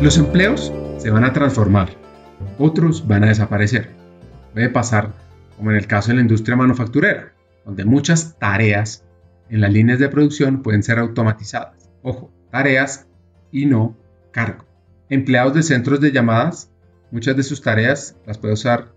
Los 0.00 0.18
empleos 0.18 0.72
se 0.98 1.10
van 1.10 1.24
a 1.24 1.32
transformar, 1.32 1.90
otros 2.58 3.06
van 3.06 3.24
a 3.24 3.28
desaparecer. 3.28 3.90
Puede 4.52 4.68
pasar 4.68 5.12
como 5.56 5.70
en 5.70 5.76
el 5.76 5.86
caso 5.86 6.08
de 6.08 6.16
la 6.16 6.22
industria 6.22 6.56
manufacturera, 6.56 7.32
donde 7.64 7.84
muchas 7.84 8.36
tareas 8.38 9.04
en 9.48 9.60
las 9.60 9.72
líneas 9.72 10.00
de 10.00 10.08
producción 10.08 10.62
pueden 10.62 10.82
ser 10.82 10.98
automatizadas. 10.98 11.88
Ojo, 12.02 12.32
tareas 12.50 13.06
y 13.52 13.66
no 13.66 13.96
cargo. 14.32 14.64
Empleados 15.08 15.54
de 15.54 15.62
centros 15.62 16.00
de 16.00 16.10
llamadas 16.10 16.71
Muchas 17.12 17.36
de 17.36 17.42
sus 17.42 17.60
tareas 17.60 18.16
las 18.26 18.38
puede 18.38 18.54
usar 18.54 18.90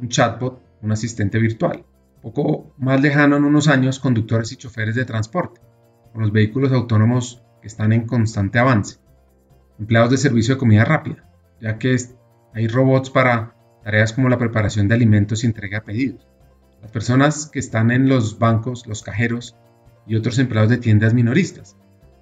un 0.00 0.08
chatbot, 0.08 0.58
un 0.80 0.90
asistente 0.90 1.38
virtual. 1.38 1.84
Poco 2.22 2.72
más 2.78 2.98
lejano 3.02 3.36
en 3.36 3.44
unos 3.44 3.68
años, 3.68 4.00
conductores 4.00 4.50
y 4.52 4.56
choferes 4.56 4.94
de 4.94 5.04
transporte, 5.04 5.60
con 6.14 6.22
los 6.22 6.32
vehículos 6.32 6.72
autónomos 6.72 7.42
que 7.60 7.68
están 7.68 7.92
en 7.92 8.06
constante 8.06 8.58
avance. 8.58 8.96
Empleados 9.78 10.10
de 10.10 10.16
servicio 10.16 10.54
de 10.54 10.58
comida 10.58 10.86
rápida, 10.86 11.28
ya 11.60 11.76
que 11.78 11.94
hay 12.54 12.68
robots 12.68 13.10
para 13.10 13.54
tareas 13.84 14.14
como 14.14 14.30
la 14.30 14.38
preparación 14.38 14.88
de 14.88 14.94
alimentos 14.94 15.44
y 15.44 15.46
entrega 15.46 15.80
de 15.80 15.84
pedidos. 15.84 16.26
Las 16.80 16.90
personas 16.90 17.50
que 17.52 17.58
están 17.58 17.90
en 17.90 18.08
los 18.08 18.38
bancos, 18.38 18.86
los 18.86 19.02
cajeros 19.02 19.56
y 20.06 20.16
otros 20.16 20.38
empleados 20.38 20.70
de 20.70 20.78
tiendas 20.78 21.12
minoristas, 21.12 21.76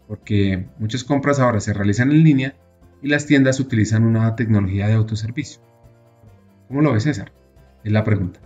porque 0.08 0.66
muchas 0.80 1.04
compras 1.04 1.38
ahora 1.38 1.60
se 1.60 1.72
realizan 1.72 2.10
en 2.10 2.24
línea 2.24 2.56
y 3.06 3.08
las 3.08 3.24
tiendas 3.24 3.60
utilizan 3.60 4.02
una 4.02 4.34
tecnología 4.34 4.88
de 4.88 4.94
autoservicio. 4.94 5.62
¿Cómo 6.66 6.82
lo 6.82 6.92
ves, 6.92 7.04
César? 7.04 7.30
Es 7.84 7.92
la 7.92 8.02
pregunta. 8.02 8.40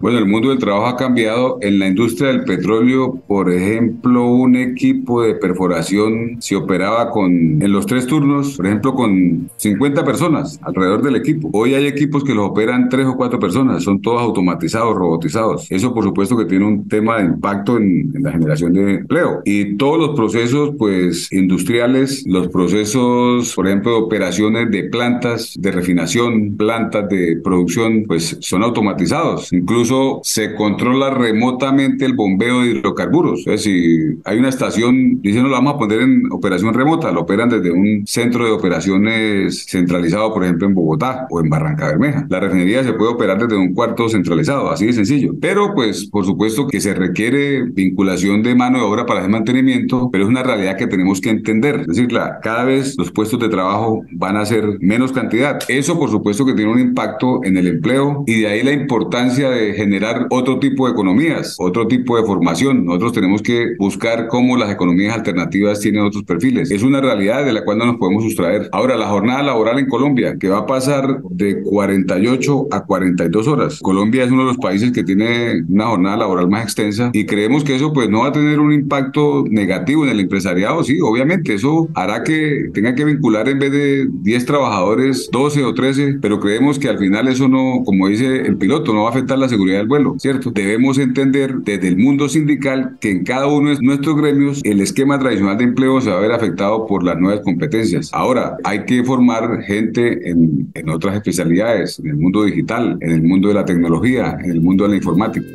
Bueno, 0.00 0.16
el 0.16 0.24
mundo 0.24 0.48
del 0.48 0.58
trabajo 0.58 0.86
ha 0.86 0.96
cambiado. 0.96 1.58
En 1.60 1.78
la 1.78 1.86
industria 1.86 2.28
del 2.28 2.44
petróleo, 2.44 3.20
por 3.26 3.52
ejemplo, 3.52 4.24
un 4.24 4.56
equipo 4.56 5.22
de 5.22 5.34
perforación 5.34 6.38
se 6.40 6.56
operaba 6.56 7.10
con, 7.10 7.30
en 7.30 7.70
los 7.70 7.84
tres 7.84 8.06
turnos, 8.06 8.56
por 8.56 8.66
ejemplo, 8.66 8.94
con 8.94 9.50
50 9.56 10.02
personas 10.02 10.58
alrededor 10.62 11.02
del 11.02 11.16
equipo. 11.16 11.50
Hoy 11.52 11.74
hay 11.74 11.86
equipos 11.86 12.24
que 12.24 12.34
los 12.34 12.48
operan 12.48 12.88
tres 12.88 13.04
o 13.08 13.14
cuatro 13.14 13.38
personas, 13.38 13.84
son 13.84 14.00
todos 14.00 14.22
automatizados, 14.22 14.96
robotizados. 14.96 15.70
Eso, 15.70 15.92
por 15.92 16.02
supuesto, 16.04 16.34
que 16.34 16.46
tiene 16.46 16.64
un 16.64 16.88
tema 16.88 17.18
de 17.18 17.26
impacto 17.26 17.76
en, 17.76 18.10
en 18.14 18.22
la 18.22 18.32
generación 18.32 18.72
de 18.72 18.94
empleo. 18.94 19.42
Y 19.44 19.76
todos 19.76 19.98
los 19.98 20.16
procesos, 20.16 20.70
pues, 20.78 21.30
industriales, 21.30 22.24
los 22.26 22.48
procesos, 22.48 23.54
por 23.54 23.66
ejemplo, 23.66 23.92
de 23.92 23.98
operaciones 23.98 24.70
de 24.70 24.84
plantas 24.84 25.52
de 25.58 25.70
refinación, 25.70 26.56
plantas 26.56 27.06
de 27.10 27.38
producción, 27.44 28.04
pues, 28.06 28.38
son 28.40 28.62
automatizados. 28.62 29.52
Incluso 29.52 29.89
se 30.22 30.54
controla 30.54 31.10
remotamente 31.10 32.04
el 32.04 32.14
bombeo 32.14 32.62
de 32.62 32.70
hidrocarburos. 32.70 33.40
Es 33.40 33.64
decir, 33.64 34.18
hay 34.24 34.38
una 34.38 34.48
estación, 34.48 35.20
dicen, 35.22 35.42
no 35.42 35.48
la 35.48 35.56
vamos 35.56 35.74
a 35.74 35.78
poner 35.78 36.00
en 36.00 36.30
operación 36.32 36.74
remota, 36.74 37.10
lo 37.12 37.22
operan 37.22 37.48
desde 37.48 37.70
un 37.70 38.06
centro 38.06 38.44
de 38.44 38.52
operaciones 38.52 39.66
centralizado, 39.68 40.32
por 40.32 40.44
ejemplo, 40.44 40.66
en 40.66 40.74
Bogotá 40.74 41.26
o 41.30 41.40
en 41.40 41.50
Barranca 41.50 41.86
Bermeja. 41.86 42.26
La 42.28 42.40
refinería 42.40 42.84
se 42.84 42.92
puede 42.92 43.12
operar 43.12 43.38
desde 43.38 43.56
un 43.56 43.74
cuarto 43.74 44.08
centralizado, 44.08 44.70
así 44.70 44.86
de 44.86 44.92
sencillo. 44.92 45.34
Pero, 45.40 45.74
pues, 45.74 46.06
por 46.06 46.24
supuesto 46.24 46.66
que 46.66 46.80
se 46.80 46.94
requiere 46.94 47.64
vinculación 47.64 48.42
de 48.42 48.54
mano 48.54 48.78
de 48.78 48.84
obra 48.84 49.06
para 49.06 49.20
ese 49.20 49.28
mantenimiento, 49.28 50.10
pero 50.12 50.24
es 50.24 50.30
una 50.30 50.42
realidad 50.42 50.76
que 50.76 50.86
tenemos 50.86 51.20
que 51.20 51.30
entender. 51.30 51.80
Es 51.80 51.86
decir, 51.88 52.12
la, 52.12 52.40
cada 52.40 52.64
vez 52.64 52.96
los 52.98 53.10
puestos 53.10 53.40
de 53.40 53.48
trabajo 53.48 54.02
van 54.12 54.36
a 54.36 54.46
ser 54.46 54.78
menos 54.80 55.12
cantidad. 55.12 55.58
Eso, 55.68 55.98
por 55.98 56.10
supuesto, 56.10 56.44
que 56.44 56.54
tiene 56.54 56.72
un 56.72 56.80
impacto 56.80 57.40
en 57.44 57.56
el 57.56 57.66
empleo 57.66 58.24
y 58.26 58.40
de 58.40 58.48
ahí 58.48 58.62
la 58.62 58.72
importancia 58.72 59.50
de 59.50 59.74
generar 59.80 60.26
otro 60.28 60.58
tipo 60.58 60.86
de 60.86 60.92
economías, 60.92 61.56
otro 61.58 61.86
tipo 61.86 62.18
de 62.18 62.24
formación. 62.24 62.84
Nosotros 62.84 63.12
tenemos 63.14 63.40
que 63.40 63.74
buscar 63.78 64.28
cómo 64.28 64.56
las 64.56 64.70
economías 64.70 65.14
alternativas 65.16 65.80
tienen 65.80 66.02
otros 66.02 66.24
perfiles. 66.24 66.70
Es 66.70 66.82
una 66.82 67.00
realidad 67.00 67.44
de 67.46 67.52
la 67.52 67.64
cual 67.64 67.78
no 67.78 67.86
nos 67.86 67.96
podemos 67.96 68.24
sustraer. 68.24 68.68
Ahora, 68.72 68.96
la 68.96 69.08
jornada 69.08 69.42
laboral 69.42 69.78
en 69.78 69.88
Colombia, 69.88 70.36
que 70.38 70.48
va 70.48 70.58
a 70.58 70.66
pasar 70.66 71.22
de 71.30 71.62
48 71.62 72.66
a 72.70 72.84
42 72.84 73.48
horas. 73.48 73.78
Colombia 73.80 74.24
es 74.24 74.30
uno 74.30 74.42
de 74.42 74.48
los 74.48 74.58
países 74.58 74.92
que 74.92 75.02
tiene 75.02 75.62
una 75.68 75.86
jornada 75.86 76.18
laboral 76.18 76.48
más 76.48 76.64
extensa 76.64 77.10
y 77.14 77.24
creemos 77.24 77.64
que 77.64 77.76
eso 77.76 77.92
pues 77.92 78.10
no 78.10 78.20
va 78.20 78.28
a 78.28 78.32
tener 78.32 78.60
un 78.60 78.72
impacto 78.72 79.44
negativo 79.48 80.04
en 80.04 80.10
el 80.10 80.20
empresariado. 80.20 80.84
Sí, 80.84 80.98
obviamente, 81.00 81.54
eso 81.54 81.88
hará 81.94 82.22
que 82.22 82.68
tenga 82.74 82.94
que 82.94 83.04
vincular 83.04 83.48
en 83.48 83.58
vez 83.58 83.72
de 83.72 84.08
10 84.10 84.44
trabajadores, 84.44 85.30
12 85.32 85.64
o 85.64 85.74
13, 85.74 86.18
pero 86.20 86.38
creemos 86.38 86.78
que 86.78 86.88
al 86.88 86.98
final 86.98 87.28
eso 87.28 87.48
no, 87.48 87.82
como 87.84 88.08
dice 88.08 88.42
el 88.42 88.56
piloto, 88.56 88.92
no 88.92 89.02
va 89.02 89.08
a 89.08 89.12
afectar 89.12 89.38
la 89.38 89.48
seguridad 89.48 89.69
del 89.78 89.88
vuelo, 89.88 90.14
¿cierto? 90.18 90.50
Debemos 90.50 90.98
entender 90.98 91.56
desde 91.58 91.88
el 91.88 91.96
mundo 91.96 92.28
sindical 92.28 92.96
que 93.00 93.10
en 93.10 93.24
cada 93.24 93.46
uno 93.46 93.70
de 93.70 93.78
nuestros 93.80 94.16
gremios 94.16 94.60
el 94.64 94.80
esquema 94.80 95.18
tradicional 95.18 95.58
de 95.58 95.64
empleo 95.64 96.00
se 96.00 96.10
va 96.10 96.18
a 96.18 96.20
ver 96.20 96.32
afectado 96.32 96.86
por 96.86 97.02
las 97.02 97.18
nuevas 97.18 97.40
competencias. 97.40 98.10
Ahora, 98.12 98.56
hay 98.64 98.84
que 98.84 99.02
formar 99.04 99.62
gente 99.62 100.28
en, 100.28 100.70
en 100.74 100.88
otras 100.88 101.16
especialidades, 101.16 101.98
en 101.98 102.08
el 102.08 102.16
mundo 102.16 102.44
digital, 102.44 102.98
en 103.00 103.10
el 103.10 103.22
mundo 103.22 103.48
de 103.48 103.54
la 103.54 103.64
tecnología, 103.64 104.36
en 104.42 104.50
el 104.50 104.60
mundo 104.60 104.84
de 104.84 104.90
la 104.90 104.96
informática. 104.96 105.46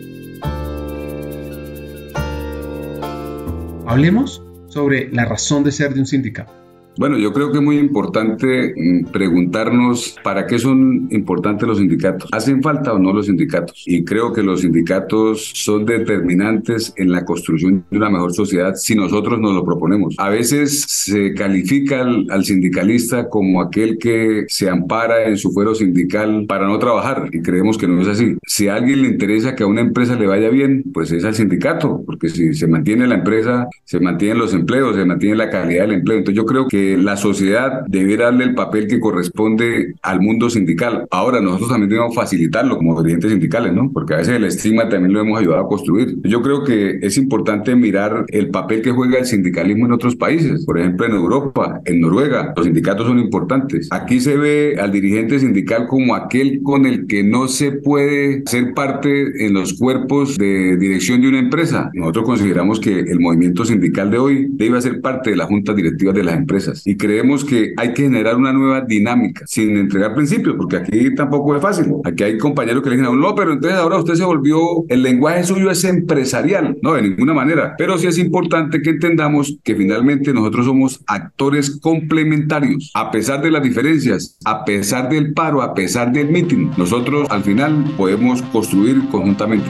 Hablemos 3.87 4.43
sobre 4.67 5.09
la 5.11 5.25
razón 5.25 5.63
de 5.63 5.71
ser 5.71 5.93
de 5.93 5.99
un 5.99 6.05
sindicato. 6.05 6.64
Bueno, 6.97 7.17
yo 7.17 7.33
creo 7.33 7.51
que 7.51 7.57
es 7.57 7.63
muy 7.63 7.77
importante 7.77 8.73
mm, 8.75 9.11
preguntarnos 9.11 10.15
para 10.23 10.47
qué 10.47 10.59
son 10.59 11.09
importantes 11.11 11.67
los 11.67 11.77
sindicatos. 11.77 12.29
¿Hacen 12.31 12.63
falta 12.63 12.93
o 12.93 12.99
no 12.99 13.11
los 13.11 13.25
sindicatos? 13.25 13.83
Y 13.85 14.05
creo 14.05 14.31
que 14.31 14.41
los 14.41 14.61
sindicatos 14.61 15.51
son 15.53 15.85
determinantes 15.85 16.93
en 16.95 17.11
la 17.11 17.25
construcción 17.25 17.85
de 17.91 17.97
una 17.97 18.09
mejor 18.09 18.33
sociedad 18.33 18.75
si 18.75 18.95
nosotros 18.95 19.39
nos 19.39 19.53
lo 19.53 19.65
proponemos. 19.65 20.15
A 20.17 20.29
veces 20.29 20.85
se 20.87 21.33
califica 21.33 22.01
al, 22.01 22.45
sindicalista 22.45 23.27
como 23.27 23.61
aquel 23.61 23.97
que 23.97 24.45
se 24.47 24.69
ampara 24.69 25.27
en 25.27 25.37
su 25.37 25.51
fuero 25.51 25.75
sindical 25.75 26.45
para 26.47 26.67
no 26.67 26.79
trabajar 26.79 27.29
y 27.31 27.41
creemos 27.41 27.77
que 27.77 27.87
no 27.87 28.01
es 28.01 28.07
así. 28.07 28.37
Si 28.45 28.67
a 28.67 28.75
alguien 28.75 29.01
le 29.01 29.09
interesa 29.09 29.55
que 29.55 29.63
a 29.63 29.67
una 29.67 29.81
empresa 29.81 30.15
le 30.15 30.27
vaya 30.27 30.49
bien, 30.49 30.83
pues 30.93 31.11
es 31.11 31.25
al 31.25 31.35
sindicato, 31.35 32.03
porque 32.05 32.29
si 32.29 32.53
se 32.53 32.67
mantiene 32.67 33.07
la 33.07 33.15
empresa, 33.15 33.67
se 33.83 33.99
mantienen 33.99 34.37
los 34.37 34.53
empleos, 34.53 34.95
se 34.95 35.05
mantiene 35.05 35.35
la 35.35 35.49
calidad 35.49 35.83
del 35.83 35.95
empleo. 35.95 36.19
Entonces 36.19 36.37
yo 36.37 36.45
creo 36.45 36.67
que 36.67 36.84
la 36.97 37.17
sociedad 37.17 37.85
debiera 37.87 38.25
darle 38.25 38.45
el 38.45 38.55
papel 38.55 38.87
que 38.87 38.99
corresponde 38.99 39.95
al 40.01 40.21
mundo 40.21 40.49
sindical. 40.49 41.07
Ahora, 41.11 41.41
nosotros 41.41 41.69
también 41.69 41.89
debemos 41.89 42.15
facilitarlo 42.15 42.77
como 42.77 43.01
dirigentes 43.01 43.31
sindicales, 43.31 43.73
¿no? 43.73 43.91
Porque 43.91 44.13
a 44.13 44.17
veces 44.17 44.35
el 44.35 44.43
estigma 44.45 44.89
también 44.89 45.13
lo 45.13 45.21
hemos 45.21 45.39
ayudado 45.39 45.65
a 45.65 45.67
construir. 45.67 46.17
Yo 46.23 46.41
creo 46.41 46.63
que 46.63 46.99
es 47.01 47.17
importante 47.17 47.75
mirar 47.75 48.25
el 48.29 48.49
papel 48.49 48.81
que 48.81 48.91
juega 48.91 49.19
el 49.19 49.25
sindicalismo 49.25 49.85
en 49.85 49.93
otros 49.93 50.15
países. 50.15 50.65
Por 50.65 50.79
ejemplo, 50.79 51.05
en 51.05 51.13
Europa, 51.13 51.81
en 51.85 52.01
Noruega, 52.01 52.53
los 52.55 52.65
sindicatos 52.65 53.07
son 53.07 53.19
importantes. 53.19 53.87
Aquí 53.91 54.19
se 54.19 54.37
ve 54.37 54.75
al 54.79 54.91
dirigente 54.91 55.39
sindical 55.39 55.87
como 55.87 56.15
aquel 56.15 56.61
con 56.63 56.85
el 56.85 57.07
que 57.07 57.23
no 57.23 57.47
se 57.47 57.71
puede 57.71 58.43
ser 58.45 58.73
parte 58.73 59.45
en 59.45 59.53
los 59.53 59.73
cuerpos 59.73 60.37
de 60.37 60.77
dirección 60.77 61.21
de 61.21 61.29
una 61.29 61.39
empresa. 61.39 61.89
Nosotros 61.93 62.25
consideramos 62.25 62.79
que 62.79 62.99
el 62.99 63.19
movimiento 63.19 63.65
sindical 63.65 64.11
de 64.11 64.17
hoy 64.17 64.47
debe 64.49 64.81
ser 64.81 65.01
parte 65.01 65.31
de 65.31 65.35
las 65.35 65.47
juntas 65.47 65.75
directivas 65.75 66.15
de 66.15 66.23
las 66.23 66.35
empresas 66.35 66.74
y 66.85 66.97
creemos 66.97 67.45
que 67.45 67.73
hay 67.77 67.93
que 67.93 68.03
generar 68.03 68.35
una 68.35 68.53
nueva 68.53 68.81
dinámica 68.81 69.45
sin 69.45 69.77
entregar 69.77 70.13
principios, 70.13 70.55
porque 70.57 70.77
aquí 70.77 71.13
tampoco 71.15 71.55
es 71.55 71.61
fácil. 71.61 71.93
Aquí 72.03 72.23
hay 72.23 72.37
compañeros 72.37 72.83
que 72.83 72.89
le 72.89 72.97
dicen, 72.97 73.19
no, 73.19 73.35
pero 73.35 73.53
entonces 73.53 73.79
ahora 73.79 73.97
usted 73.97 74.15
se 74.15 74.23
volvió, 74.23 74.59
el 74.89 75.03
lenguaje 75.03 75.43
suyo 75.43 75.69
es 75.71 75.83
empresarial. 75.83 76.77
No, 76.81 76.93
de 76.93 77.01
ninguna 77.03 77.33
manera. 77.33 77.75
Pero 77.77 77.97
sí 77.97 78.07
es 78.07 78.17
importante 78.17 78.81
que 78.81 78.91
entendamos 78.91 79.57
que 79.63 79.75
finalmente 79.75 80.33
nosotros 80.33 80.65
somos 80.65 81.01
actores 81.07 81.79
complementarios, 81.79 82.91
a 82.93 83.11
pesar 83.11 83.41
de 83.41 83.51
las 83.51 83.63
diferencias, 83.63 84.37
a 84.45 84.65
pesar 84.65 85.09
del 85.09 85.33
paro, 85.33 85.61
a 85.61 85.73
pesar 85.73 86.11
del 86.11 86.29
meeting. 86.29 86.71
Nosotros 86.77 87.27
al 87.29 87.43
final 87.43 87.93
podemos 87.97 88.41
construir 88.41 89.07
conjuntamente. 89.09 89.67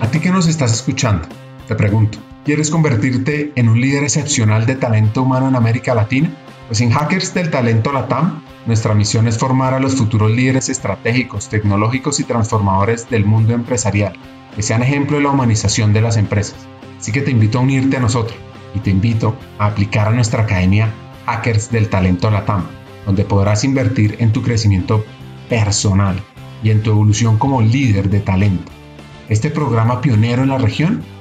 A 0.00 0.10
ti 0.10 0.20
que 0.20 0.30
nos 0.30 0.46
estás 0.48 0.72
escuchando, 0.72 1.26
te 1.66 1.74
pregunto, 1.74 2.18
¿Quieres 2.46 2.70
convertirte 2.70 3.50
en 3.56 3.68
un 3.68 3.80
líder 3.80 4.04
excepcional 4.04 4.66
de 4.66 4.76
talento 4.76 5.24
humano 5.24 5.48
en 5.48 5.56
América 5.56 5.96
Latina? 5.96 6.30
Pues 6.68 6.80
en 6.80 6.92
Hackers 6.92 7.34
del 7.34 7.50
Talento 7.50 7.90
Latam, 7.90 8.44
nuestra 8.66 8.94
misión 8.94 9.26
es 9.26 9.36
formar 9.36 9.74
a 9.74 9.80
los 9.80 9.96
futuros 9.96 10.30
líderes 10.30 10.68
estratégicos, 10.68 11.48
tecnológicos 11.48 12.20
y 12.20 12.22
transformadores 12.22 13.10
del 13.10 13.24
mundo 13.24 13.52
empresarial, 13.52 14.12
que 14.54 14.62
sean 14.62 14.84
ejemplo 14.84 15.16
de 15.16 15.24
la 15.24 15.30
humanización 15.30 15.92
de 15.92 16.02
las 16.02 16.16
empresas. 16.16 16.54
Así 17.00 17.10
que 17.10 17.20
te 17.20 17.32
invito 17.32 17.58
a 17.58 17.62
unirte 17.62 17.96
a 17.96 18.00
nosotros 18.00 18.38
y 18.76 18.78
te 18.78 18.90
invito 18.90 19.34
a 19.58 19.66
aplicar 19.66 20.06
a 20.06 20.12
nuestra 20.12 20.44
academia 20.44 20.94
Hackers 21.26 21.72
del 21.72 21.88
Talento 21.88 22.30
Latam, 22.30 22.64
donde 23.06 23.24
podrás 23.24 23.64
invertir 23.64 24.18
en 24.20 24.30
tu 24.30 24.42
crecimiento 24.42 25.04
personal 25.48 26.22
y 26.62 26.70
en 26.70 26.80
tu 26.84 26.92
evolución 26.92 27.38
como 27.38 27.60
líder 27.60 28.08
de 28.08 28.20
talento. 28.20 28.70
Este 29.28 29.50
programa 29.50 30.00
pionero 30.00 30.44
en 30.44 30.50
la 30.50 30.58
región 30.58 31.02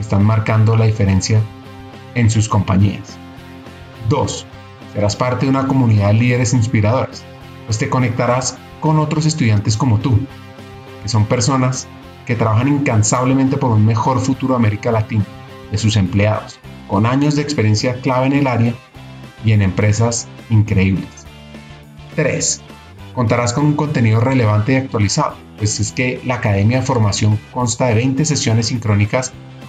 están 0.00 0.24
marcando 0.24 0.76
la 0.76 0.86
diferencia 0.86 1.40
en 2.14 2.30
sus 2.30 2.48
compañías. 2.48 3.16
2. 4.08 4.46
Serás 4.92 5.16
parte 5.16 5.46
de 5.46 5.50
una 5.50 5.66
comunidad 5.66 6.08
de 6.08 6.14
líderes 6.14 6.54
inspiradores, 6.54 7.24
pues 7.66 7.78
te 7.78 7.88
conectarás 7.88 8.56
con 8.80 8.98
otros 8.98 9.26
estudiantes 9.26 9.76
como 9.76 9.98
tú, 9.98 10.18
que 11.02 11.08
son 11.08 11.26
personas 11.26 11.88
que 12.26 12.34
trabajan 12.34 12.68
incansablemente 12.68 13.56
por 13.56 13.70
un 13.70 13.84
mejor 13.84 14.20
futuro 14.20 14.54
de 14.54 14.58
América 14.58 14.92
Latina, 14.92 15.24
de 15.70 15.78
sus 15.78 15.96
empleados, 15.96 16.58
con 16.88 17.06
años 17.06 17.36
de 17.36 17.42
experiencia 17.42 18.00
clave 18.00 18.26
en 18.26 18.32
el 18.34 18.46
área 18.46 18.74
y 19.44 19.52
en 19.52 19.62
empresas 19.62 20.28
increíbles. 20.50 21.08
3. 22.16 22.62
Contarás 23.14 23.52
con 23.52 23.66
un 23.66 23.74
contenido 23.74 24.20
relevante 24.20 24.72
y 24.72 24.76
actualizado, 24.76 25.36
pues 25.56 25.78
es 25.80 25.92
que 25.92 26.20
la 26.24 26.36
Academia 26.36 26.80
de 26.80 26.86
Formación 26.86 27.38
consta 27.52 27.86
de 27.86 27.94
20 27.94 28.24
sesiones 28.24 28.66
sincrónicas 28.66 29.32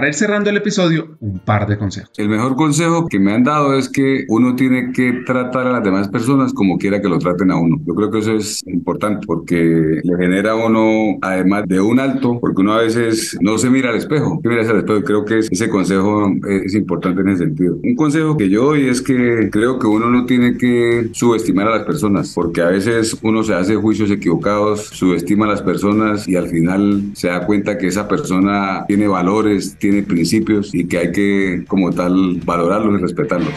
Para 0.00 0.08
ir 0.08 0.14
cerrando 0.14 0.48
el 0.48 0.56
episodio, 0.56 1.18
un 1.20 1.40
par 1.40 1.68
de 1.68 1.76
consejos. 1.76 2.10
El 2.16 2.30
mejor 2.30 2.56
consejo 2.56 3.06
que 3.06 3.18
me 3.18 3.34
han 3.34 3.44
dado 3.44 3.74
es 3.74 3.90
que 3.90 4.24
uno 4.28 4.56
tiene 4.56 4.92
que 4.92 5.12
tratar 5.26 5.66
a 5.66 5.72
las 5.72 5.84
demás 5.84 6.08
personas 6.08 6.54
como 6.54 6.78
quiera 6.78 7.02
que 7.02 7.08
lo 7.10 7.18
traten 7.18 7.50
a 7.50 7.56
uno. 7.58 7.76
Yo 7.84 7.94
creo 7.94 8.10
que 8.10 8.20
eso 8.20 8.32
es 8.34 8.62
importante 8.66 9.26
porque 9.26 10.00
le 10.02 10.16
genera 10.16 10.52
a 10.52 10.54
uno, 10.54 11.18
además 11.20 11.64
de 11.66 11.82
un 11.82 12.00
alto, 12.00 12.38
porque 12.40 12.62
uno 12.62 12.72
a 12.72 12.80
veces 12.80 13.36
no 13.42 13.58
se 13.58 13.68
mira 13.68 13.90
al 13.90 13.96
espejo. 13.96 14.40
mira 14.42 14.62
al 14.62 14.78
espejo? 14.78 15.04
Creo 15.04 15.26
que 15.26 15.40
ese 15.40 15.68
consejo 15.68 16.32
es 16.48 16.74
importante 16.74 17.20
en 17.20 17.28
ese 17.28 17.44
sentido. 17.44 17.76
Un 17.82 17.94
consejo 17.94 18.38
que 18.38 18.48
yo 18.48 18.64
doy 18.68 18.88
es 18.88 19.02
que 19.02 19.50
creo 19.52 19.78
que 19.78 19.86
uno 19.86 20.08
no 20.08 20.24
tiene 20.24 20.56
que 20.56 21.10
subestimar 21.12 21.68
a 21.68 21.76
las 21.76 21.84
personas 21.84 22.32
porque 22.34 22.62
a 22.62 22.68
veces 22.68 23.18
uno 23.20 23.42
se 23.42 23.52
hace 23.52 23.76
juicios 23.76 24.10
equivocados, 24.10 24.80
subestima 24.80 25.44
a 25.44 25.48
las 25.48 25.60
personas 25.60 26.26
y 26.26 26.36
al 26.36 26.48
final 26.48 27.10
se 27.12 27.28
da 27.28 27.44
cuenta 27.44 27.76
que 27.76 27.88
esa 27.88 28.08
persona 28.08 28.86
tiene 28.88 29.06
valores, 29.06 29.76
tiene 29.78 29.89
principios 30.06 30.74
y 30.74 30.86
que 30.86 30.98
hay 30.98 31.12
que 31.12 31.64
como 31.68 31.90
tal 31.90 32.40
valorarlos 32.44 32.98
y 32.98 33.02
respetarlos. 33.02 33.54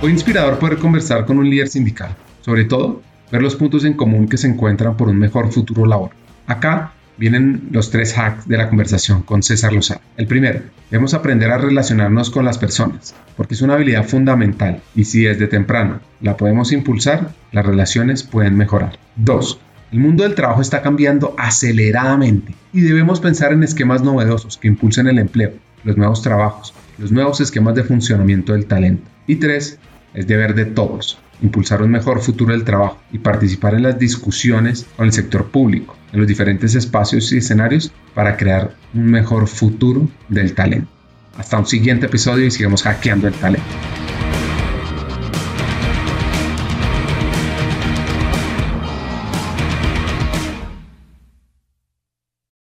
Fue 0.00 0.10
inspirador 0.10 0.58
poder 0.58 0.78
conversar 0.78 1.24
con 1.26 1.38
un 1.38 1.48
líder 1.48 1.68
sindical, 1.68 2.14
sobre 2.42 2.64
todo 2.64 3.02
ver 3.32 3.42
los 3.42 3.56
puntos 3.56 3.84
en 3.84 3.94
común 3.94 4.28
que 4.28 4.36
se 4.36 4.46
encuentran 4.46 4.96
por 4.96 5.08
un 5.08 5.18
mejor 5.18 5.50
futuro 5.50 5.86
laboral. 5.86 6.16
Acá 6.46 6.92
vienen 7.16 7.68
los 7.70 7.90
tres 7.90 8.16
hacks 8.16 8.46
de 8.46 8.56
la 8.56 8.68
conversación 8.68 9.22
con 9.22 9.42
César 9.42 9.72
Lozano. 9.72 10.00
El 10.16 10.26
primero, 10.26 10.60
debemos 10.90 11.14
aprender 11.14 11.50
a 11.50 11.58
relacionarnos 11.58 12.30
con 12.30 12.44
las 12.44 12.58
personas, 12.58 13.14
porque 13.36 13.54
es 13.54 13.62
una 13.62 13.74
habilidad 13.74 14.06
fundamental 14.06 14.82
y 14.94 15.04
si 15.04 15.22
desde 15.22 15.48
temprano 15.48 16.00
la 16.20 16.36
podemos 16.36 16.72
impulsar, 16.72 17.30
las 17.52 17.66
relaciones 17.66 18.22
pueden 18.22 18.56
mejorar. 18.56 18.98
Dos, 19.16 19.58
el 19.92 20.00
mundo 20.00 20.24
del 20.24 20.34
trabajo 20.34 20.60
está 20.60 20.82
cambiando 20.82 21.34
aceleradamente 21.38 22.54
y 22.72 22.80
debemos 22.80 23.20
pensar 23.20 23.52
en 23.52 23.62
esquemas 23.62 24.02
novedosos 24.02 24.56
que 24.56 24.68
impulsen 24.68 25.06
el 25.06 25.18
empleo, 25.18 25.52
los 25.84 25.96
nuevos 25.96 26.22
trabajos, 26.22 26.74
los 26.98 27.12
nuevos 27.12 27.40
esquemas 27.40 27.74
de 27.74 27.84
funcionamiento 27.84 28.52
del 28.52 28.66
talento. 28.66 29.08
Y 29.26 29.36
tres, 29.36 29.78
es 30.14 30.26
deber 30.26 30.54
de 30.54 30.64
todos 30.64 31.18
impulsar 31.42 31.82
un 31.82 31.90
mejor 31.90 32.20
futuro 32.20 32.52
del 32.52 32.64
trabajo 32.64 32.98
y 33.12 33.18
participar 33.18 33.74
en 33.74 33.82
las 33.82 33.98
discusiones 33.98 34.86
con 34.96 35.06
el 35.06 35.12
sector 35.12 35.50
público, 35.50 35.96
en 36.12 36.20
los 36.20 36.28
diferentes 36.28 36.74
espacios 36.74 37.32
y 37.32 37.38
escenarios 37.38 37.92
para 38.14 38.36
crear 38.36 38.74
un 38.94 39.06
mejor 39.06 39.46
futuro 39.46 40.08
del 40.28 40.54
talento. 40.54 40.88
Hasta 41.36 41.58
un 41.58 41.66
siguiente 41.66 42.06
episodio 42.06 42.46
y 42.46 42.50
sigamos 42.50 42.82
hackeando 42.82 43.28
el 43.28 43.34
talento. 43.34 43.66